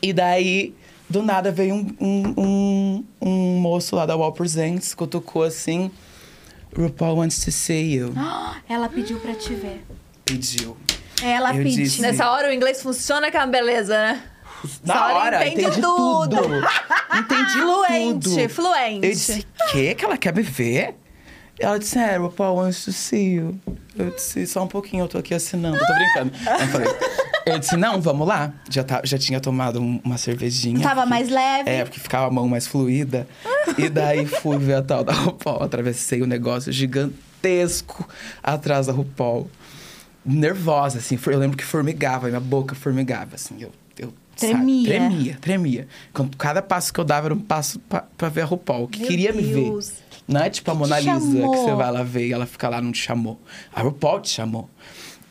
[0.00, 0.74] E daí,
[1.08, 5.90] do nada, veio um, um, um, um moço lá da Wall Presents, cutucou assim...
[6.74, 8.14] RuPaul wants to see you.
[8.66, 9.84] Ela pediu pra te ver.
[10.24, 10.74] Pediu.
[11.22, 11.84] Ela Eu pediu.
[11.84, 14.22] disse- Nessa hora o inglês funciona que é uma beleza, né?
[14.82, 16.36] Na Essa hora hora, entende entendi tudo.
[16.42, 16.54] tudo.
[17.18, 18.48] Entendi Fluente, tudo.
[18.48, 19.06] fluente.
[19.06, 19.94] Eu disse, quê?
[19.94, 20.94] Que ela quer me ver?
[21.62, 23.58] Ela disse, é, RuPaul wants to see you.
[23.96, 25.78] Eu disse, só um pouquinho, eu tô aqui assinando.
[25.78, 26.32] Tô brincando.
[26.60, 26.88] Eu falei,
[27.46, 28.52] eu disse, não, vamos lá.
[28.70, 30.80] Já, tá, já tinha tomado um- uma cervejinha.
[30.80, 31.70] Tava porque- mais leve.
[31.70, 33.26] É, porque ficava a mão mais fluida.
[33.78, 35.62] E daí fui ver a tal da RuPaul.
[35.62, 38.08] Atravessei um negócio gigantesco
[38.42, 39.48] atrás da RuPaul.
[40.24, 41.18] Nervosa, assim.
[41.26, 43.56] Eu lembro que formigava, minha boca formigava, assim.
[43.60, 44.86] Eu, eu sabe, Tremia.
[44.88, 45.88] tremia, tremia.
[46.12, 49.00] Quando- Cada passo que eu dava era um passo pra, pra ver a RuPaul, que
[49.00, 49.70] Meu queria me ver.
[50.26, 51.54] Não é tipo a Que Mona Lisa, que chamou.
[51.56, 53.40] você vai lá ver e ela fica lá, não te chamou.
[53.74, 54.68] A RuPaul te chamou.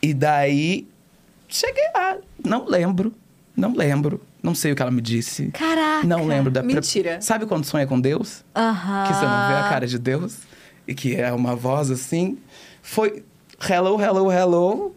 [0.00, 0.86] E daí,
[1.48, 2.16] cheguei lá.
[2.44, 3.12] Não lembro,
[3.56, 4.20] não lembro.
[4.42, 5.48] Não sei o que ela me disse.
[5.52, 6.04] Caraca.
[6.06, 6.62] Não lembro da...
[6.62, 7.20] Mentira.
[7.20, 8.44] Sabe quando sonha com Deus?
[8.56, 9.04] Aham.
[9.06, 10.38] Que você não vê a cara de Deus?
[10.86, 12.36] E que é uma voz assim?
[12.82, 13.24] Foi
[13.70, 14.96] hello, hello, hello.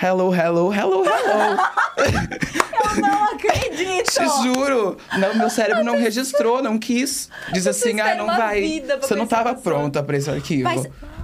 [0.00, 1.56] Hello, hello, hello, hello.
[2.96, 4.12] Eu não acredito.
[4.12, 4.98] Te juro!
[5.18, 7.30] Não, meu cérebro não registrou, não quis.
[7.52, 8.82] Diz assim, ah, não vai.
[9.00, 9.62] Você não pensar tava nisso.
[9.62, 10.68] pronta pra esse arquivo.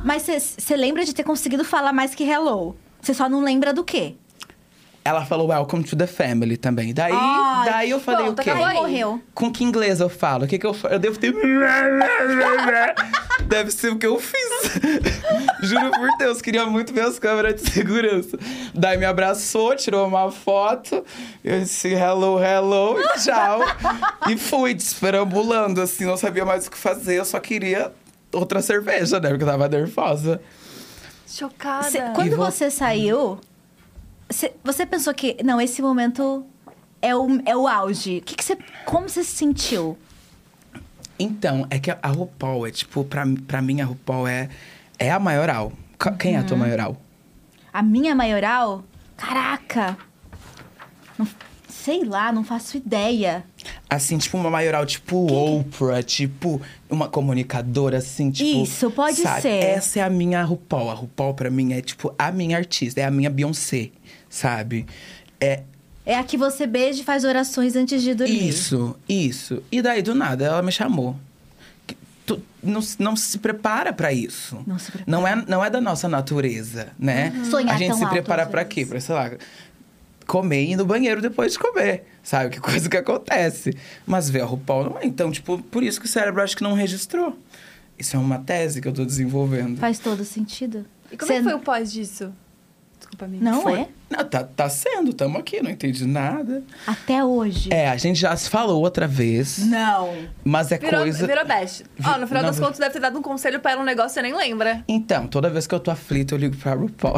[0.05, 2.75] Mas você lembra de ter conseguido falar mais que hello?
[3.01, 4.14] Você só não lembra do quê?
[5.05, 6.95] Ela falou welcome to the family também.
[6.95, 8.51] Daí, Ai, daí eu falei pronto, o quê?
[8.51, 9.21] acabou morreu.
[9.35, 10.45] Com que inglês eu falo?
[10.45, 10.95] O que que eu falo?
[10.95, 11.35] Eu devo ter...
[13.47, 14.51] Deve ser o que eu fiz.
[15.63, 18.39] Juro por Deus, queria muito ver as câmeras de segurança.
[18.73, 21.05] Daí me abraçou, tirou uma foto.
[21.43, 23.61] Eu disse hello, hello tchau.
[24.29, 27.19] e fui desperambulando, assim, não sabia mais o que fazer.
[27.19, 27.93] Eu só queria
[28.33, 29.31] outra cerveja, né?
[29.31, 30.41] Porque eu tava nervosa.
[31.27, 31.91] Chocada.
[31.91, 33.39] Cê- quando vo- você saiu,
[34.33, 36.45] cê- você pensou que, não, esse momento
[37.01, 38.18] é o, é o auge.
[38.18, 39.97] O que que você, como você se sentiu?
[41.18, 44.49] Então, é que a RuPaul é, tipo, pra, pra mim, a RuPaul é,
[44.99, 45.72] é a maioral.
[46.18, 46.97] Quem é a tua maioral?
[47.72, 48.83] A minha maioral?
[49.16, 49.97] Caraca!
[51.16, 51.28] Não-
[51.68, 53.45] sei lá, não faço ideia.
[53.89, 56.61] Assim, tipo, uma maioral, tipo Oprah, tipo,
[56.91, 58.62] uma comunicadora, assim, tipo.
[58.62, 59.43] Isso, pode sabe?
[59.43, 59.49] ser.
[59.64, 60.91] Essa é a minha RuPaul.
[60.91, 63.91] A RuPaul, pra mim, é, tipo, a minha artista, é a minha Beyoncé,
[64.33, 64.87] sabe?
[65.39, 65.62] É
[66.07, 68.49] É a que você beija e faz orações antes de dormir.
[68.49, 69.62] isso, isso.
[69.70, 71.14] E daí, do nada, ela me chamou.
[72.26, 74.61] Tu não, se- não se prepara pra isso.
[74.66, 75.11] Não se prepara.
[75.11, 77.33] Não é, não é da nossa natureza, né?
[77.51, 78.68] Sonhar a gente tão se alto, prepara vezes.
[78.68, 78.87] quê?
[78.87, 79.30] Pra, sei lá,
[80.26, 82.05] comer e ir no banheiro depois de comer.
[82.22, 82.51] Sabe?
[82.51, 83.76] Que coisa que acontece.
[84.07, 85.05] Mas ver a RuPaul não é.
[85.07, 87.37] Então, tipo, por isso que o cérebro acho que não registrou.
[87.99, 89.78] Isso é uma tese que eu tô desenvolvendo.
[89.78, 90.85] Faz todo sentido.
[91.11, 92.33] E como é que Você- foi o pós disso?
[93.13, 93.45] Desculpa, amiga.
[93.45, 93.81] Não Foi.
[93.81, 93.89] é?
[94.09, 96.63] Não, tá, tá sendo, tamo aqui, não entendi nada.
[96.87, 97.69] Até hoje.
[97.71, 100.15] É, a gente já se falou outra vez, Não.
[100.43, 101.27] mas é Virou, coisa.
[101.27, 101.85] virou best.
[102.03, 103.85] Ó, no final Não, das vi- contas, deve ter dado um conselho pra ela, um
[103.85, 104.83] negócio que você nem lembra.
[104.89, 107.17] Então, toda vez que eu tô aflita, eu ligo pra RuPaul.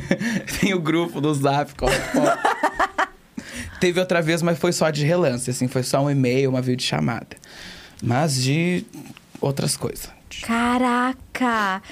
[0.60, 2.38] Tem o grupo do Zap com a RuPaul.
[3.80, 7.36] Teve outra vez, mas foi só de relance, assim, foi só um e-mail, uma videochamada.
[8.02, 8.84] Mas de
[9.40, 10.08] outras coisas.
[10.42, 11.82] Caraca!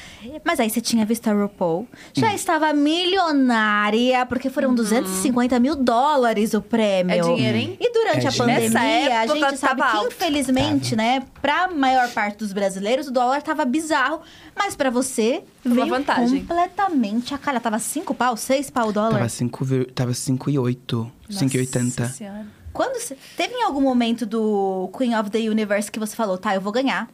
[0.45, 2.35] Mas aí você tinha visto a RuPaul, já Hum.
[2.35, 7.15] estava milionária, porque foram 250 mil dólares o prêmio.
[7.15, 7.77] É dinheiro, hein?
[7.81, 8.85] E durante É a pandemia, Nessa a
[9.25, 13.65] época gente sabe tava que, infelizmente, né, pra maior parte dos brasileiros, o dólar tava
[13.65, 14.21] bizarro.
[14.57, 16.41] Mas pra você, Foi uma veio vantagem.
[16.45, 17.59] completamente a cara.
[17.59, 19.13] Tava 5 pau, 6 pau o dólar?
[19.19, 19.65] Tava 5
[19.95, 22.01] tava cinco e oito, 5,80.
[22.03, 22.47] Nossa Senhora.
[22.73, 23.17] Quando você...
[23.37, 26.73] Teve em algum momento do Queen of the Universe que você falou, tá, eu vou
[26.73, 27.09] ganhar.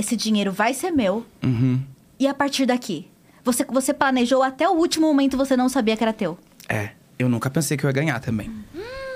[0.00, 1.26] Esse dinheiro vai ser meu.
[1.44, 1.80] Uhum.
[2.18, 3.06] E a partir daqui?
[3.44, 6.38] Você, você planejou até o último momento você não sabia que era teu.
[6.68, 8.50] É, eu nunca pensei que eu ia ganhar também.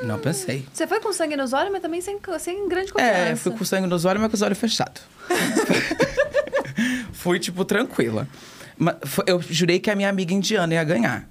[0.03, 0.67] Não pensei.
[0.73, 3.19] Você foi com sangue nos olhos, mas também sem, sem grande confiança.
[3.19, 5.03] É, fui com sangue nos olhos, mas com os olhos fechados.
[7.13, 8.29] fui, tipo, tranquila.
[8.77, 11.29] Mas foi- eu jurei que a minha amiga indiana ia ganhar.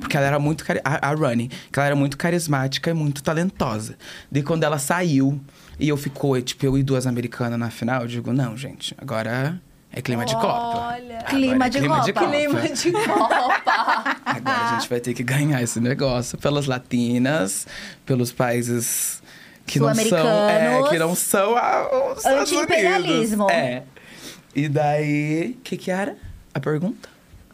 [0.00, 0.64] Porque ela era muito...
[0.64, 1.48] cari- A, a Runny.
[1.70, 3.96] Que ela era muito carismática e muito talentosa.
[4.32, 5.40] Daí, quando ela saiu...
[5.78, 8.02] E eu ficou, tipo, eu e duas americanas na final.
[8.02, 8.94] Eu digo, não, gente.
[8.98, 9.60] Agora
[9.92, 10.94] é clima de Copa.
[10.94, 11.18] Olha.
[11.24, 12.06] Clima é de clima Copa.
[12.06, 12.30] de Copa.
[12.30, 14.16] Clima de Copa.
[14.24, 17.66] Agora a gente vai ter que ganhar esse negócio pelas latinas,
[18.04, 19.22] pelos países
[19.66, 23.50] que não são, é, que não são a, os Anti-imperialismo.
[23.50, 23.82] É.
[24.54, 26.16] E daí, o que que era
[26.54, 27.08] a pergunta?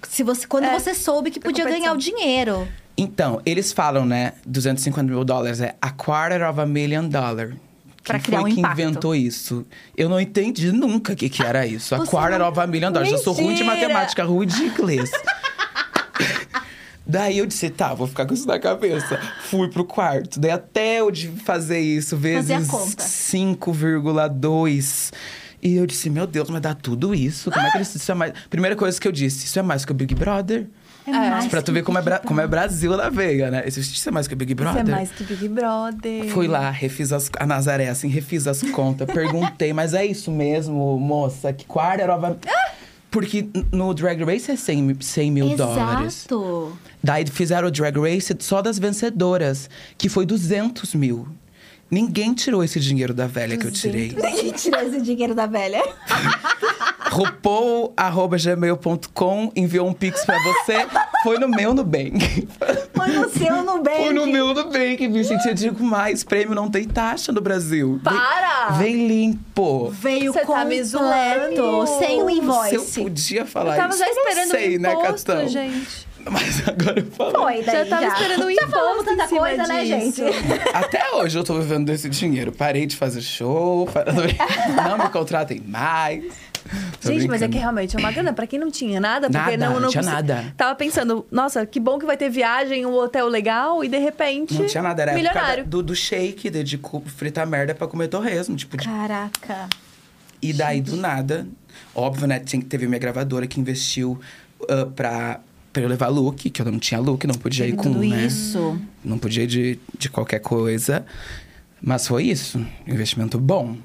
[0.08, 2.68] Se você, quando É, você soube que podia ganhar o dinheiro.
[2.96, 7.52] Então, eles falam, né, 250 mil dólares é a quarter of a million dollar.
[8.04, 8.80] Pra Quem criar foi um que impacto.
[8.80, 9.64] inventou isso?
[9.96, 11.94] Eu não entendi nunca o que, que era isso.
[11.94, 13.12] A Você quarter não- of a million dollars.
[13.12, 15.10] Eu sou ruim de matemática, ruim de inglês.
[17.04, 19.20] Daí eu disse, tá, vou ficar com isso na cabeça.
[19.42, 20.38] Fui pro quarto.
[20.40, 23.02] Daí até eu de fazer isso vezes conta.
[23.04, 25.12] 5,2.
[25.60, 27.50] E eu disse, meu Deus, mas dá tudo isso?
[27.50, 27.94] Como é que eles...
[27.94, 28.32] Isso é mais...
[28.48, 30.66] Primeira coisa que eu disse, isso é mais que o Big Brother?
[31.06, 33.64] É mais pra tu ver como é, Bra- como é Brasil na veia, né?
[33.66, 34.82] Isso isso é mais que o Big Isso Brother?
[34.86, 36.26] é mais que Big Brother.
[36.28, 40.98] Fui lá, refiz as, a Nazaré, assim, refiz as contas, perguntei, mas é isso mesmo,
[40.98, 41.52] moça?
[41.52, 42.36] Que quarter of a...
[43.10, 46.24] Porque no Drag Race é 100, mi- 100 mil dólares.
[46.26, 46.78] Exato.
[47.02, 51.28] Daí fizeram o Drag Race só das vencedoras, que foi 200 mil.
[51.90, 54.08] Ninguém tirou esse dinheiro da velha que eu tirei.
[54.16, 55.82] Ninguém tirou esse dinheiro da velha.
[57.12, 60.86] RuPaul.gmail.com enviou um pix pra você.
[61.22, 62.48] Foi no meu Nubank.
[62.94, 63.96] Foi no seu Nubank.
[63.96, 65.46] Foi no meu Nubank, Vicente.
[65.48, 68.00] Eu digo mais, prêmio não tem taxa no Brasil.
[68.02, 68.70] Vem- Para!
[68.72, 69.90] Vem, limpo.
[69.90, 71.86] Veio Você tá completo, zoando.
[71.98, 73.02] sem o Se eu invoice.
[73.02, 75.48] podia falar Eu tava isso, já eu não esperando sei, o né, imposto, Catão?
[75.48, 76.12] gente.
[76.24, 77.32] Mas agora eu falo.
[77.32, 80.22] Foi, daí Já tava esperando Já falamos imposto em tanta coisa, né, gente?
[80.72, 82.52] Até hoje eu tô vivendo desse dinheiro.
[82.52, 83.88] Parei de fazer show,
[84.88, 86.24] não me contratem mais.
[87.00, 89.72] Gente, mas é que realmente é uma grana pra quem não tinha nada, porque Nada,
[89.74, 90.54] não, não tinha consi- nada.
[90.56, 94.54] Tava pensando, nossa, que bom que vai ter viagem, um hotel legal, e de repente.
[94.54, 95.64] Não tinha nada, era milionário.
[95.66, 98.54] do, do shake, de, de fritar merda pra comer torresmo.
[98.56, 99.68] Tipo, de- Caraca.
[100.40, 101.46] e daí do nada,
[101.94, 102.38] óbvio, né?
[102.68, 104.20] Teve minha gravadora que investiu
[104.68, 105.40] ah, pra,
[105.72, 108.24] pra eu levar look, que eu não tinha look, não podia ir com, Tudo né?
[108.26, 108.78] isso.
[109.04, 111.04] Não podia ir de, de qualquer coisa.
[111.84, 112.64] Mas foi isso.
[112.86, 113.76] Investimento bom.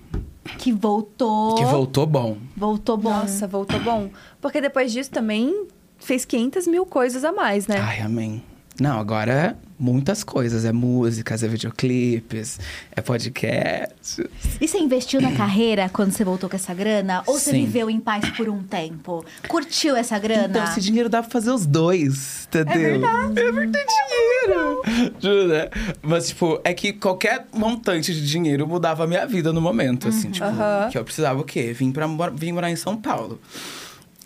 [0.57, 1.55] Que voltou.
[1.55, 2.37] Que voltou bom.
[2.55, 3.09] Voltou bom.
[3.09, 4.09] Nossa, voltou bom.
[4.41, 5.67] Porque depois disso também
[5.97, 7.79] fez 500 mil coisas a mais, né?
[7.79, 8.43] Ai, amém.
[8.79, 10.65] Não, agora muitas coisas.
[10.65, 12.59] É músicas, é videoclipes,
[12.95, 14.23] é podcast.
[14.59, 17.23] E você investiu na carreira quando você voltou com essa grana?
[17.25, 17.65] Ou você Sim.
[17.65, 19.25] viveu em paz por um tempo?
[19.47, 20.47] Curtiu essa grana?
[20.47, 22.73] Então, esse dinheiro dá pra fazer os dois, entendeu?
[22.73, 23.39] É verdade.
[23.39, 24.81] É verdade dinheiro.
[25.19, 25.69] Juro, né?
[26.01, 30.31] Mas, tipo, é que qualquer montante de dinheiro mudava a minha vida no momento, assim.
[30.31, 30.89] Tipo, Aham.
[30.91, 31.73] que eu precisava o quê?
[31.73, 33.39] Vim, pra, vim morar em São Paulo.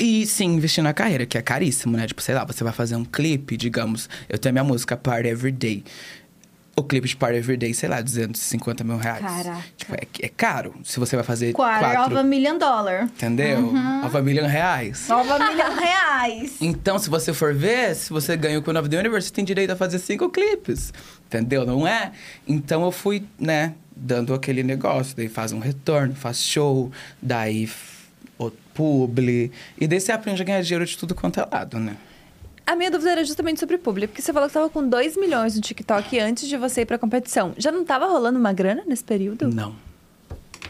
[0.02, 2.08] E sim, investir na carreira, que é caríssimo, né?
[2.08, 4.10] Tipo, sei lá, você vai fazer um clipe, digamos.
[4.28, 5.84] Eu tenho a minha música Party Every Day.
[6.76, 9.22] O clipe de Party Every Day, sei lá, 250 mil reais.
[9.22, 9.64] Caraca.
[9.78, 10.74] Tipo, é, é caro.
[10.84, 12.14] Se você vai fazer Quarter quatro...
[12.14, 13.04] of a million dollar.
[13.04, 13.72] Entendeu?
[14.04, 15.08] Of a million reais.
[15.08, 16.56] Nova milhão reais.
[16.60, 19.46] Então, se você for ver, se você ganha o Queen of the Universe, você tem
[19.46, 20.92] direito a fazer cinco clipes.
[21.28, 21.64] Entendeu?
[21.64, 22.12] Não é?
[22.48, 25.16] Então, eu fui, né, dando aquele negócio.
[25.16, 26.92] Daí faz um retorno, faz show,
[27.22, 27.70] daí
[28.74, 29.52] publi.
[29.80, 31.96] E daí você aprende a ganhar dinheiro de tudo quanto é lado, né?
[32.66, 35.56] A minha dúvida era justamente sobre público, porque você falou que tava com 2 milhões
[35.56, 37.54] no TikTok antes de você ir pra competição.
[37.58, 39.48] Já não tava rolando uma grana nesse período?
[39.48, 39.76] Não.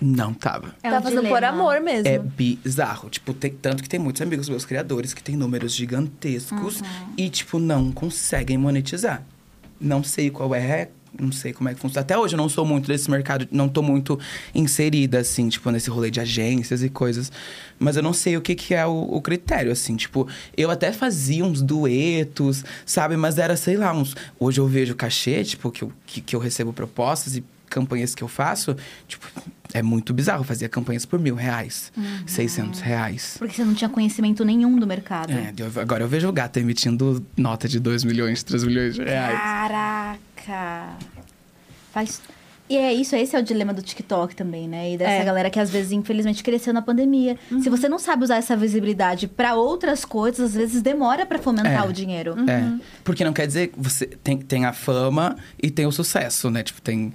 [0.01, 0.73] Não tava.
[0.81, 1.35] É tava fazendo dilema.
[1.35, 2.07] por amor mesmo.
[2.07, 3.07] É bizarro.
[3.09, 6.81] Tipo, tem, tanto que tem muitos amigos meus criadores que têm números gigantescos
[7.15, 9.23] e, tipo, não conseguem monetizar.
[9.79, 10.89] Não sei qual é,
[11.19, 12.01] não sei como é que funciona.
[12.01, 14.19] Até hoje eu não sou muito desse mercado, não tô muito
[14.55, 17.31] inserida, assim, tipo, nesse rolê de agências e coisas.
[17.77, 19.95] Mas eu não sei o que, que é o, o critério, assim.
[19.95, 23.17] Tipo, eu até fazia uns duetos, sabe?
[23.17, 24.15] Mas era, sei lá, uns.
[24.39, 28.23] Hoje eu vejo cachê, tipo, que eu, que, que eu recebo propostas e campanhas que
[28.23, 28.75] eu faço,
[29.07, 29.25] tipo,
[29.73, 30.41] é muito bizarro.
[30.41, 32.27] Eu fazia campanhas por mil reais, Uhum.
[32.27, 33.35] 600 reais.
[33.39, 35.31] Porque você não tinha conhecimento nenhum do mercado.
[35.33, 39.03] É, eu- agora eu vejo o gato emitindo nota de 2 milhões, 3 milhões de
[39.03, 39.39] reais.
[39.39, 40.89] Caraca.
[41.91, 42.21] Faz...
[42.69, 44.93] E é isso, esse é o dilema do TikTok também, né?
[44.93, 45.25] E dessa É.
[45.25, 47.37] galera que às vezes, infelizmente, cresceu na pandemia.
[47.61, 51.83] Se você não sabe usar essa visibilidade pra outras coisas, às vezes demora pra fomentar
[51.85, 51.89] É.
[51.89, 52.33] o dinheiro.
[52.49, 56.49] É, porque não quer dizer que você tem, tem a fama e tem o sucesso,
[56.49, 56.63] né?
[56.63, 57.11] Tipo, tem,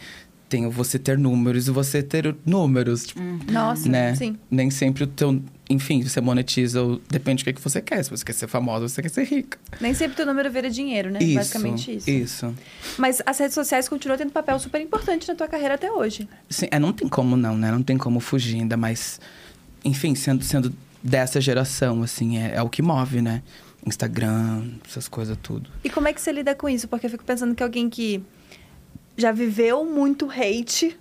[0.48, 3.20] tem o você ter números e você ter números, tipo,
[3.50, 4.14] Nossa, né?
[4.14, 4.36] sim.
[4.50, 5.42] Nem sempre o teu...
[5.68, 8.00] Enfim, você monetiza, o- depende do que, que você quer.
[8.04, 9.58] Se você quer ser famosa, ou você quer ser rica.
[9.80, 11.18] Nem sempre teu número vira dinheiro, né?
[11.20, 12.08] Isso, Basicamente isso.
[12.08, 12.54] Isso.
[12.96, 16.28] Mas as redes sociais continuam tendo papel super importante na tua carreira até hoje.
[16.48, 17.72] Sim, é, não tem como não, né?
[17.72, 19.20] Não tem como fugir, ainda mais...
[19.84, 20.72] Enfim, sendo, sendo
[21.02, 23.42] dessa geração, assim, é, é o que move, né?
[23.84, 25.70] Instagram, essas coisas tudo.
[25.84, 26.86] E como é que você lida com isso?
[26.88, 28.22] Porque eu fico pensando que alguém que
[29.16, 30.96] já viveu muito hate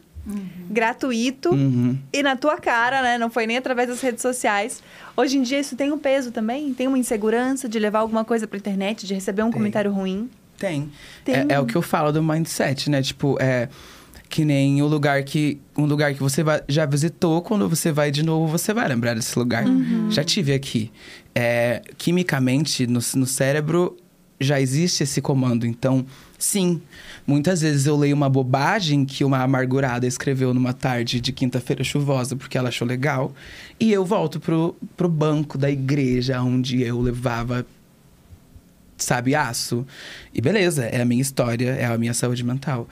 [0.69, 1.97] gratuito Uhum.
[2.11, 3.17] e na tua cara, né?
[3.17, 4.81] Não foi nem através das redes sociais.
[5.15, 6.73] Hoje em dia isso tem um peso também?
[6.73, 9.53] Tem uma insegurança de levar alguma coisa pra internet, de receber um Tem.
[9.53, 10.29] comentário ruim?
[10.57, 10.89] Tem.
[11.23, 11.35] Tem.
[11.35, 13.01] É, é o que eu falo do mindset, né?
[13.01, 13.69] Tipo, é
[14.27, 18.09] que nem o lugar que um lugar que você vai- já visitou, quando você vai
[18.09, 19.63] de novo, você vai lembrar desse lugar.
[20.09, 20.91] Já tive aqui.
[21.33, 23.95] É, quimicamente, no, no cérebro,
[24.39, 25.65] já existe esse comando.
[25.65, 26.05] Então,
[26.37, 26.81] sim,
[27.25, 32.35] muitas vezes eu leio uma bobagem que uma amargurada escreveu numa tarde de quinta-feira chuvosa
[32.35, 33.33] porque ela achou legal.
[33.79, 37.65] E eu volto pro, pro banco da igreja onde eu levava
[38.97, 39.85] sabe, aço.
[40.33, 42.87] E beleza, é a minha história, é a minha saúde mental.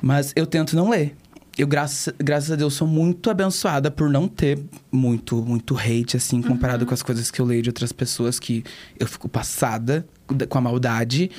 [0.00, 1.14] Mas eu tento não ler.
[1.58, 4.58] Eu, graças, graças a Deus, sou muito abençoada por não ter
[4.92, 8.62] muito, muito hate, assim, comparado com as coisas que eu leio de outras pessoas que
[8.98, 10.06] eu fico passada
[10.48, 11.30] com a maldade.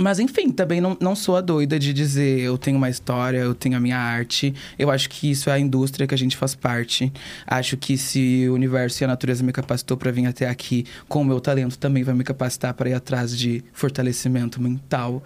[0.00, 3.54] Mas enfim, também não, não sou a doida de dizer eu tenho uma história, eu
[3.54, 4.54] tenho a minha arte.
[4.78, 7.12] Eu acho que isso é a indústria que a gente faz parte.
[7.46, 11.22] Acho que se o universo e a natureza me capacitou para vir até aqui, com
[11.22, 15.22] o meu talento também vai me capacitar para ir atrás de fortalecimento mental.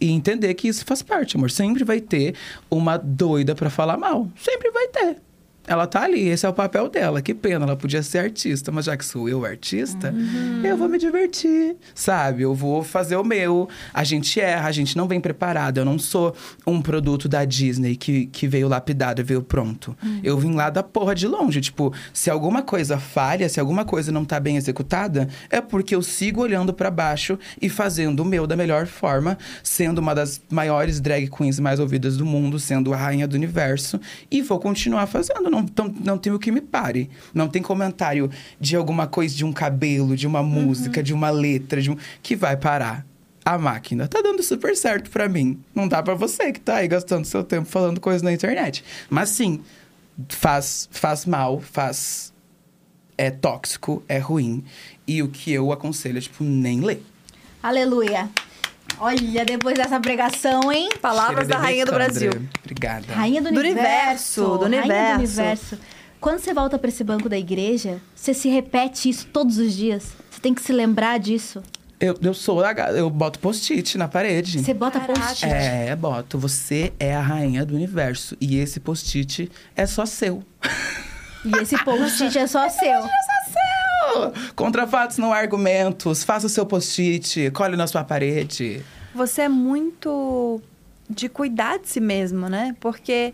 [0.00, 1.50] E entender que isso faz parte, amor.
[1.50, 2.34] Sempre vai ter
[2.70, 4.28] uma doida para falar mal.
[4.36, 5.16] Sempre vai ter.
[5.68, 7.20] Ela tá ali, esse é o papel dela.
[7.20, 10.62] Que pena, ela podia ser artista, mas já que sou eu artista, Uhum.
[10.64, 12.42] eu vou me divertir, sabe?
[12.42, 13.68] Eu vou fazer o meu.
[13.92, 15.78] A gente erra, a gente não vem preparado.
[15.78, 16.34] Eu não sou
[16.66, 19.96] um produto da Disney que, que veio lapidado e veio pronto.
[20.02, 20.20] Uhum.
[20.24, 21.60] Eu vim lá da porra de longe.
[21.60, 26.02] Tipo, se alguma coisa falha, se alguma coisa não tá bem executada, é porque eu
[26.02, 31.00] sigo olhando pra baixo e fazendo o meu da melhor forma, sendo uma das maiores
[31.00, 34.00] drag queens mais ouvidas do mundo, sendo a rainha do universo,
[34.30, 35.50] e vou continuar fazendo.
[35.50, 37.10] Não, não, não tem o que me pare.
[37.32, 38.30] Não tem comentário
[38.60, 41.96] de alguma coisa, de um cabelo, de uma música, de uma letra, de um...
[42.22, 43.06] que vai parar.
[43.44, 45.58] A máquina tá dando super certo pra mim.
[45.74, 48.84] Não dá pra você que tá aí gastando seu tempo falando coisas na internet.
[49.08, 49.62] Mas sim,
[50.28, 52.32] faz, faz mal, faz.
[53.16, 54.62] É tóxico, é ruim.
[55.06, 57.02] E o que eu aconselho é, tipo, nem ler.
[57.62, 58.28] Aleluia.
[59.00, 60.88] Olha, depois dessa pregação, hein?
[61.00, 61.92] Palavras Cheira da rainha do.
[61.92, 62.30] Brasil.
[62.62, 63.12] Obrigada.
[63.12, 64.40] Rainha do, Do universo.
[64.40, 65.18] universo, do Rainha do universo.
[65.18, 65.78] universo.
[66.20, 70.04] Quando você volta pra esse banco da igreja, você se repete isso todos os dias.
[70.30, 71.62] Você tem que se lembrar disso.
[72.00, 74.60] Eu, eu sou a eu boto post-it na parede.
[74.62, 75.44] Você bota post-it.
[75.52, 76.38] É, boto.
[76.38, 78.36] Você é a rainha do universo.
[78.40, 80.42] E esse post-it é só seu.
[81.44, 83.00] E esse post-it é só seu.
[84.54, 86.24] Contra fatos, não argumentos.
[86.24, 88.82] Faça o seu post-it, cole na sua parede.
[89.14, 90.60] Você é muito
[91.08, 92.74] de cuidar de si mesmo, né?
[92.80, 93.32] Porque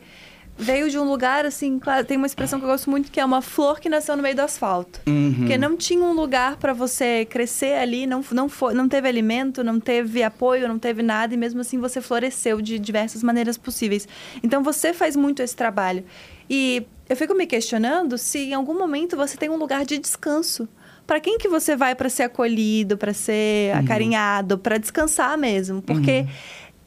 [0.56, 3.24] veio de um lugar, assim, claro, tem uma expressão que eu gosto muito, que é
[3.24, 5.00] uma flor que nasceu no meio do asfalto.
[5.06, 5.34] Uhum.
[5.38, 9.64] Porque não tinha um lugar para você crescer ali, não, não, foi, não teve alimento,
[9.64, 14.06] não teve apoio, não teve nada, e mesmo assim você floresceu de diversas maneiras possíveis.
[14.42, 16.04] Então você faz muito esse trabalho.
[16.48, 20.68] E eu fico me questionando se em algum momento você tem um lugar de descanso.
[21.06, 25.82] Para quem que você vai para ser acolhido, para ser acarinhado, para descansar mesmo?
[25.82, 26.26] Porque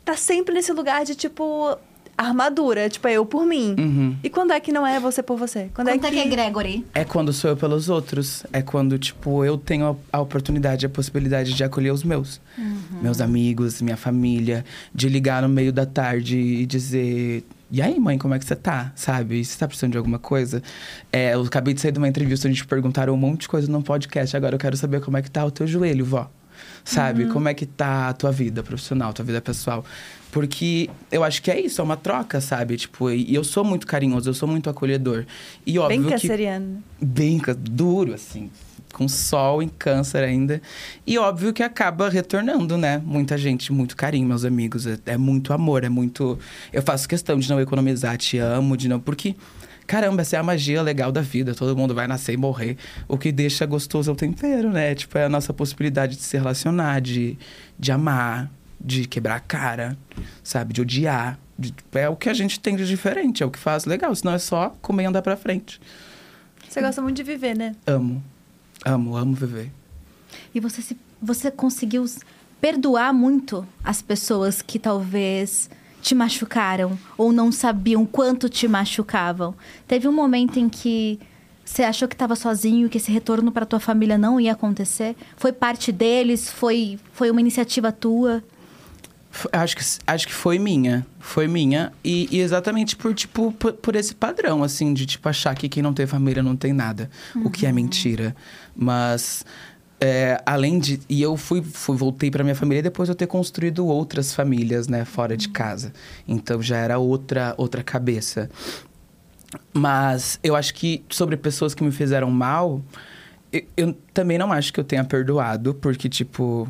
[0.03, 1.77] tá sempre nesse lugar de tipo
[2.17, 3.75] armadura, tipo eu por mim.
[3.77, 4.15] Uhum.
[4.23, 5.69] E quando é que não é você por você?
[5.73, 6.85] Quando Quanto é que é Gregory?
[6.95, 8.43] É quando sou eu pelos outros.
[8.51, 12.41] É quando, tipo, eu tenho a, oportunidade, a possibilidade de acolher os meus.
[13.01, 14.65] Meus amigos, minha família.
[14.93, 17.45] De ligar no meio da tarde e dizer...
[17.69, 18.93] E aí, mãe, como é que você tá?
[18.95, 19.43] Sabe?
[19.43, 20.63] Você tá precisando de alguma coisa?
[21.11, 23.69] É, eu acabei de sair de uma entrevista, a gente perguntaram um monte de coisa
[23.69, 24.35] num podcast.
[24.37, 26.31] Agora eu quero saber como é que tá o teu joelho, vó.
[26.83, 27.25] Sabe?
[27.27, 29.83] Como é que tá a tua vida profissional, tua vida pessoal.
[30.37, 32.77] Porque eu acho que é isso, é uma troca, sabe?
[32.77, 35.25] Tipo, e eu sou muito carinhoso, eu sou muito acolhedor.
[35.65, 36.83] E óbvio Bem que canceriano.
[37.01, 38.51] bem ca- duro, assim,
[38.93, 40.61] com sol em câncer ainda.
[41.07, 43.01] E óbvio que acaba retornando, né?
[43.03, 44.85] Muita gente, muito carinho, meus amigos.
[44.85, 46.37] É, é muito amor, é muito.
[46.71, 48.99] Eu faço questão de não economizar, te amo, de não.
[48.99, 49.35] Porque.
[49.87, 51.55] Caramba, essa é a magia legal da vida.
[51.55, 52.75] Todo mundo vai nascer e morrer.
[53.07, 54.93] O que deixa gostoso é o tempero, né?
[54.93, 57.37] Tipo, é a nossa possibilidade de se relacionar, de,
[57.79, 59.97] de amar, de quebrar a cara,
[60.43, 60.73] sabe?
[60.73, 61.39] De odiar.
[61.57, 64.13] De- é o que a gente tem de diferente, é o que faz legal.
[64.15, 65.79] Senão é só comer e andar pra frente.
[66.67, 67.75] Você gosta muito de viver, né?
[67.85, 68.23] Amo.
[68.85, 69.71] Amo, amo viver.
[70.53, 72.05] E você, se, você conseguiu
[72.61, 75.69] perdoar muito as pessoas que talvez
[76.01, 79.55] te machucaram ou não sabiam quanto te machucavam.
[79.87, 81.19] Teve um momento em que
[81.65, 85.15] você achou que estava sozinho, que esse retorno para tua família não ia acontecer?
[85.35, 86.49] Foi parte deles?
[86.49, 88.43] Foi, foi uma iniciativa tua?
[89.51, 91.05] Acho que, acho que foi minha.
[91.19, 91.91] Foi minha.
[92.03, 95.83] E, e exatamente por, tipo, por, por esse padrão, assim, de, tipo, achar que quem
[95.83, 97.09] não tem família não tem nada.
[97.35, 98.35] O que é mentira.
[98.75, 99.45] Mas,
[99.99, 100.99] é, além de...
[101.09, 104.87] E eu fui, fui voltei pra minha família depois de eu ter construído outras famílias,
[104.87, 105.05] né?
[105.05, 105.93] Fora de casa.
[106.27, 108.49] Então, já era outra, outra cabeça.
[109.73, 112.81] Mas eu acho que sobre pessoas que me fizeram mal,
[113.51, 116.67] eu, eu também não acho que eu tenha perdoado, porque, tipo,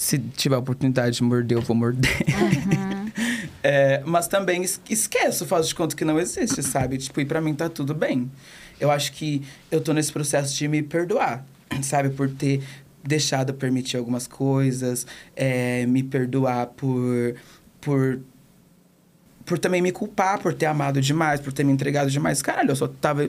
[0.00, 2.10] se tiver a oportunidade de morder, eu vou morder.
[3.62, 6.96] É, mas também es- esqueço, faço de conta que não existe, sabe?
[6.96, 8.30] Tipo, e pra mim tá tudo bem.
[8.80, 11.44] Eu acho que eu tô nesse processo de me perdoar,
[11.82, 12.08] sabe?
[12.08, 12.62] Por ter
[13.04, 17.34] deixado permitir algumas coisas, é, me perdoar por,
[17.82, 18.20] por
[19.44, 22.40] por também me culpar por ter amado demais, por ter me entregado demais.
[22.40, 23.28] Caralho, eu só tava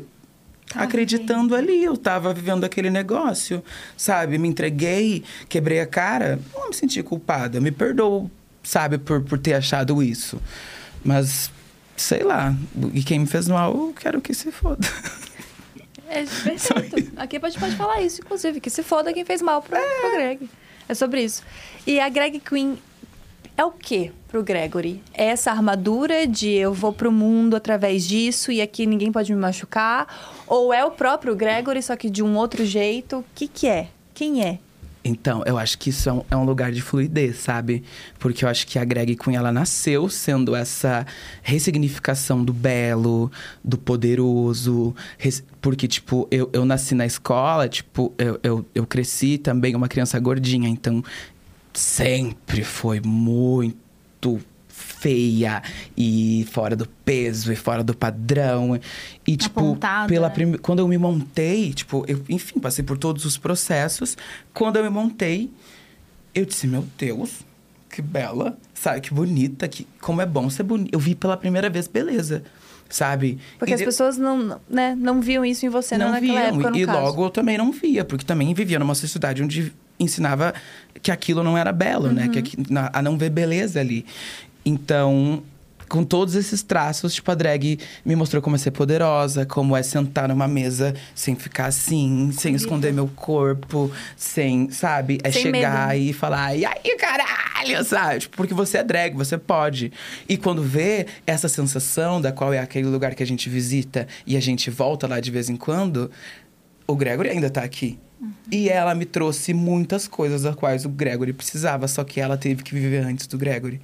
[0.71, 3.61] Tava acreditando ali, eu tava vivendo aquele negócio,
[3.97, 4.37] sabe?
[4.37, 7.59] Me entreguei, quebrei a cara, não me senti culpada.
[7.59, 8.31] Me perdoo,
[8.63, 10.41] sabe, por, por ter achado isso.
[11.03, 11.51] Mas,
[11.97, 12.55] sei lá,
[12.93, 14.87] e quem me fez mal, eu quero que se foda.
[16.07, 17.13] É perfeito.
[17.15, 20.11] Aqui a gente pode falar isso, inclusive, que se foda quem fez mal pro, pro
[20.11, 20.49] Greg.
[20.89, 21.41] É sobre isso.
[21.87, 22.77] E a Greg Queen
[23.57, 25.01] é o que pro Gregory?
[25.13, 29.39] É essa armadura de eu vou pro mundo através disso e aqui ninguém pode me
[29.39, 30.07] machucar?
[30.47, 33.17] Ou é o próprio Gregory, só que de um outro jeito?
[33.17, 33.89] O que que é?
[34.13, 34.59] Quem é?
[35.03, 37.83] Então, eu acho que isso é um, é lugar de fluidez, sabe?
[38.19, 41.05] Porque eu acho que a Greg Queen, ela nasceu sendo essa
[41.41, 43.31] ressignificação do belo,
[43.63, 44.95] do poderoso.
[45.59, 50.19] Porque, tipo, eu, eu nasci na escola, tipo, eu, eu, eu cresci também uma criança
[50.19, 50.69] gordinha.
[50.69, 51.03] Então,
[51.73, 55.61] sempre foi muito feia
[55.97, 58.79] e fora do peso e fora do padrão.
[59.25, 60.33] E, tipo, Apontada, pela né?
[60.33, 64.17] prim- quando eu me montei, tipo, eu, enfim, passei por todos os processos.
[64.53, 65.49] Quando eu me montei,
[66.33, 67.39] eu disse, meu Deus,
[67.89, 69.01] que bela, sabe?
[69.01, 70.89] Que bonita, que como é bom ser bonita.
[70.93, 72.43] Eu vi pela primeira vez beleza,
[72.89, 73.37] sabe?
[73.59, 76.45] Porque E as pessoas não, né, não viam isso em você, não, não naquela viam.
[76.47, 76.99] época, no e caso.
[76.99, 80.53] logo eu também não via, porque também vivia numa sociedade onde ensinava
[81.01, 82.27] que aquilo não era belo, né?
[82.27, 82.65] Que Uhum.
[82.91, 84.05] a não ver beleza ali.
[84.65, 85.41] Então,
[85.89, 89.83] com todos esses traços, tipo, a drag me mostrou como é ser poderosa, como é
[89.83, 95.19] sentar numa mesa sem ficar assim, sem esconder meu corpo, sem, sabe?
[95.23, 96.01] É Sem chegar medo.
[96.03, 98.19] e falar, e aí, caralho, sabe?
[98.21, 99.91] Tipo, porque você é drag, você pode.
[100.29, 104.37] E quando vê essa sensação, da qual é aquele lugar que a gente visita e
[104.37, 106.09] a gente volta lá de vez em quando,
[106.87, 107.99] o Gregory ainda tá aqui.
[108.51, 112.61] E ela me trouxe muitas coisas das quais o Gregory precisava, só que ela teve
[112.63, 113.81] que viver antes do Gregory.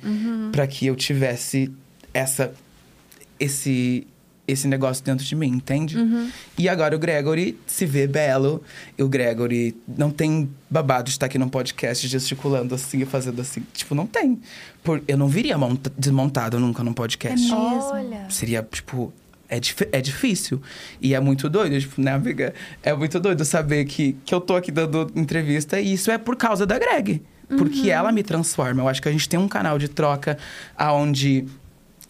[0.51, 1.71] Pra que eu tivesse
[2.13, 2.53] essa
[3.39, 4.07] esse
[4.47, 5.97] esse negócio dentro de mim, entende?
[6.57, 8.63] E agora o Gregory se vê belo.
[8.97, 13.41] E o Gregory não tem babado de estar aqui num podcast gesticulando assim e fazendo
[13.41, 13.61] assim.
[13.73, 14.39] Tipo, não tem.
[14.85, 17.45] Por, eu não viria monta- desmontado nunca num podcast.
[17.45, 17.57] mesmo.
[17.91, 18.29] Olha.
[18.29, 19.11] Seria, tipo.
[19.49, 19.59] É,
[19.91, 20.61] é difícil.
[21.01, 22.53] E é muito doido, tipo, né, amiga?
[22.83, 26.35] É muito doido saber que, que eu tô aqui dando entrevista e isso é por
[26.35, 27.21] causa da Greg.
[27.57, 28.81] Porque ela me transforma.
[28.81, 30.37] Eu acho que a gente tem um canal de troca
[30.75, 31.45] aonde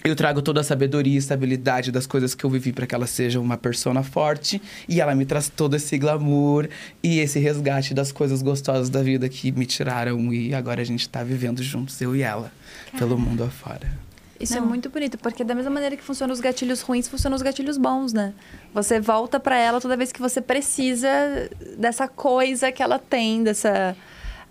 [0.03, 3.05] eu trago toda a sabedoria e estabilidade das coisas que eu vivi para que ela
[3.05, 6.69] seja uma persona forte e ela me traz todo esse glamour
[7.03, 11.07] e esse resgate das coisas gostosas da vida que me tiraram e agora a gente
[11.09, 12.51] tá vivendo juntos, eu e ela,
[12.97, 14.06] pelo mundo afora.
[14.39, 14.67] Isso é Não.
[14.67, 18.13] muito bonito, porque da mesma maneira que funcionam os gatilhos ruins, funcionam os gatilhos bons,
[18.13, 18.33] né?
[18.73, 21.09] Você volta pra ela toda vez que você precisa
[21.77, 23.95] dessa coisa que ela tem, dessa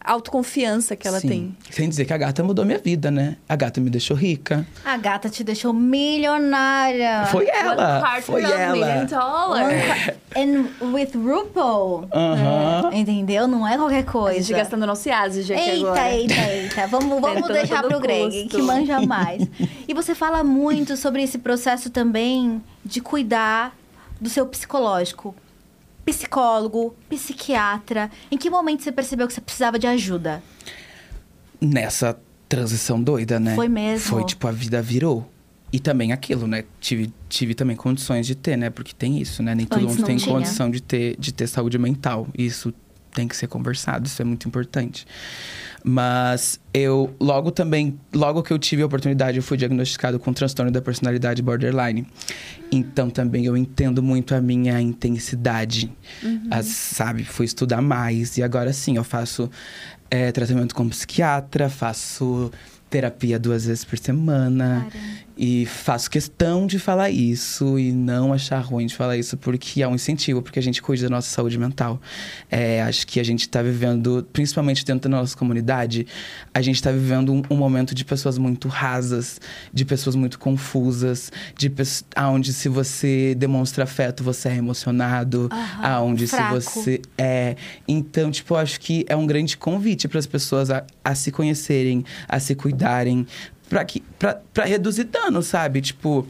[0.07, 1.29] autoconfiança que ela Sim.
[1.29, 1.57] tem.
[1.71, 3.37] Sem dizer que a gata mudou minha vida, né?
[3.49, 4.67] A gata me deixou rica.
[4.85, 7.27] A gata te deixou milionária.
[7.27, 9.05] Foi ela, One foi a million ela.
[9.05, 10.15] dollar.
[10.37, 12.09] And with RuPaul.
[12.13, 12.91] Aham.
[12.93, 13.49] Entendeu?
[13.49, 14.41] Não é qualquer A coisa.
[14.43, 16.11] gente gastando nosso Yazid aqui Eita, agora.
[16.15, 16.87] eita, eita.
[16.89, 18.57] Vamos, vamos deixar pro Greg, custo.
[18.57, 19.43] que manja mais.
[19.89, 23.75] E você fala muito sobre esse processo também de cuidar
[24.21, 25.35] do seu psicológico.
[26.07, 28.11] Psicólogo, psiquiatra.
[28.31, 30.43] Em que momento você percebeu que você precisava de ajuda?
[31.61, 33.55] Nessa transição doida, né?
[33.55, 34.07] Foi mesmo.
[34.09, 35.29] Foi tipo, a vida virou.
[35.73, 36.65] E também aquilo, né?
[36.81, 38.71] Tive, tive também condições de ter, né?
[38.71, 39.55] Porque tem isso, né?
[39.55, 40.33] Nem todo Antes mundo tem tinha.
[40.33, 42.29] condição de ter, de ter saúde mental.
[42.39, 42.73] Isso
[43.13, 45.07] tem que ser conversado, isso é muito importante.
[45.89, 50.69] Mas eu, logo também, logo que eu tive a oportunidade, eu fui diagnosticado com transtorno
[50.73, 52.05] da personalidade borderline.
[52.73, 55.89] Então também eu entendo muito a minha intensidade,
[56.51, 57.23] As- sabe?
[57.23, 59.49] Fui estudar mais e agora sim eu faço
[60.11, 62.51] é, tratamento com psiquiatra, faço
[62.91, 64.89] terapia duas vezes por semana.
[64.91, 65.26] Caramba.
[65.37, 69.89] E faço questão de falar isso e não achar ruim de falar isso, porque é
[69.89, 72.01] um incentivo, porque a gente cuida da nossa saúde mental.
[72.51, 76.07] É, acho que a gente está vivendo, principalmente dentro da nossa comunidade,
[76.55, 79.39] a gente está vivendo um, um momento de pessoas muito rasas,
[79.75, 81.71] de pessoas muito confusas, de
[82.15, 86.61] aonde se você demonstra afeto, você é emocionado, Aham, aonde fraco.
[86.63, 87.57] se você é.
[87.87, 92.05] Então, tipo, acho que é um grande convite para as pessoas a, a se conhecerem,
[92.27, 93.27] a se cuidarem,
[93.69, 95.81] para que pra, pra reduzir dano, sabe?
[95.81, 96.27] Tipo,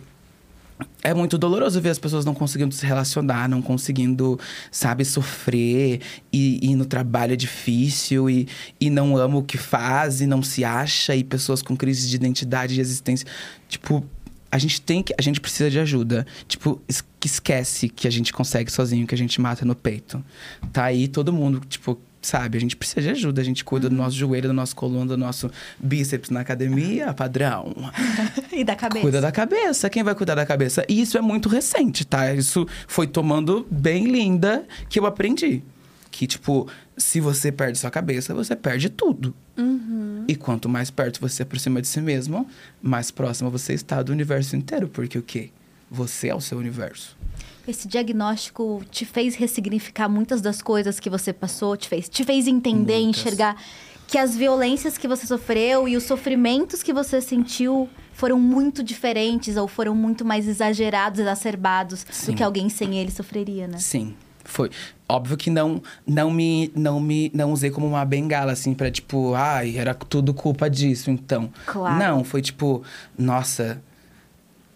[1.03, 4.39] é muito doloroso ver as pessoas não conseguindo se relacionar, não conseguindo,
[4.71, 6.01] sabe, sofrer.
[6.33, 8.47] E, e no trabalho é difícil, e,
[8.81, 12.17] e não ama o que faz, e não se acha, e pessoas com crise de
[12.17, 13.27] identidade e existência.
[13.69, 14.05] Tipo,
[14.51, 15.15] a gente tem que.
[15.19, 16.27] A gente precisa de ajuda.
[16.47, 20.23] Tipo, es- que esquece que a gente consegue sozinho, que a gente mata no peito.
[20.73, 21.99] Tá aí todo mundo, tipo.
[22.27, 25.07] Sabe, a gente precisa de ajuda, a gente cuida do nosso joelho, da nossa coluna,
[25.07, 25.49] do nosso
[25.79, 27.73] bíceps na academia, padrão.
[28.53, 29.03] E da cabeça.
[29.03, 29.89] Cuida da cabeça.
[29.89, 30.85] Quem vai cuidar da cabeça?
[30.89, 32.35] E isso é muito recente, tá?
[32.35, 35.63] Isso foi tomando bem linda que eu aprendi.
[36.11, 39.33] Que, tipo, se você perde sua cabeça, você perde tudo.
[40.27, 42.45] E quanto mais perto você se aproxima de si mesmo,
[42.83, 44.89] mais próximo você está do universo inteiro.
[44.89, 45.51] Porque o quê?
[45.89, 47.16] Você é o seu universo.
[47.67, 52.47] Esse diagnóstico te fez ressignificar muitas das coisas que você passou, te fez, te fez
[52.47, 53.21] entender, Muitas.
[53.21, 53.57] enxergar
[54.07, 59.57] que as violências que você sofreu e os sofrimentos que você sentiu foram muito diferentes
[59.57, 62.33] ou foram muito mais exagerados, exacerbados Sim.
[62.33, 63.79] do que alguém sem ele sofreria, né?
[63.79, 64.15] Sim,
[64.45, 64.71] Foi.
[65.09, 69.35] Óbvio que não, não me, não me, não usei como uma bengala, assim, pra tipo,
[69.35, 71.51] ai, era tudo culpa disso, então.
[71.67, 71.99] Claro.
[71.99, 72.83] Não, foi tipo,
[73.19, 73.83] nossa,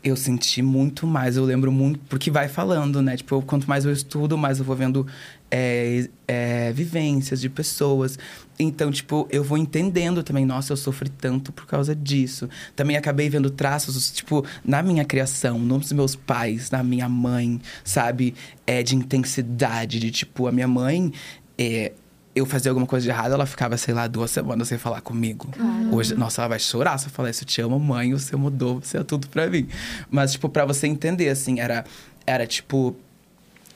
[0.02, 3.16] eu senti muito mais, eu lembro muito, porque vai falando, né?
[3.16, 5.06] Tipo, eu- quanto mais eu estudo, mais eu vou vendo
[5.52, 8.16] é, é, vivências de pessoas.
[8.58, 12.48] Então, tipo, eu vou entendendo também, nossa, eu sofri tanto por causa disso.
[12.76, 18.34] Também acabei vendo traços, tipo, na minha criação, nos meus pais, na minha mãe, sabe?
[18.66, 21.12] É, de intensidade, de tipo, a minha mãe.
[21.58, 21.92] É,
[22.34, 25.48] eu fazia alguma coisa de errado, ela ficava, sei lá, duas semanas sem falar comigo.
[25.90, 27.42] Hoje, nossa, ela vai chorar se eu falar isso.
[27.42, 29.68] Eu te amo, mãe, você mudou, você é tudo pra mim.
[30.10, 31.84] Mas, tipo, pra você entender, assim, era,
[32.26, 32.94] era tipo.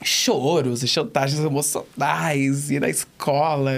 [0.07, 3.71] Choros e chantagens emocionais, e na escola,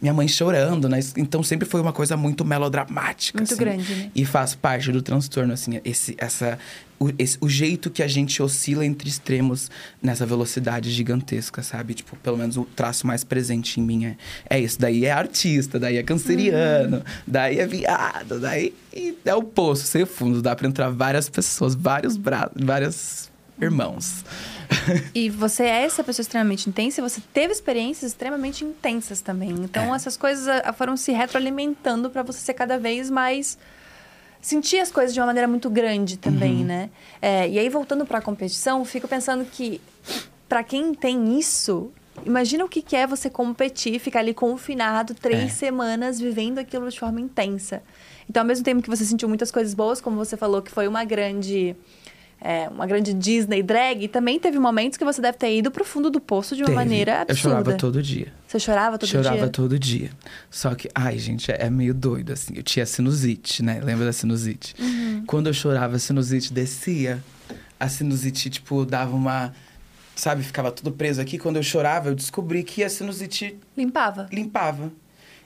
[0.00, 1.00] minha mãe chorando, né?
[1.16, 3.38] Então sempre foi uma coisa muito melodramática.
[3.38, 3.60] Muito assim.
[3.60, 4.10] grande, né?
[4.14, 6.56] E faz parte do transtorno, assim, esse, essa,
[7.02, 9.70] o, esse- o jeito que a gente oscila entre extremos
[10.02, 11.94] nessa velocidade gigantesca, sabe?
[11.94, 14.16] Tipo, pelo menos o traço mais presente em mim é,
[14.48, 14.78] é isso.
[14.80, 18.72] Daí é artista, daí é canceriano, daí é viado, daí
[19.24, 20.40] é o poço sem fundo.
[20.40, 23.30] Dá pra entrar várias pessoas, vários braços, vários
[23.60, 24.24] irmãos.
[25.14, 29.50] E você é essa pessoa extremamente intensa e você teve experiências extremamente intensas também.
[29.50, 29.96] Então, É.
[29.96, 33.58] essas coisas ah, foram se retroalimentando para você ser cada vez mais.
[34.42, 36.64] Sentir as coisas de uma maneira muito grande também, Uhum.
[36.64, 36.90] né?
[37.22, 39.80] É, e aí, voltando para a competição, fico pensando que,
[40.48, 41.90] para quem tem isso.
[42.26, 45.48] Imagina o que que é você competir, ficar ali confinado três É.
[45.48, 47.82] semanas vivendo aquilo de forma intensa.
[48.28, 50.86] Então, ao mesmo tempo que você sentiu muitas coisas boas, como você falou, que foi
[50.86, 51.74] uma grande
[52.44, 56.10] é, uma grande Disney drag, também teve momentos que você deve ter ido pro fundo
[56.10, 56.76] do poço de uma Teve.
[56.76, 57.32] maneira absurda.
[57.32, 58.32] Eu chorava todo dia.
[58.46, 59.48] Você chorava todo Chorava dia?
[59.48, 60.10] todo dia.
[60.50, 62.54] Só que, ai, gente, é é meio doido, assim.
[62.56, 63.80] Eu tinha sinusite, né?
[63.82, 64.74] Lembra da sinusite?
[64.78, 65.22] Uhum.
[65.26, 67.22] Quando eu chorava, a sinusite descia.
[67.78, 69.52] A sinusite, tipo, dava uma.
[70.16, 71.38] Sabe, ficava tudo preso aqui.
[71.38, 74.28] Quando eu chorava, eu descobri que a sinusite Limpava.
[74.32, 74.92] limpava.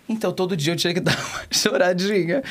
[0.09, 2.43] Então, todo dia eu tinha que dar uma choradinha.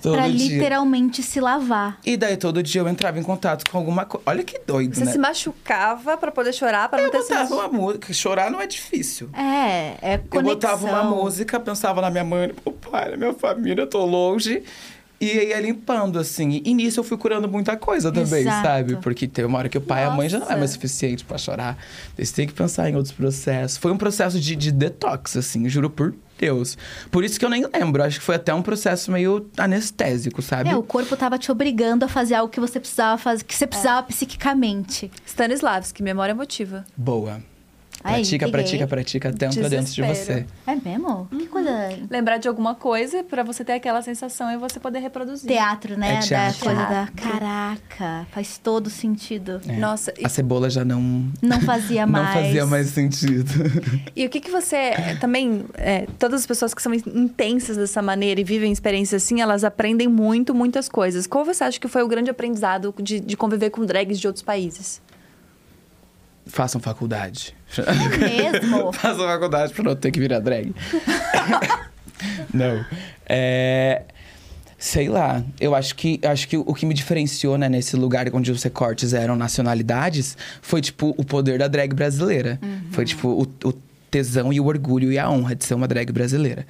[0.00, 0.48] Todo Pra dia.
[0.56, 1.98] literalmente se lavar.
[2.06, 4.22] E daí, todo dia eu entrava em contato com alguma coisa.
[4.26, 5.12] Olha que doido, Você né?
[5.12, 8.12] se machucava pra poder chorar, pra não Eu ter botava uma música.
[8.12, 9.28] Chorar não é difícil.
[9.34, 10.38] É, é conexão.
[10.40, 13.86] Eu botava uma música, pensava na minha mãe, no meu pai, na minha família, eu
[13.86, 14.62] tô longe.
[15.20, 16.60] E ia limpando, assim.
[16.64, 18.66] E nisso eu fui curando muita coisa também, Exato.
[18.66, 18.96] sabe?
[18.96, 21.24] Porque teve uma hora que o pai e a mãe já não é mais suficiente
[21.24, 21.78] pra chorar.
[22.18, 23.76] Eles têm que pensar em outros processos.
[23.76, 26.12] Foi um processo de, de detox, assim, juro por
[26.42, 26.76] Deus.
[27.10, 28.02] Por isso que eu nem lembro.
[28.02, 30.68] Acho que foi até um processo meio anestésico, sabe?
[30.70, 33.64] É, o corpo tava te obrigando a fazer algo que você precisava fazer, que você
[33.64, 33.66] É.
[33.68, 35.08] precisava psiquicamente.
[35.24, 36.84] Stanislavski, memória emotiva.
[36.96, 37.40] Boa.
[38.04, 40.44] Aí, Pratica, pratica, pratica até dentro de você.
[40.66, 41.28] É mesmo?
[41.30, 41.70] Que coisa.
[42.10, 45.48] Lembrar de alguma coisa pra você ter aquela sensação e você poder reproduzir.
[45.48, 46.14] Teatro, né?
[46.14, 46.58] É teatro.
[46.58, 47.06] Da coisa da.
[47.06, 47.38] Teatro.
[47.38, 49.60] Caraca, faz todo sentido.
[49.68, 49.76] É.
[49.76, 51.30] Nossa, e, A cebola já não.
[51.40, 52.34] Não fazia Não mais.
[52.46, 53.50] fazia mais sentido.
[54.16, 54.76] e o que que você...
[54.76, 59.40] é, Também, é, todas as pessoas que são intensas dessa maneira e vivem experiências assim,
[59.40, 61.26] elas aprendem muito, muitas coisas.
[61.26, 64.42] Qual você acha que foi o grande aprendizado de, de conviver com drags de outros
[64.42, 65.00] países?
[66.52, 67.54] Façam faculdade.
[67.78, 68.92] É mesmo?
[68.92, 70.74] Façam faculdade pra não ter que virar drag.
[72.52, 72.84] não.
[73.26, 74.02] É.
[74.76, 78.52] Sei lá, eu acho que, acho que o que me diferenciou, né, nesse lugar onde
[78.52, 82.60] os recortes eram nacionalidades, foi, tipo, o poder da drag brasileira.
[82.90, 83.72] Foi, tipo, o, o
[84.10, 86.66] tesão e o orgulho e a honra de ser uma drag brasileira.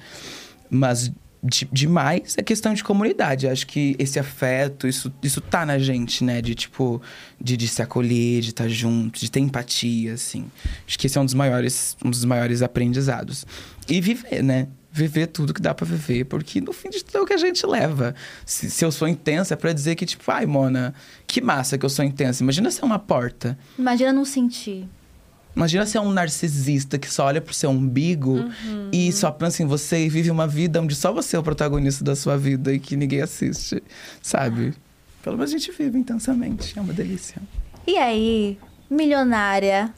[0.69, 1.11] Mas
[1.43, 3.47] de- demais é questão de comunidade.
[3.47, 6.41] Acho que esse afeto, isso, isso tá na gente, né?
[6.41, 7.01] De, tipo,
[7.39, 10.45] de, de se acolher, de estar junto, de ter empatia, assim.
[10.87, 13.45] Acho que esse é um dos maiores, um dos maiores aprendizados.
[13.89, 14.67] E viver, né?
[14.95, 17.37] Viver tudo que dá pra viver, porque no fim de tudo é o que a
[17.37, 18.13] gente leva.
[18.45, 20.93] Se, se eu sou intensa, é pra dizer que, tipo, ai, Mona,
[21.25, 22.43] que massa que eu sou intensa.
[22.43, 23.57] Imagina ser uma porta.
[23.77, 24.87] Imagina não sentir.
[25.55, 28.89] Imagina ser um narcisista que só olha pro seu umbigo Uhum.
[28.91, 32.03] e só pensa em você e vive uma vida onde só você é o protagonista
[32.03, 33.81] da sua vida e que ninguém assiste,
[34.21, 34.73] sabe?
[35.21, 37.41] Pelo menos a gente vive intensamente, é uma delícia.
[37.85, 38.57] E aí,
[38.89, 39.93] milionária,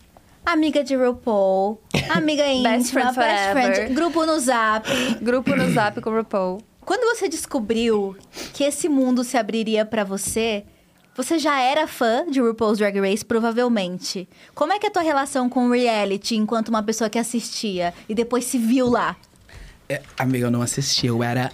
[0.45, 1.79] amiga de RuPaul,
[2.09, 3.93] amiga íntima, Best friend forever.
[3.93, 4.87] grupo no Zap.
[5.21, 6.61] Grupo no Zap com o RuPaul.
[6.81, 8.15] Quando você descobriu
[8.53, 10.63] que esse mundo se abriria pra você,
[11.15, 14.27] você já era fã de RuPaul's Drag Race, provavelmente.
[14.53, 18.13] Como é que é a tua relação com reality enquanto uma pessoa que assistia e
[18.13, 19.15] depois se viu lá?
[19.87, 21.51] É, amiga, eu não assisti, eu era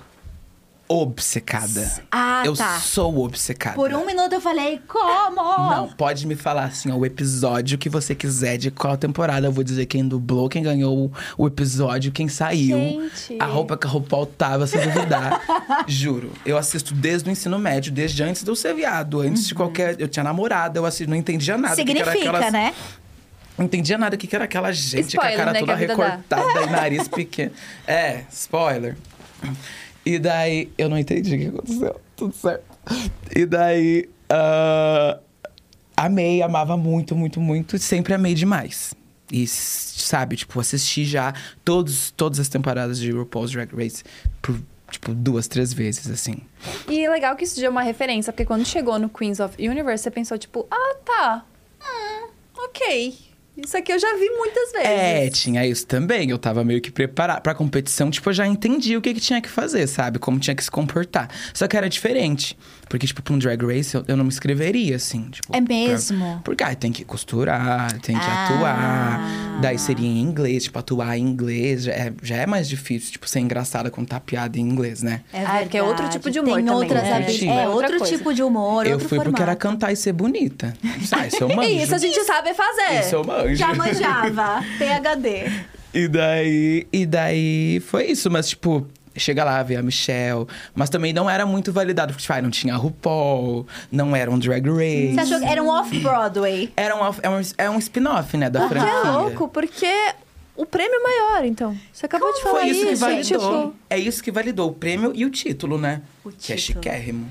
[1.02, 2.04] obcecada.
[2.12, 2.80] Ah, eu tá.
[2.80, 3.76] sou obcecada.
[3.76, 5.36] Por um minuto eu falei, como?
[5.70, 9.48] Não, pode me falar assim, ó, o episódio que você quiser, de qual temporada.
[9.48, 12.78] Eu vou dizer quem dublou, quem ganhou o- episódio, quem saiu.
[12.78, 13.38] Gente.
[13.42, 15.42] A roupa que a RuPaul tava, se duvidar.
[15.88, 16.32] Juro.
[16.46, 19.22] Eu assisto desde o ensino médio, desde antes de eu ser viado.
[19.22, 20.00] Antes de qualquer...
[20.00, 21.76] Eu tinha namorada, eu assisto, não entendia nada.
[21.76, 22.74] Significa, aquelas- né?
[23.58, 25.72] Não entendia nada o que, que era aquela gente Spoiler, com a cara né, toda
[25.72, 26.04] que a vida dá.
[26.04, 27.52] recortada e nariz pequeno.
[27.86, 28.96] É, spoiler.
[30.06, 32.02] E daí, eu não entendi o que aconteceu.
[32.16, 32.66] Tudo certo.
[33.36, 35.20] E daí, ah,
[35.96, 37.78] amei, amava muito, muito, muito.
[37.78, 38.94] Sempre amei demais.
[39.32, 41.34] E, sabe, tipo, assisti já
[41.64, 44.04] todos, todas as temporadas de RuPaul's Drag Race
[44.42, 44.60] por,
[44.90, 46.38] tipo, duas, três vezes, assim.
[46.90, 49.56] E é legal que isso já é uma referência, porque quando chegou no Queens of
[49.58, 51.46] Universe, você pensou, tipo, ah, tá.
[51.82, 53.31] Hum, ok.
[53.58, 54.88] Isso aqui eu já vi muitas vezes.
[54.88, 56.30] É, tinha isso também.
[56.30, 59.42] Eu tava meio que preparado pra competição, tipo, eu já entendi o que, que tinha
[59.42, 60.20] que fazer, sabe?
[60.20, 61.30] Como tinha que se comportar.
[61.54, 62.58] Só que era diferente.
[62.92, 65.30] Porque, tipo, pra um drag race, eu, eu não me inscreveria, assim.
[65.32, 66.42] Tipo, É pra- mesmo?
[66.44, 68.44] porque, ah, tem que costurar, tem que Ah.
[68.44, 69.62] atuar.
[69.62, 71.84] Daí seria em inglês, tipo, atuar em inglês.
[71.84, 75.22] Já é, já é mais difícil, tipo, ser engraçada com tapiada em inglês, né?
[75.32, 77.14] É Ah, porque é outro tipo de humor Tem também, outras né?
[77.14, 77.44] habilidades.
[77.44, 78.18] É, É outro coisa.
[78.18, 79.58] tipo de humor, eu fui porque era formato.
[79.58, 80.74] cantar e ser bonita.
[81.14, 81.70] Ah, isso eu manjo.
[81.70, 83.00] Isso a gente sabe fazer.
[83.06, 83.56] Isso eu manjo.
[83.56, 84.62] Já manjava.
[84.78, 85.50] PHD.
[85.94, 88.86] E daí, e daí foi isso, mas tipo,
[89.16, 92.50] chega lá, vê a Michelle, mas também não era muito validado, porque tipo, ah, não
[92.50, 95.14] tinha a RuPaul, não era um drag race.
[95.16, 96.72] Você achou que era um off-Broadway?
[96.76, 98.90] Era um, off- é um, é um spin-off, né, da Que franquia.
[98.90, 99.92] é louco, porque
[100.56, 101.76] o prêmio é maior, então.
[101.92, 103.62] Você acabou de falar Foi isso que isso, validou.
[103.68, 103.76] tipo...
[103.90, 106.02] É isso que validou o prêmio e o título, né?
[106.24, 106.84] O Que é título.
[106.84, 107.30] chiquérrimo.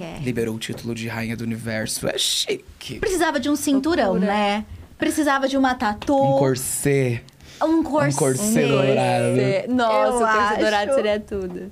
[0.00, 0.20] É.
[0.22, 2.06] Liberou o título de Rainha do Universo.
[2.08, 2.98] É chique.
[3.00, 4.26] Precisava de um cinturão, Loucura.
[4.32, 4.64] né?
[4.96, 6.14] Precisava de uma tatu.
[6.16, 7.22] Um corset.
[7.62, 8.14] Um corset.
[8.14, 9.40] Um corset dourado.
[9.40, 10.60] É, Nossa, Eu o corset acho.
[10.60, 11.70] dourado seria tudo.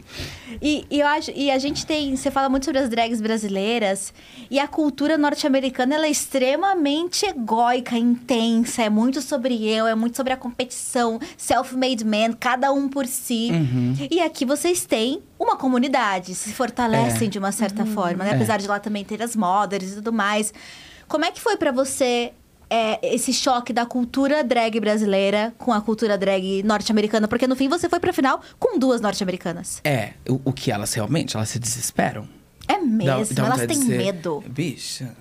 [0.61, 2.15] E, e eu acho, e a gente tem.
[2.17, 4.13] Você fala muito sobre as drags brasileiras.
[4.51, 8.83] E a cultura norte-americana ela é extremamente egóica, intensa.
[8.83, 13.51] É muito sobre eu, é muito sobre a competição, self-made man, cada um por si.
[13.53, 13.95] Uhum.
[14.11, 17.31] E aqui vocês têm uma comunidade, se fortalecem É.
[17.31, 18.31] de uma certa forma, né?
[18.31, 18.35] É.
[18.35, 20.53] Apesar de lá também ter as mothers e tudo mais.
[21.09, 22.33] Como é que foi pra você
[22.73, 27.29] é, esse choque da cultura drag brasileira com a cultura drag norte-americana?
[27.29, 29.81] Porque no fim você foi pra final com duas norte-americanas.
[29.85, 32.27] É, o, o que elas realmente, elas se desesperam.
[32.67, 34.43] É mesmo, Dá- dá elas têm de ser, medo.
[34.47, 35.15] Bicha,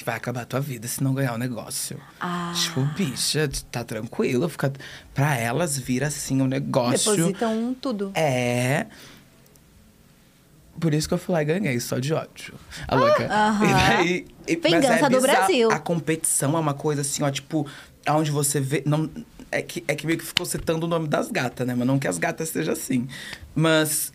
[0.00, 2.00] que vai acabar a tua vida se não ganhar o negócio.
[2.18, 2.54] Ah.
[2.56, 4.48] Tipo, bicha, tá tranquilo.
[4.48, 4.72] Fica...
[5.12, 7.14] Pra elas vir assim o negócio.
[7.14, 8.10] Depositam tudo.
[8.14, 8.86] É.
[10.80, 12.54] Por isso que eu fui lá e ganhei, só de ódio.
[12.88, 13.26] A louca.
[13.26, 13.64] aham.
[13.64, 14.26] E daí.
[14.48, 15.36] e- mas Vingança do bizarro.
[15.38, 15.70] Brasil.
[15.70, 17.66] A competição é uma coisa assim, ó, tipo,
[18.06, 18.82] aonde você vê.
[18.86, 19.08] Não,
[19.52, 21.74] é, que, é que meio que ficou citando o nome das gatas, né?
[21.76, 23.06] Mas não que as gatas sejam assim.
[23.54, 24.12] Mas.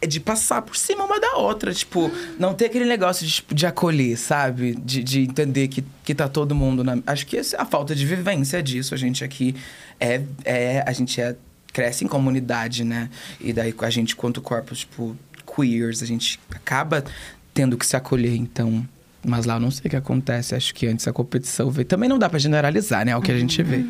[0.00, 1.72] É de passar por cima uma da outra.
[1.72, 4.74] Tipo, não ter aquele negócio de, tipo, de acolher, sabe?
[4.74, 6.98] De, de entender que, que tá todo mundo na.
[7.06, 8.92] Acho que essa é a falta de vivência disso.
[8.92, 9.54] A gente aqui
[9.98, 10.20] é.
[10.44, 11.34] é a gente é,
[11.72, 13.08] cresce em comunidade, né?
[13.40, 15.16] E daí a gente, quanto corpos, tipo,
[15.54, 17.04] queers, a gente acaba
[17.52, 18.86] tendo que se acolher, então.
[19.26, 20.54] Mas lá eu não sei o que acontece.
[20.54, 21.86] Acho que antes a competição veio.
[21.86, 23.12] Também não dá pra generalizar, né?
[23.12, 23.82] É o que a gente vê.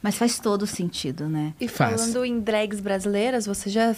[0.00, 1.54] Mas faz todo sentido, né?
[1.60, 2.00] E Faz.
[2.00, 3.96] falando em drags brasileiras, você já...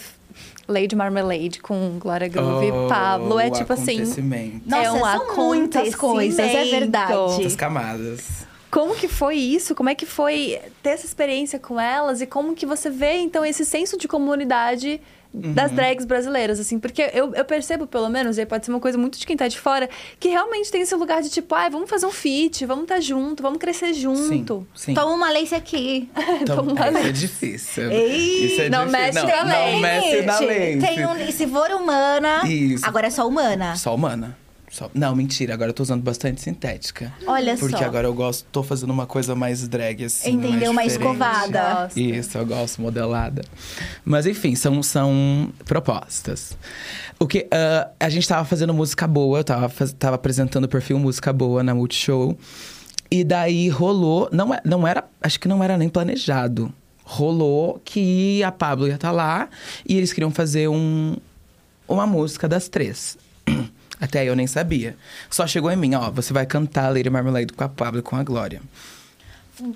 [0.67, 3.39] Lady Marmalade com Glória Groove Oh, e Pablo.
[3.39, 3.97] É o tipo assim...
[3.97, 4.61] acontecimento.
[4.65, 7.13] Nossa, é um são muitas coisas, é verdade.
[7.13, 8.47] Muitas camadas.
[8.71, 9.75] Como que foi isso?
[9.75, 12.21] Como é que foi ter essa experiência com elas?
[12.21, 15.01] E como que você vê, então, esse senso de comunidade
[15.33, 15.53] Uhum.
[15.53, 16.77] das drags brasileiras, assim?
[16.77, 19.37] Porque eu, eu percebo, pelo menos, e aí pode ser uma coisa muito de quem
[19.37, 19.89] tá de fora,
[20.19, 23.41] que realmente tem esse lugar de tipo, ai, vamos fazer um feat, vamos estar junto,
[23.41, 24.67] vamos crescer junto.
[24.75, 24.93] Sim, sim.
[24.93, 26.09] Toma uma lace aqui.
[26.41, 27.91] Então, Toma é, isso é difícil.
[27.91, 29.01] Ei, isso é não difícil.
[29.13, 29.81] mexe não, na não lente.
[29.81, 30.85] mexe na lente.
[30.85, 32.85] Tem um, se for humana, Isso.
[32.85, 33.75] agora é só humana.
[33.75, 34.37] Só humana.
[34.71, 35.53] Só- Não, mentira.
[35.53, 37.11] Agora eu tô usando bastante sintética.
[37.27, 37.83] Olha Porque só.
[37.83, 40.31] agora eu gosto, tô fazendo uma coisa mais drag, assim.
[40.31, 40.71] Entendeu?
[40.71, 41.13] Mais diferente.
[41.15, 41.73] escovada.
[41.83, 41.99] Nossa.
[41.99, 43.41] Isso, eu gosto modelada.
[44.05, 46.57] Mas enfim, são, são propostas.
[47.19, 50.69] O que ah, a gente tava fazendo música boa, eu tava, faz- tava apresentando o
[50.69, 52.37] perfil Música Boa na Multishow.
[53.11, 56.73] E daí rolou, não, é- não era, acho que não era nem planejado.
[57.03, 59.49] Rolou que a Pablo ia estar lá
[59.85, 61.17] e eles queriam fazer um,
[61.89, 63.17] uma música das três.
[64.01, 64.97] Até aí eu nem sabia.
[65.29, 68.15] Só chegou em mim, ó, você vai cantar Lady Marmalade com a Pablo e com
[68.15, 68.61] a Glória.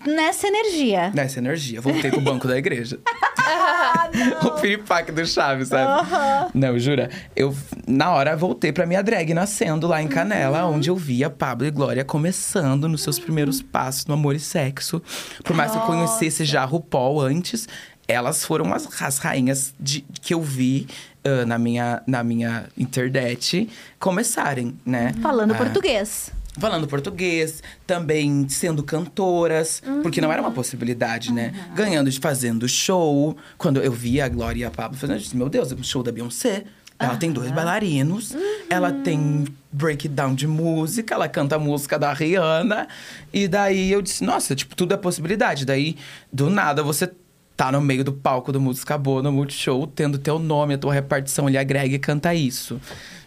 [0.06, 1.12] Nessa energia.
[1.14, 1.80] Nessa energia.
[1.80, 3.00] Voltei pro banco da igreja.
[4.44, 6.10] o piripaque do Chaves, sabe?
[6.54, 7.10] Não, jura?
[7.36, 7.56] Eu,
[7.88, 11.72] na hora, voltei pra minha drag nascendo lá em Canela, onde eu via Pablo e
[11.72, 15.02] Glória começando nos seus primeiros passos no amor e sexo.
[15.44, 17.68] Por mais que eu conhecesse já a RuPaul antes,
[18.08, 20.88] elas foram as, as rainhas de, que eu vi
[21.26, 23.68] ah, na, minha, na minha internet
[24.00, 25.12] começarem, né?
[25.22, 26.32] Falando Ah, português.
[26.58, 31.54] Falando português, também sendo cantoras, porque não era uma possibilidade, né?
[31.76, 33.36] Ganhando, fazendo show.
[33.58, 35.84] Quando eu via a Glória e a Pablo fazendo, eu disse, meu Deus, é um
[35.84, 36.64] show da Beyoncé.
[36.98, 38.34] Ela tem dois bailarinos,
[38.70, 42.88] ela tem breakdown de música, ela canta a música da Rihanna.
[43.34, 45.66] E daí eu disse, nossa, tipo, tudo é possibilidade.
[45.66, 45.98] Daí,
[46.32, 47.12] do nada, você
[47.56, 50.94] tá no meio do palco do Música Boa, no Multishow, tendo teu nome, a tua
[50.94, 52.80] repartição, ele agrega e canta isso.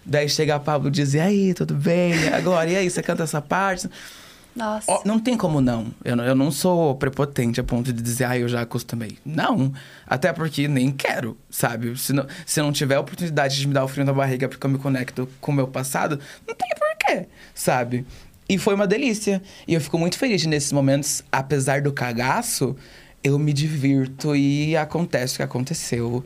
[0.04, 2.28] Daí chega a Pablo e diz, e aí, tudo bem?
[2.32, 3.88] Agora, e aí, você canta essa parte?
[4.54, 4.90] Nossa.
[4.90, 5.86] Ó, não tem como não.
[6.04, 6.24] Eu, não.
[6.24, 9.16] eu não sou prepotente a ponto de dizer, ah, eu já acostumei.
[9.24, 9.72] Não.
[10.06, 11.96] Até porque nem quero, sabe?
[11.96, 14.66] Se não, se não tiver a oportunidade de me dar o frio na barriga porque
[14.66, 18.04] eu me conecto com o meu passado, não tem porquê, sabe?
[18.48, 19.40] E foi uma delícia.
[19.66, 22.74] E eu fico muito feliz nesses momentos, apesar do cagaço,
[23.22, 26.24] eu me divirto e acontece o que aconteceu.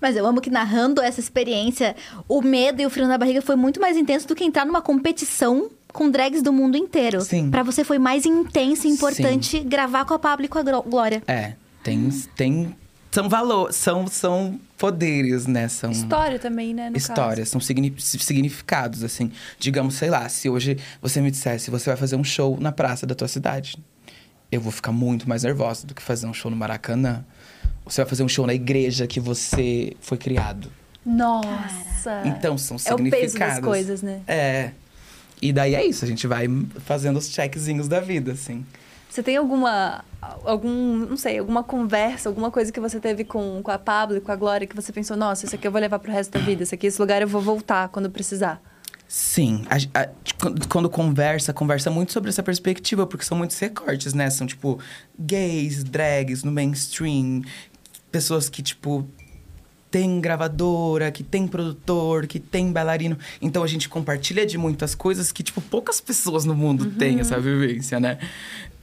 [0.00, 1.96] Mas eu amo que narrando essa experiência,
[2.28, 4.80] o medo e o frio na barriga foi muito mais intenso do que entrar numa
[4.80, 7.20] competição com drags do mundo inteiro.
[7.20, 7.50] Sim.
[7.50, 11.22] Pra você foi mais intenso e importante gravar com a Pablo e com a Glória.
[11.26, 12.10] É, tem.
[12.36, 12.76] tem
[13.10, 15.68] são valor, são, são poderes, né?
[15.68, 16.90] São História também, né?
[16.90, 19.30] No histórias, são signi- significados, assim.
[19.56, 23.06] Digamos, sei lá, se hoje você me dissesse, você vai fazer um show na praça
[23.06, 23.78] da tua cidade.
[24.54, 27.24] Eu vou ficar muito mais nervosa do que fazer um show no Maracanã.
[27.84, 30.70] Você vai fazer um show na igreja que você foi criado.
[31.04, 32.22] Nossa.
[32.24, 33.56] Então, são É o peso significados.
[33.56, 34.20] das coisas, né?
[34.26, 34.70] É.
[35.42, 36.46] E daí é isso, a gente vai
[36.86, 38.64] fazendo os checkzinhos da vida, assim.
[39.10, 40.04] Você tem alguma.
[40.44, 40.96] algum.
[40.96, 44.32] não sei, alguma conversa, alguma coisa que você teve com, com a Pablo e com
[44.32, 46.62] a Glória que você pensou, nossa, isso aqui eu vou levar pro resto da vida,
[46.62, 48.60] isso aqui, esse lugar eu vou voltar quando precisar.
[49.06, 50.08] Sim, a- a-
[50.40, 54.28] quando- quando conversa, conversa muito sobre essa perspectiva, porque são muitos recortes, né?
[54.30, 54.78] São, tipo,
[55.18, 57.42] gays, drags no mainstream,
[58.10, 59.06] pessoas que, tipo,
[59.94, 63.16] tem gravadora, que tem produtor, que tem bailarino.
[63.40, 67.38] Então a gente compartilha de muitas coisas que, tipo, poucas pessoas no mundo têm essa
[67.38, 68.18] vivência, né?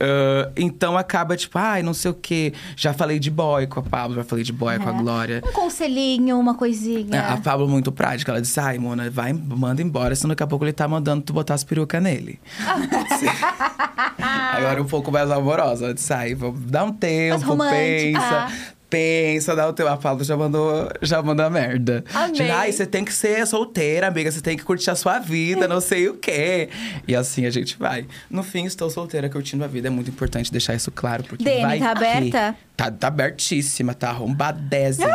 [0.02, 2.54] Ah, então acaba, tipo, ai, não sei o quê.
[2.76, 4.98] Já falei de boy com a Pablo, já falei de boy com a É.
[5.02, 5.44] Glória.
[5.46, 7.28] Um conselhinho, uma coisinha.
[7.28, 10.66] A Pablo muito prática, ela disse: ai, Mona, vai, manda embora, senão daqui a pouco
[10.66, 12.40] ele tá mandando tu botar as perucas nele.
[14.18, 15.86] Agora um pouco mais amorosa.
[15.86, 16.36] Ela disse: ai,
[16.68, 18.48] dar um tempo, pensa.
[18.92, 19.88] Pensa, dá o tempo.
[19.90, 22.04] A Pablo já mandou, já mandou a merda.
[22.14, 22.52] Amei.
[22.52, 24.30] Ai, você tem que ser solteira, amiga.
[24.30, 26.68] Você tem que curtir a sua vida, não sei o quê.
[27.08, 28.06] E assim a gente vai.
[28.30, 29.88] No fim, estou solteira, curtindo a vida.
[29.88, 31.24] É muito importante deixar isso claro.
[31.24, 32.56] Porque DM vai tá que- aberta?
[32.76, 35.08] Tá, tá abertíssima, tá arrombadésima.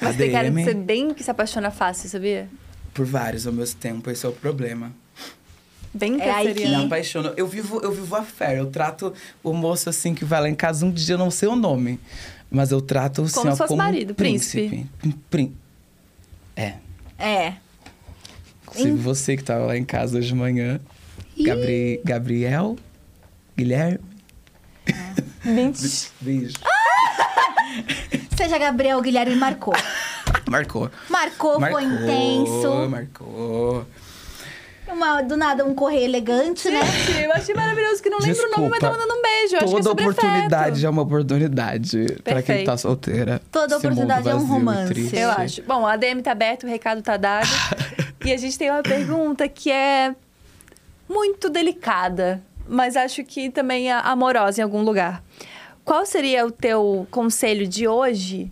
[0.00, 2.48] Mas tem cara de ser bem que se apaixona fácil, sabia?
[2.94, 4.92] Por vários ao mesmo tempo, esse é o problema.
[5.98, 6.86] Bem É aí Me canceriano.
[6.86, 7.32] apaixono.
[7.36, 8.58] Eu vivo, eu vivo a fé.
[8.58, 9.12] Eu trato
[9.42, 11.98] o moço assim que vai lá em casa um dia, eu não sei o nome.
[12.50, 14.86] Mas eu trato assim, Como ó, se fosse como um marido, príncipe.
[15.04, 15.54] Um prín-
[16.56, 16.74] É.
[17.18, 17.54] É.
[18.62, 20.80] Inclusive você que tava lá em casa hoje de manhã.
[21.40, 22.00] Gabri...
[22.04, 22.76] Gabriel?
[23.56, 23.98] Guilherme?
[26.20, 26.54] Beijo.
[28.36, 29.74] Seja Gabriel Guilherme marcou.
[30.48, 30.90] Marcou.
[31.10, 32.88] Marcou, foi intenso.
[32.88, 33.86] Marcou.
[34.92, 36.80] Uma, do nada, um correio elegante, né?
[36.84, 39.06] Gente, eu achei maravilhoso que não lembro o nome, mas tá Desculpa.
[39.06, 39.54] mandando um beijo.
[39.54, 40.86] Eu acho que é Toda sobre oportunidade afeto.
[40.86, 42.42] é uma oportunidade pra quem tá
[42.72, 42.78] Perfeito.
[42.78, 43.42] solteira.
[43.52, 44.92] Toda oportunidade é um romance.
[44.92, 45.16] triste.
[45.16, 45.62] Eu acho.
[45.62, 47.46] Bom, a DM tá aberta, o recado tá dado.
[48.24, 50.14] e a gente tem uma pergunta que é
[51.08, 55.22] muito delicada, mas acho que também é amorosa em algum lugar.
[55.84, 58.50] Qual seria o teu conselho de hoje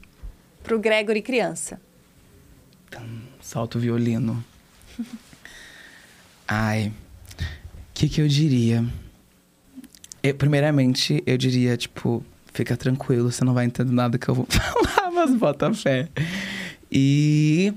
[0.62, 1.80] pro Gregory criança?
[3.40, 4.42] Salto violino.
[6.48, 6.92] Ai,
[7.38, 7.44] o
[7.94, 8.84] que, que eu diria?
[10.22, 14.46] Eu, primeiramente, eu diria, tipo, fica tranquilo, você não vai entender nada que eu vou
[14.50, 16.08] falar, mas bota fé.
[16.90, 17.72] E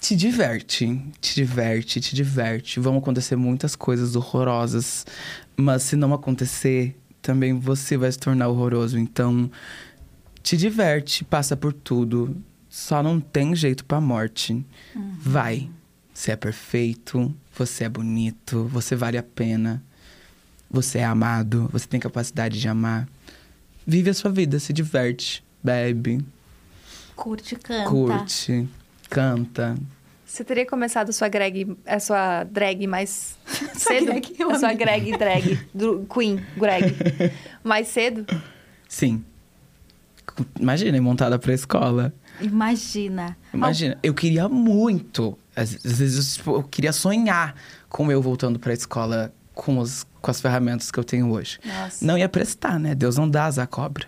[0.00, 2.80] te diverte, te diverte, te diverte.
[2.80, 5.04] Vão acontecer muitas coisas horrorosas,
[5.56, 8.98] mas se não acontecer, também você vai se tornar horroroso.
[8.98, 9.50] Então,
[10.42, 12.36] te diverte, passa por tudo.
[12.68, 14.64] Só não tem jeito pra morte.
[15.20, 15.68] Vai.
[16.14, 19.82] Você é perfeito, você é bonito, você vale a pena.
[20.70, 23.08] Você é amado, você tem capacidade de amar.
[23.86, 26.24] Vive a sua vida, se diverte, bebe,
[27.16, 27.88] Curte, canta.
[27.88, 28.68] curte,
[29.08, 29.76] canta.
[30.26, 33.36] Você teria começado a sua drag, a sua drag mais
[33.74, 34.06] cedo?
[34.06, 36.94] drag, a sua drag, drag, do Queen, Greg.
[37.64, 38.26] mais cedo?
[38.86, 39.24] Sim.
[40.60, 42.12] Imagina, montada pra escola.
[42.40, 43.36] Imagina.
[43.52, 45.36] Imagina, eu queria muito.
[45.58, 47.54] Às às vezes tipo, eu queria sonhar
[47.88, 51.58] com eu voltando pra escola com, os, com as ferramentas que eu tenho hoje.
[51.64, 52.04] Nossa.
[52.04, 52.94] Não ia prestar, né?
[52.94, 54.06] Deus não dá asa à cobra.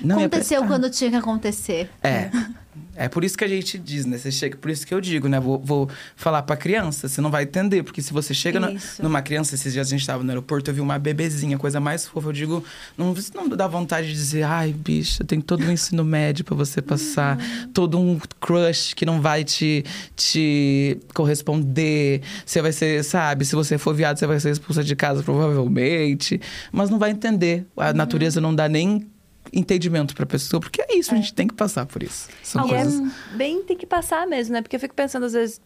[0.00, 1.90] Não Aconteceu quando tinha que acontecer.
[2.02, 2.30] É.
[2.94, 4.18] É por isso que a gente diz, né?
[4.18, 5.38] Você chega, por isso que eu digo, né?
[5.40, 7.82] Vou, vou falar pra criança, você não vai entender.
[7.82, 8.60] Porque se você chega
[9.00, 12.06] numa criança, esses dias a gente tava no aeroporto, eu vi uma bebezinha, coisa mais
[12.06, 12.28] fofa.
[12.28, 12.64] Eu digo,
[12.98, 16.54] não, isso não dá vontade de dizer, ai, bicha, tem todo um ensino médio pra
[16.54, 17.38] você passar,
[17.72, 19.84] todo um crush que não vai te,
[20.16, 22.22] te corresponder.
[22.44, 26.40] Você vai ser, sabe, se você for viado, você vai ser expulsa de casa, provavelmente.
[26.72, 27.66] Mas não vai entender.
[27.76, 29.06] A natureza não dá nem
[29.52, 32.28] entendimento pra pessoa, porque é isso, a gente tem que passar por isso.
[32.42, 33.12] São E é coisas.
[33.34, 34.62] bem tem que passar mesmo, né?
[34.62, 35.60] Porque eu fico pensando, às vezes,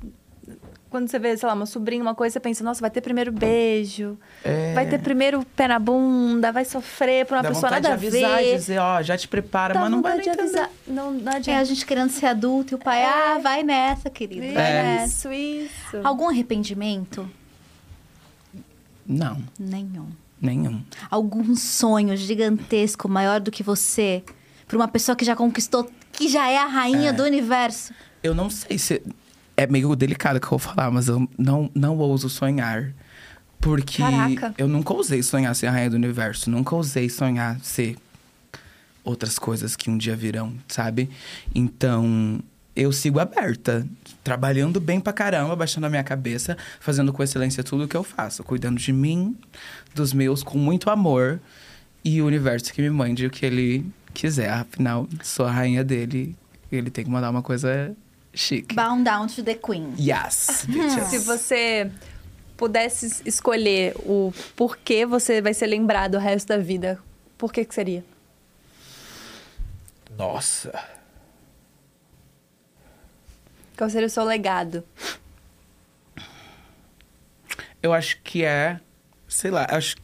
[0.89, 3.33] quando você vê, sei lá, uma sobrinha, uma coisa, você pensa, nossa, vai ter primeiro
[3.33, 4.73] beijo, É.
[4.75, 7.95] vai ter primeiro pé na bunda, vai sofrer por uma Dá pessoa nada de a
[7.95, 8.53] avisar ver.
[8.55, 10.71] e dizer, ó, já te prepara, Dá mas não vai de avisar.
[10.87, 11.65] Não, não É a adianta.
[11.65, 14.41] gente querendo ser adulto e o pai, ah, vai nessa, querido.
[14.41, 15.29] Vai nessa.
[15.29, 15.97] Isso, isso.
[16.07, 17.29] Algum arrependimento?
[19.07, 20.07] Não, Nenhum.
[20.45, 20.83] Nenhum.
[21.11, 24.23] Algum sonho gigantesco, maior do que você?
[24.69, 27.13] Pra uma pessoa que já conquistou, que já é a rainha É.
[27.13, 27.93] do universo.
[28.23, 29.03] Eu não sei se.
[29.57, 32.93] É meio delicado que eu vou falar, mas eu não, não ouso sonhar.
[33.61, 34.55] Porque Caraca.
[34.59, 36.51] eu nunca ousei sonhar ser a rainha do universo.
[36.51, 37.97] Nunca ousei sonhar ser
[39.05, 41.09] outras coisas que um dia virão, sabe?
[41.55, 42.41] Então,
[42.75, 43.87] eu sigo aberta.
[44.25, 48.03] Trabalhando bem pra caramba, baixando a minha cabeça, fazendo com excelência tudo o que eu
[48.03, 48.43] faço.
[48.43, 49.37] Cuidando de mim,
[49.95, 51.39] dos meus, com muito amor.
[52.03, 54.51] E o universo que me mande o que ele quiser.
[54.51, 56.35] Afinal, sou a rainha dele.
[56.73, 57.95] E ele tem que mandar uma coisa
[58.33, 58.75] chique.
[58.75, 59.95] Bound down to the queen.
[59.99, 61.09] Yes, bitches.
[61.09, 61.91] Se você
[62.57, 66.99] pudesse escolher o porquê você vai ser lembrado o resto da vida,
[67.37, 68.05] por que que seria?
[70.17, 70.73] Nossa.
[73.77, 74.85] Qual seria o seu legado?
[77.83, 78.81] Eu acho que é.
[79.29, 79.97] Sei lá, eu acho.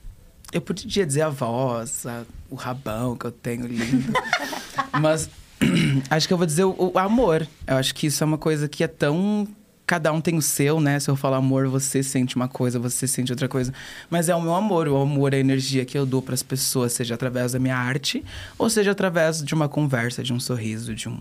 [0.52, 4.12] Eu podia dizer a voz, a- o rabão que eu tenho lindo.
[5.01, 5.30] Mas
[6.10, 7.47] acho que eu vou dizer o, o amor.
[7.66, 9.47] Eu acho que isso é uma coisa que é tão.
[9.86, 11.01] Cada um tem o seu, né?
[11.01, 13.72] Se eu falar amor, você sente uma coisa, você sente outra coisa.
[14.09, 14.86] Mas é o meu amor.
[14.88, 17.76] O amor é a energia que eu dou para as pessoas, seja através da minha
[17.76, 18.24] arte,
[18.59, 21.20] ou seja através de uma conversa, de um sorriso, de um.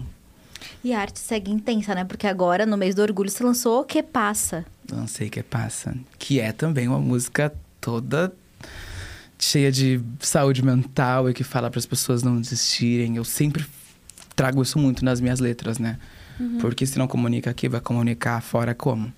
[0.84, 2.06] E a arte segue intensa, né?
[2.06, 4.66] Porque agora, no mês do orgulho, você lançou O Que Passa.
[4.92, 5.96] Não sei que passa.
[6.18, 8.34] Que é também uma música toda
[9.38, 13.16] cheia de saúde mental e que fala para as pessoas não desistirem.
[13.16, 13.66] Eu sempre
[14.36, 15.98] trago isso muito nas minhas letras, né?
[16.62, 19.12] Porque se não comunica aqui, vai comunicar fora como?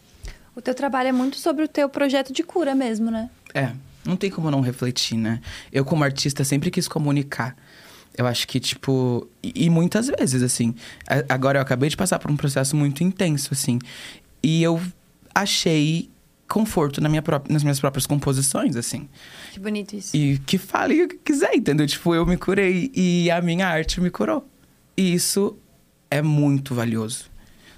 [0.56, 3.30] O teu trabalho é muito sobre o teu projeto de cura mesmo, né?
[3.54, 3.72] É,
[4.04, 5.40] não tem como não refletir, né?
[5.72, 7.56] Eu, como artista, sempre quis comunicar.
[8.18, 9.28] Eu acho que, tipo.
[9.42, 10.76] E, e muitas vezes, assim.
[11.08, 13.80] a- Agora eu acabei de passar por um processo muito intenso, assim.
[14.44, 14.82] E eu
[15.34, 16.10] achei
[16.48, 19.08] conforto na minha pró- nas minhas próprias composições, assim.
[19.54, 20.16] Que bonito isso.
[20.16, 21.88] E que fale o que quiser, entendeu?
[21.88, 24.46] Tipo, eu me curei e a minha arte me curou.
[24.98, 25.58] E isso
[26.10, 27.26] é muito valioso.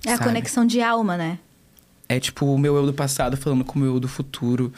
[0.05, 0.29] É a sabe?
[0.29, 1.37] conexão de alma, né?
[2.09, 4.73] É tipo o meu eu do passado falando com o meu eu do futuro.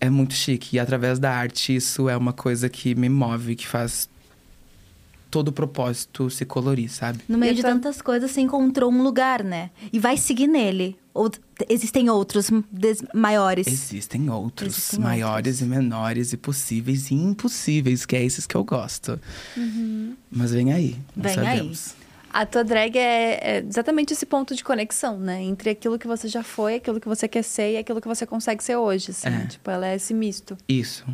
[0.00, 0.76] É muito chique.
[0.76, 4.08] E através da arte, isso é uma coisa que me move, que faz
[5.30, 7.20] todo o propósito se colorir, sabe?
[7.28, 9.70] No meio E de tantas coisas, você encontrou um lugar, né?
[9.92, 10.96] E vai seguir nele.
[11.12, 11.30] Ou
[11.68, 13.66] existem outros des- maiores.
[13.66, 18.62] Existem outros, Existem maiores e menores, e possíveis e impossíveis, que é esses que eu
[18.64, 19.18] gosto.
[20.30, 21.46] Mas vem aí, não Vem aí.
[21.58, 21.94] sabemos.
[22.32, 25.42] A tua drag é, é exatamente esse ponto de conexão, né?
[25.42, 28.24] Entre aquilo que você já foi, aquilo que você quer ser e aquilo que você
[28.24, 29.28] consegue ser hoje, assim.
[29.28, 29.46] É.
[29.46, 30.56] Tipo, ela é esse misto.
[30.68, 31.04] Isso.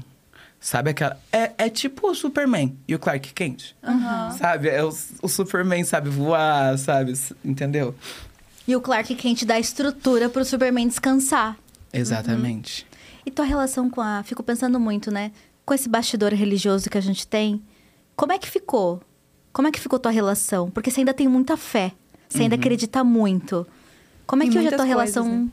[0.61, 1.19] Sabe aquela.
[1.31, 3.75] É, é tipo o Superman e o Clark Kent.
[4.39, 4.69] Sabe?
[4.69, 4.93] É o,
[5.23, 7.13] o Superman sabe voar, sabe?
[7.45, 7.95] Entendeu?
[8.67, 11.57] E o Clark Kent dá estrutura pro Superman descansar.
[11.93, 12.87] Exatamente.
[13.25, 14.23] E tua relação com a.
[14.25, 15.31] Fico pensando muito, né?
[15.65, 17.63] Com esse bastidor religioso que a gente tem.
[18.17, 19.01] Como é que ficou?
[19.53, 20.71] Como é que ficou tua relação?
[20.71, 21.93] Porque você ainda tem muita fé.
[22.29, 23.67] Você ainda acredita muito.
[24.27, 25.49] Como é Em que hoje é a tua coisas, relação né?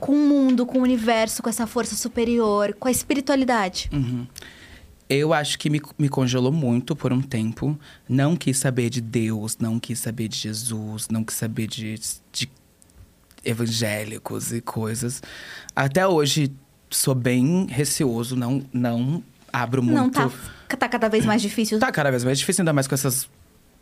[0.00, 3.90] Com o mundo, com o universo, com essa força superior, com a espiritualidade?
[3.92, 4.26] Uhum.
[5.08, 7.78] Eu acho que me, me congelou muito por um tempo.
[8.08, 12.00] Não quis saber de Deus, não quis saber de Jesus, não quis saber de,
[12.32, 12.50] de
[13.44, 15.22] evangélicos e coisas.
[15.76, 16.50] Até hoje
[16.90, 19.96] sou bem receoso, não, não abro muito.
[19.96, 20.30] Não tá,
[20.78, 21.78] tá cada vez mais difícil.
[21.78, 23.28] Tá cada vez mais difícil, ainda mais com essas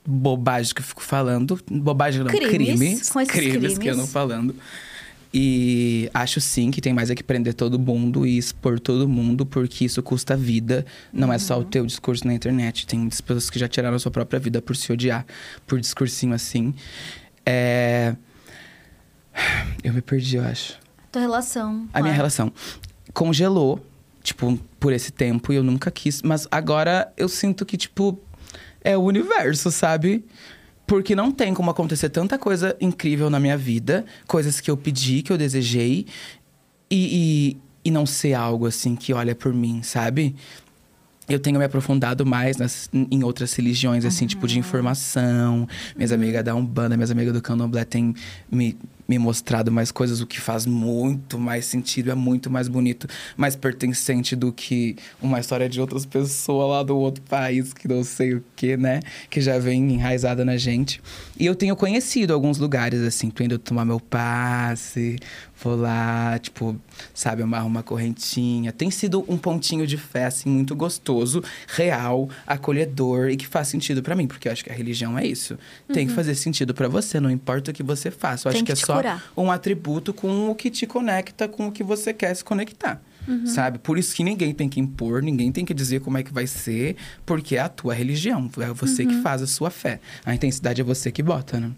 [0.05, 1.61] bobagens que eu fico falando.
[1.71, 3.11] Bobagem não, Crimes, crimes.
[3.11, 3.97] com esses crimes, que eu crimes.
[3.97, 4.55] não falando.
[5.33, 9.47] E acho sim que tem mais é que prender todo mundo e expor todo mundo,
[9.47, 10.85] porque isso custa vida.
[11.13, 11.61] Não é só Uhum.
[11.63, 12.85] o teu discurso na internet.
[12.87, 15.25] Tem muitas pessoas que já tiraram a sua própria vida por se odiar,
[15.67, 16.75] por discursinho assim.
[17.47, 18.17] É...
[19.85, 20.77] Eu me perdi, eu acho.
[21.13, 21.89] Tua relação.
[21.93, 22.53] A com minha relação
[23.13, 23.85] congelou,
[24.23, 26.23] tipo, por esse tempo e eu nunca quis.
[26.23, 28.19] Mas agora eu sinto que, tipo,
[28.83, 30.25] é o universo, sabe?
[30.91, 35.23] Porque não tem como acontecer tanta coisa incrível na minha vida, coisas que eu pedi,
[35.23, 36.05] que eu desejei,
[36.91, 37.55] e,
[37.85, 40.35] e, e não ser algo assim que olha por mim, sabe?
[41.29, 45.69] Eu tenho me aprofundado mais nas, em outras religiões, assim, tipo de informação.
[45.95, 48.13] Minhas amigas da Umbanda, minhas amigas do Candomblé têm
[48.51, 48.77] me,
[49.11, 53.57] me mostrado mais coisas, o que faz muito mais sentido, é muito mais bonito, mais
[53.57, 58.35] pertencente do que uma história de outras pessoas lá do outro país, que não sei
[58.35, 59.01] o que, né?
[59.29, 61.03] Que já vem enraizada na gente.
[61.37, 65.19] E eu tenho conhecido alguns lugares, assim, tô indo tomar meu passe,
[65.61, 66.81] vou lá, tipo,
[67.13, 68.71] sabe, amarro uma correntinha.
[68.71, 74.05] Tem sido um pontinho de fé, assim, muito gostoso, real, acolhedor e que faz sentido
[74.05, 75.59] pra mim, porque eu acho que a religião é isso.
[75.93, 78.49] Tem que fazer sentido pra você, não importa o que você faça.
[78.49, 79.00] Eu Tem acho que que, é só
[79.37, 83.01] um atributo com o que te conecta com o que você quer se conectar.
[83.47, 83.79] Sabe?
[83.79, 86.49] Por isso que ninguém tem que impor, ninguém tem que dizer como é que vai
[86.49, 90.01] ser, porque é a tua religião, é você que faz a sua fé.
[90.25, 91.71] A intensidade é você que bota, né?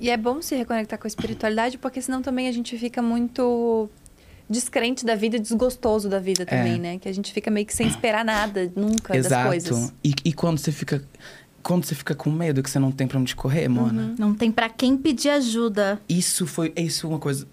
[0.00, 3.90] E é bom se reconectar com a espiritualidade, porque senão também a gente fica muito
[4.48, 6.78] descrente da vida e desgostoso da vida também, É.
[6.78, 6.98] né?
[6.98, 9.48] Que a gente fica meio que sem esperar nada, nunca, das Exato.
[9.48, 9.92] coisas.
[10.04, 11.02] E, e quando você fica.
[11.66, 14.14] Quando você fica com medo que você não tem pra onde correr, Mona.
[14.16, 16.00] Não tem pra quem pedir ajuda.
[16.08, 16.72] Isso foi.
[16.76, 17.44] Isso é uma coisa.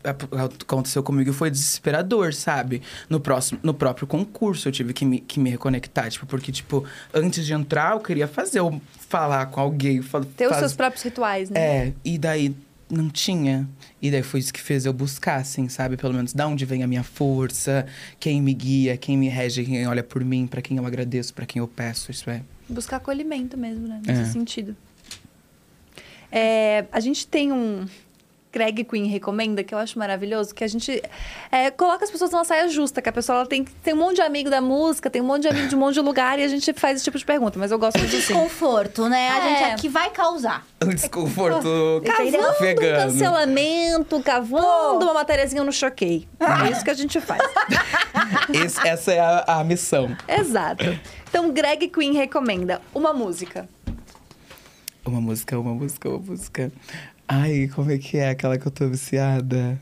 [0.61, 2.83] Aconteceu comigo e foi desesperador, sabe?
[3.09, 6.11] No, próximo, no próprio concurso eu tive que me, que me reconectar.
[6.11, 8.79] Tipo, porque, tipo, antes de entrar, eu queria fazer, eu
[9.09, 10.03] falar com alguém.
[10.03, 11.59] Fa Ter os faz- seus próprios rituais, né?
[11.59, 12.55] É, e daí
[12.91, 13.67] não tinha.
[13.99, 15.97] E daí foi isso que fez eu buscar, assim, sabe?
[15.97, 17.87] Pelo menos da onde vem a minha força,
[18.19, 21.47] quem me guia, quem me rege, quem olha por mim, pra quem eu agradeço, pra
[21.47, 22.11] quem eu peço.
[22.11, 22.41] Isso é.
[22.69, 24.01] Buscar acolhimento mesmo, né?
[24.05, 24.25] Nesse É.
[24.25, 24.75] sentido.
[26.31, 27.85] É, a gente tem um
[28.53, 31.01] Greg Queen recomenda, que eu acho maravilhoso, que a gente
[31.51, 34.17] é, coloca as pessoas numa saia justa, que a pessoa ela tem, tem um monte
[34.17, 36.43] de amigo da música, tem um monte de amigo de um monte de lugar, e
[36.43, 38.27] a gente faz esse tipo de pergunta, mas eu gosto muito assim.
[38.33, 39.29] Desconforto, né?
[39.29, 39.49] A É.
[39.49, 40.63] gente aqui vai causar.
[40.85, 43.11] Um desconforto Cavando um vegano.
[43.11, 46.27] cancelamento, cavando uma matériazinha no choquei.
[46.39, 47.41] É isso que a gente faz.
[48.53, 50.15] Esse- essa é a, a missão.
[50.27, 50.85] Exato.
[51.29, 53.67] Então, Greg Queen recomenda uma música.
[55.05, 56.71] Uma música, uma música, uma música.
[57.27, 59.79] Ai, como é que é aquela que eu tô viciada?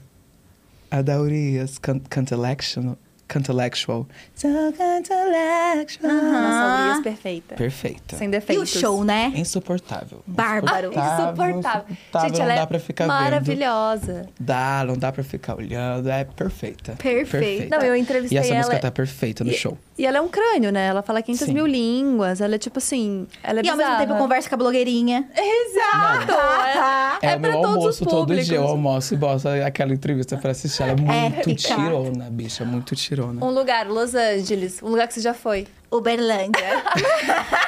[0.89, 2.97] A da Urias, Can- Cantalectional.
[3.27, 4.05] Cantalectual.
[4.35, 6.11] So Cantalectual.
[6.13, 7.55] Nossa, Urias perfeita.
[7.55, 8.17] Perfeita.
[8.17, 8.69] Sem E o defeitos.
[8.71, 9.31] show, né?
[9.33, 10.21] Insuportável.
[10.27, 10.89] Bárbaro.
[10.89, 11.85] Insuportável.
[12.23, 13.13] Gente, não ela dá é pra ficar vendo.
[13.13, 14.25] maravilhosa.
[14.37, 16.09] Dá, não dá pra ficar olhando.
[16.09, 16.97] É perfeita.
[17.01, 17.77] Perfeita.
[17.77, 18.57] Não, eu E entrevistei essa ela.
[18.57, 19.77] música tá perfeita no e, show.
[20.01, 20.87] E ela é um crânio, né?
[20.87, 21.53] Ela fala 500 Sim.
[21.53, 22.41] mil línguas.
[22.41, 23.27] Ela é tipo assim.
[23.43, 24.07] Ela é E ao mesmo bizarra.
[24.07, 25.29] tempo conversa com a blogueirinha.
[25.37, 26.31] Exato!
[26.31, 28.47] É, É, é o pra todos almoço os todo públicos.
[28.47, 28.57] dia.
[28.57, 30.81] Eu almoço e boto aquela entrevista pra assistir.
[30.81, 31.53] Ela é muito Épica.
[31.75, 32.65] tirona, bicha.
[32.65, 33.45] Muito tirona.
[33.45, 34.81] Um lugar, Los Angeles.
[34.81, 35.67] Um lugar que você já foi.
[35.91, 36.81] Uberlândia.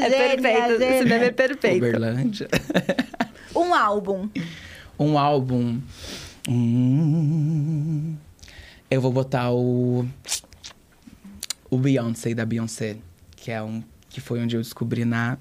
[0.00, 0.82] É perfeito.
[0.82, 1.76] Esse meme é perfeito.
[1.78, 2.48] Uberlândia.
[3.54, 4.28] Um álbum.
[4.98, 5.80] um álbum.
[6.48, 8.14] Hum,
[8.90, 10.04] eu vou botar o.
[11.76, 12.96] O Beyoncé da Beyoncé.
[13.36, 13.82] Que é um.
[14.08, 15.36] Que foi onde eu descobri na,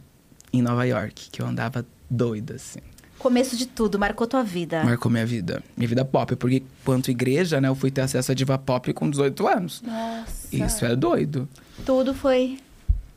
[0.51, 1.29] em Nova York.
[1.31, 2.79] Que eu andava doida, assim.
[3.17, 4.83] Começo de tudo, marcou tua vida.
[4.83, 5.63] Marcou minha vida.
[5.77, 6.35] Minha vida pop.
[6.35, 7.69] Porque, quanto igreja, né?
[7.69, 9.81] Eu fui ter acesso à diva pop com 18 anos.
[9.81, 10.55] Nossa.
[10.55, 11.47] Isso é doido.
[11.85, 12.59] Tudo foi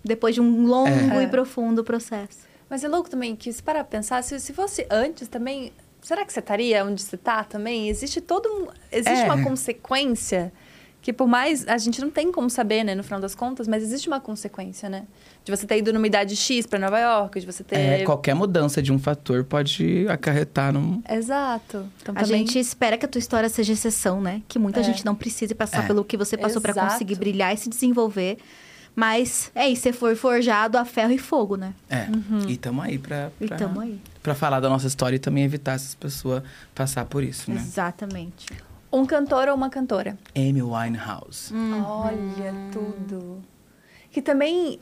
[0.04, 0.88] depois de um longo
[1.18, 1.24] É.
[1.24, 2.46] e profundo processo.
[2.70, 6.24] Mas é louco também que, se parar pra pensar, se, se fosse antes também, será
[6.24, 7.88] que você estaria onde você tá também?
[7.88, 8.68] Existe todo um.
[8.92, 9.24] Existe É.
[9.24, 10.52] uma consequência
[11.08, 11.66] que, por mais.
[11.66, 14.90] A gente não tem como saber, né, no final das contas, mas existe uma consequência,
[14.90, 15.04] né?
[15.42, 17.76] De você ter ido numa idade X pra Nova York, de você ter.
[17.76, 21.02] É, qualquer mudança de um fator pode acarretar num.
[21.08, 21.86] Exato.
[22.02, 22.46] Então, A também...
[22.46, 24.42] gente espera que a tua história seja exceção, né?
[24.46, 24.82] Que muita É.
[24.82, 25.86] gente não precise passar É.
[25.86, 26.92] pelo que você passou pra Exato.
[26.92, 28.36] conseguir brilhar e se desenvolver.
[28.94, 31.72] Mas é isso, você foi forjado a ferro e fogo, né?
[31.88, 32.06] É.
[32.46, 33.30] E tamo aí pra.
[33.40, 33.56] E pra...
[33.56, 33.98] tamo aí.
[34.22, 36.42] Pra falar da nossa história e também evitar essas pessoas
[36.74, 37.56] passar por isso, né?
[37.58, 38.46] Exatamente.
[38.92, 40.16] Um cantor ou uma cantora?
[40.34, 41.52] Amy Winehouse.
[41.54, 43.42] Olha tudo.
[44.10, 44.80] Que também,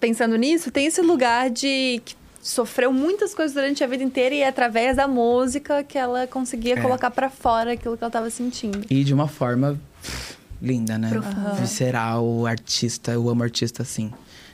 [0.00, 4.40] pensando nisso, tem esse lugar de que sofreu muitas coisas durante a vida inteira e
[4.40, 6.80] é através da música que ela conseguia É.
[6.80, 8.84] colocar pra fora aquilo que ela tava sentindo.
[8.90, 11.10] E de uma forma pff, linda, né?
[11.10, 11.50] Profunda.
[11.52, 13.12] Visceral, artista.
[13.12, 14.12] Eu amo artista assim.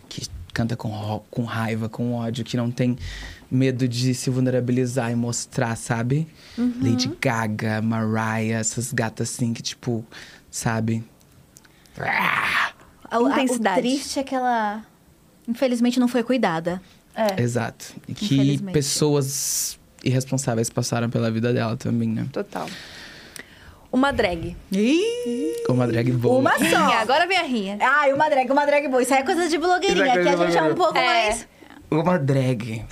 [0.09, 0.27] Que
[0.59, 2.97] canta com, com raiva, com ódio, que não tem
[3.49, 6.27] medo de se vulnerabilizar e mostrar, sabe?
[6.59, 10.05] Lady Gaga, Mariah, essas gatas assim que, tipo,
[10.51, 11.05] sabe?
[11.97, 12.73] A-
[13.11, 13.81] a- O Intensidade.
[13.81, 14.85] triste é que ela,
[15.47, 16.83] infelizmente, não foi cuidada.
[17.15, 17.95] É, Exato.
[18.09, 22.27] E que pessoas irresponsáveis passaram pela vida dela também, né?
[22.33, 22.69] total.
[23.91, 24.55] Uma drag.
[25.69, 26.39] Uma drag boa.
[26.41, 26.93] Uma Rinha, só.
[26.99, 27.79] agora vem a rinha.
[27.81, 29.03] Ai, uma drag, uma drag boa.
[29.03, 30.07] Isso aí é coisa de blogueirinha.
[30.07, 31.05] É Aqui coisa a gente é um pouco É.
[31.05, 31.49] mais...
[31.91, 32.85] Uma drag.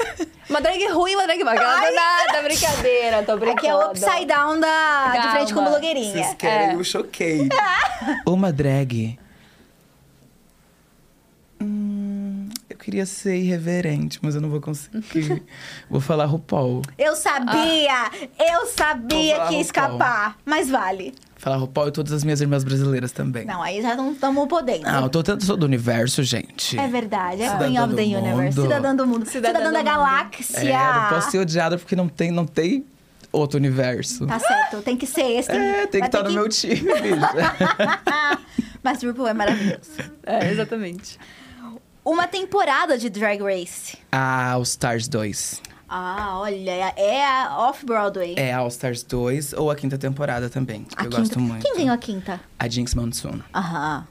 [0.48, 1.90] Uma drag ruim, uma drag bacana.
[1.90, 3.58] Nada, brincadeira, tô brincando.
[3.58, 6.12] Aqui é o upside down da, de frente com blogueirinha.
[6.12, 6.76] Vocês querem É.
[6.76, 7.46] o choquei.
[8.26, 9.18] Uma drag.
[12.86, 15.42] Queria ser irreverente, mas eu não vou conseguir.
[15.90, 16.82] vou falar RuPaul.
[16.96, 18.12] Eu sabia!
[18.38, 20.36] Eu sabia que ia escapar.
[20.44, 21.12] Mas vale.
[21.36, 23.44] Falar RuPaul e todas as minhas irmãs brasileiras também.
[23.44, 24.86] Não, aí já não estamos podendo.
[24.86, 26.78] Ah, eu tô tanto sou do universo, gente.
[26.78, 28.56] É verdade, é Queen of the Universe.
[28.56, 28.62] mundo.
[28.62, 29.26] Cidadã do mundo.
[29.26, 29.84] Cidadã Cidadã, da do mundo.
[29.84, 30.70] galáxia.
[30.70, 32.86] É, não posso ser odiada porque não tem, não tem
[33.32, 34.28] outro universo.
[34.28, 35.50] Tá certo, tem que ser esse.
[35.50, 37.16] É, tem que estar no meu time, bicho.
[38.80, 39.90] Mas RuPaul é maravilhoso.
[40.24, 41.18] É, exatamente.
[42.08, 43.98] Uma temporada de Drag Race.
[44.12, 45.60] A All Stars 2.
[45.88, 48.34] Ah, olha, é a Off-Broadway.
[48.36, 50.84] É a All Stars 2 ou a quinta temporada também.
[50.84, 51.18] que A eu quinta.
[51.20, 51.62] gosto muito.
[51.62, 52.40] Quem ganhou a quinta?
[52.60, 53.40] A Jinx Monsoon.
[53.52, 54.06] Aham.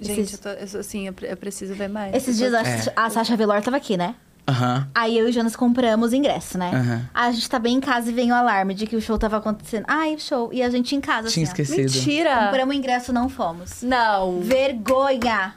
[0.00, 2.14] Gente, Esses- eu tô, eu sou assim, eu, pre- eu preciso ver mais.
[2.14, 2.92] Esses dias a, É.
[2.96, 4.14] a Sasha Velour tava aqui, né?
[4.48, 4.88] Aham.
[4.94, 6.70] Aí eu e o Jonas compramos ingresso, né?
[6.72, 7.10] Aham.
[7.12, 9.36] A gente tá bem em casa e vem o alarme de que o show tava
[9.38, 9.84] acontecendo.
[9.88, 10.50] Ai, o show.
[10.52, 11.62] E a gente em casa, Tinha assim, ó.
[11.62, 11.92] esquecido.
[11.94, 12.44] Mentira!
[12.46, 13.82] Compramos o ingresso, não fomos.
[13.82, 14.40] Não.
[14.40, 15.54] Vergonha!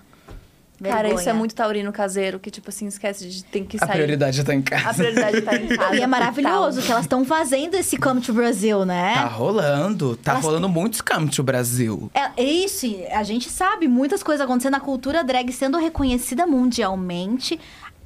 [0.81, 1.33] Cara, isso é Vergonha.
[1.35, 3.91] muito taurino caseiro, que tipo assim, esquece de tem que A sair.
[3.93, 4.89] prioridade já tá em casa.
[4.89, 5.95] A prioridade tá em casa.
[5.95, 9.13] E é maravilhoso que elas estão fazendo esse Come to Brasil, né?
[9.15, 10.15] Tá rolando.
[10.17, 12.09] Tá Elas rolando muitos come to Brasil.
[12.13, 16.45] É isso, e a gente sabe muitas coisas acontecendo, a cultura drag sendo reconhecida
[16.89, 17.59] mundialmente,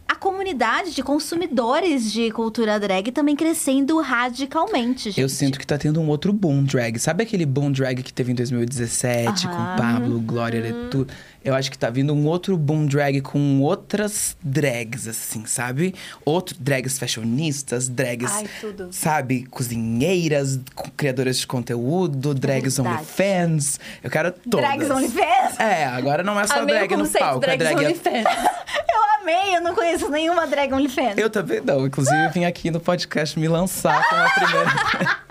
[0.07, 5.21] a comunidade de consumidores de cultura drag também crescendo radicalmente, gente.
[5.21, 6.99] Eu sinto que tá tendo um outro boom drag.
[6.99, 9.55] Sabe aquele boom drag que teve em 2017 Aham.
[9.75, 11.11] com Pablo, Glória e tudo?
[11.43, 15.93] Eu acho que tá vindo um outro boom drag com outras drags, assim, sabe?
[16.23, 18.87] Outro drags fashionistas, drags, Ai, tudo.
[18.91, 19.43] sabe?
[19.45, 22.97] Cozinheiras, co- criadoras de conteúdo, drags verdade.
[22.97, 23.79] OnlyFans.
[24.01, 24.61] Eu quero todas.
[24.67, 25.59] Drags OnlyFans?
[25.59, 28.25] É, agora não é só Amei drag o no palco, é drags drag OnlyFans.
[28.93, 31.17] Eu amei, eu não conheço nenhuma drag OnlyFans.
[31.17, 31.85] Eu também não.
[31.87, 34.71] Inclusive, vim aqui no podcast me lançar com a primeira.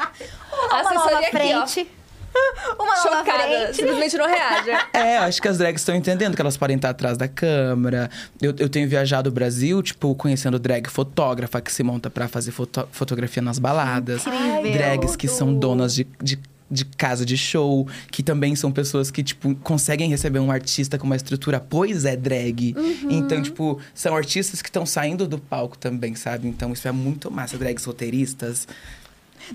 [0.71, 1.67] Uma Assessoria nova aqui, ó.
[1.67, 1.91] frente.
[2.79, 4.71] Uma nova Chocada, simplesmente não reage.
[4.93, 8.11] É, acho que as drags estão entendendo que elas podem estar atrás da câmera.
[8.41, 12.51] Eu, eu tenho viajado o Brasil, tipo, conhecendo drag fotógrafa que se monta pra fazer
[12.53, 14.25] foto- fotografia nas baladas.
[14.27, 14.73] Incrível.
[14.73, 16.39] Drags que são donas de, de,
[16.71, 21.05] de casa de show, que também são pessoas que, tipo, conseguem receber um artista com
[21.07, 22.75] uma estrutura, pois é drag.
[23.11, 26.49] Então, tipo, são artistas que estão saindo do palco também, sabe?
[26.49, 27.59] Então, isso é muito massa.
[27.59, 28.67] Drags roteiristas.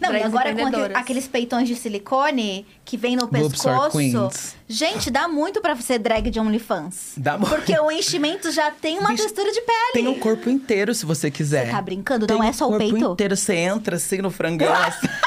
[0.02, 4.56] Não, e agora com aquele- aqueles peitões de silicone que vem no Boobs pescoço.
[4.68, 7.14] Gente, dá muito pra ser drag de OnlyFans.
[7.18, 7.54] Dá muito.
[7.54, 9.92] Porque o enchimento já tem uma Bicho, textura de pele.
[9.94, 11.66] Tem o corpo inteiro, se você quiser.
[11.68, 12.28] Você tá brincando?
[12.28, 13.12] Tem Não é só o corpo peito?
[13.14, 14.74] inteiro, você entra assim no frangão.
[14.74, 15.08] assim.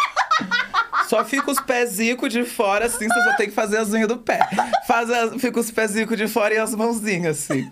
[1.09, 4.17] Só fica os pezicos de fora, assim, você só tem que fazer as unhas do
[4.19, 4.49] pé.
[4.87, 7.69] Faz as, fica os pezicos de fora e as mãozinhas, assim.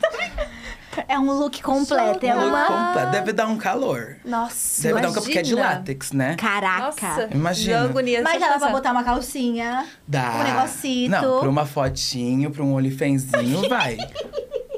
[1.06, 2.24] É um look completo.
[2.26, 2.64] É Look uma.
[2.64, 3.10] completo.
[3.12, 4.16] Deve dar um calor.
[4.24, 5.74] Nossa, Deve dar um calor, porque é de imagina.
[5.76, 6.36] látex, né?
[6.36, 6.80] Caraca.
[6.84, 7.82] Nossa, Imagina.
[7.84, 9.86] agonia, Mas dá pra botar uma calcinha.
[10.06, 10.32] Dá.
[10.40, 11.10] Um negocito.
[11.10, 13.96] Não, pra uma fotinho, pra um OnlyFanzinho, vai.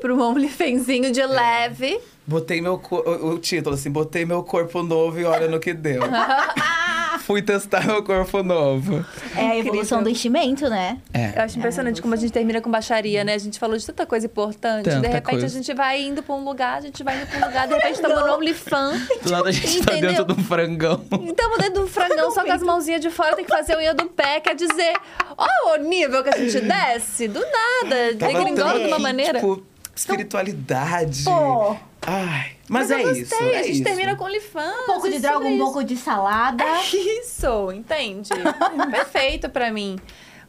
[0.01, 2.01] Pro um OnlyFanzinho de leve.
[2.27, 6.03] Botei meu o, o título, assim, botei meu corpo novo e olha no que deu.
[7.21, 9.05] Fui testar meu corpo novo.
[9.37, 10.99] É a evolução do enchimento, né?
[11.13, 11.39] É.
[11.39, 13.35] Eu acho impressionante como a gente termina com baixaria, né?
[13.35, 14.85] A gente falou de tanta coisa importante.
[14.85, 15.47] Tanta de repente coisa.
[15.47, 17.75] a gente vai indo pra um lugar, a gente vai indo pra um lugar, de
[17.75, 19.09] repente estamos no OnlyFans.
[19.23, 21.05] Do lado a gente tá dentro de um frangão.
[21.27, 23.95] Estamos dentro do frangão, só com as mãozinhas de fora, tem que fazer a unha
[23.95, 24.41] do pé.
[24.41, 24.95] Quer dizer,
[25.37, 29.41] ó o nível que a gente desce, do nada, tão, de uma maneira.
[29.41, 29.63] Tipo,
[29.95, 31.25] espiritualidade.
[31.25, 31.77] Pô.
[32.03, 33.35] Ai, mas, eu é gostei, isso.
[33.35, 33.85] a é gente isso.
[33.85, 34.83] termina com OnlyFans.
[34.83, 36.65] Um pouco de droga, um pouco de salada.
[36.95, 38.31] Isso, entende?
[38.91, 39.99] Perfeito pra mim.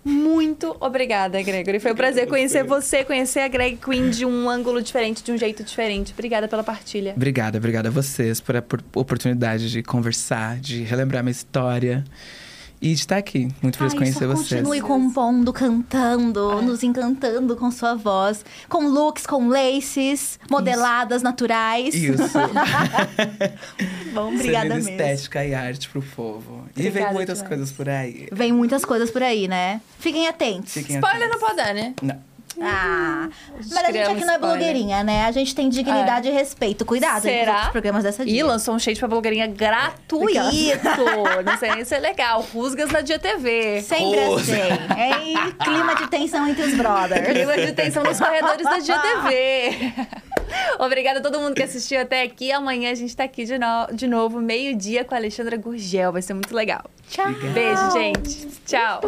[0.03, 1.80] Muito obrigada, Gregory.
[1.80, 5.38] Foi um prazer conhecer você, conhecer a Greg Queen de um ângulo diferente, de um
[5.38, 6.11] jeito diferente.
[6.11, 7.14] Obrigada pela partilha.
[7.15, 12.03] Obrigada, obrigada a vocês por a por- oportunidade de conversar, de relembrar minha história
[12.81, 13.47] e de estar aqui.
[13.61, 14.61] Muito feliz de conhecer só vocês.
[14.61, 18.43] continue compondo, cantando, nos encantando com sua voz.
[18.67, 21.93] Com looks, com laces, modeladas, naturais.
[21.93, 22.23] Isso.
[24.13, 24.89] Bom, obrigada Servindo mesmo.
[24.91, 26.65] estética e arte pro povo.
[26.75, 27.49] e vem Obrigada muitas demais.
[27.49, 28.27] coisas por aí.
[28.31, 29.79] Vem muitas coisas por aí, né?
[29.99, 30.73] Fiquem atentos.
[30.73, 31.47] Fiquem Spoiler não atentos.
[31.47, 31.93] pode dar, né?
[32.01, 32.30] Não.
[32.63, 33.27] Ah,
[33.57, 35.25] mas a gente aqui não é blogueirinha, né?
[35.25, 36.85] A gente tem dignidade e respeito.
[36.85, 37.51] Cuidado os Será?
[37.53, 38.45] outros programas dessa E dia.
[38.45, 40.39] lançou um shade pra blogueirinha gratuito.
[41.45, 42.41] não sei nem se é legal.
[42.53, 43.81] Rusgas na Dia TV.
[43.81, 44.41] Sempre Rosa.
[44.53, 44.61] assim.
[44.99, 47.27] É e clima de tensão entre os brothers.
[47.27, 49.93] Clima de tensão nos corredores da Dia TV.
[50.79, 52.51] Obrigada a todo mundo que assistiu até aqui.
[52.51, 56.11] Amanhã a gente tá aqui de, no- de novo, meio-dia, com a Alexandra Gurgel.
[56.11, 56.83] Vai ser muito legal.
[57.09, 57.25] Tchau.
[57.53, 58.47] Beijo, gente.
[58.65, 58.99] Tchau.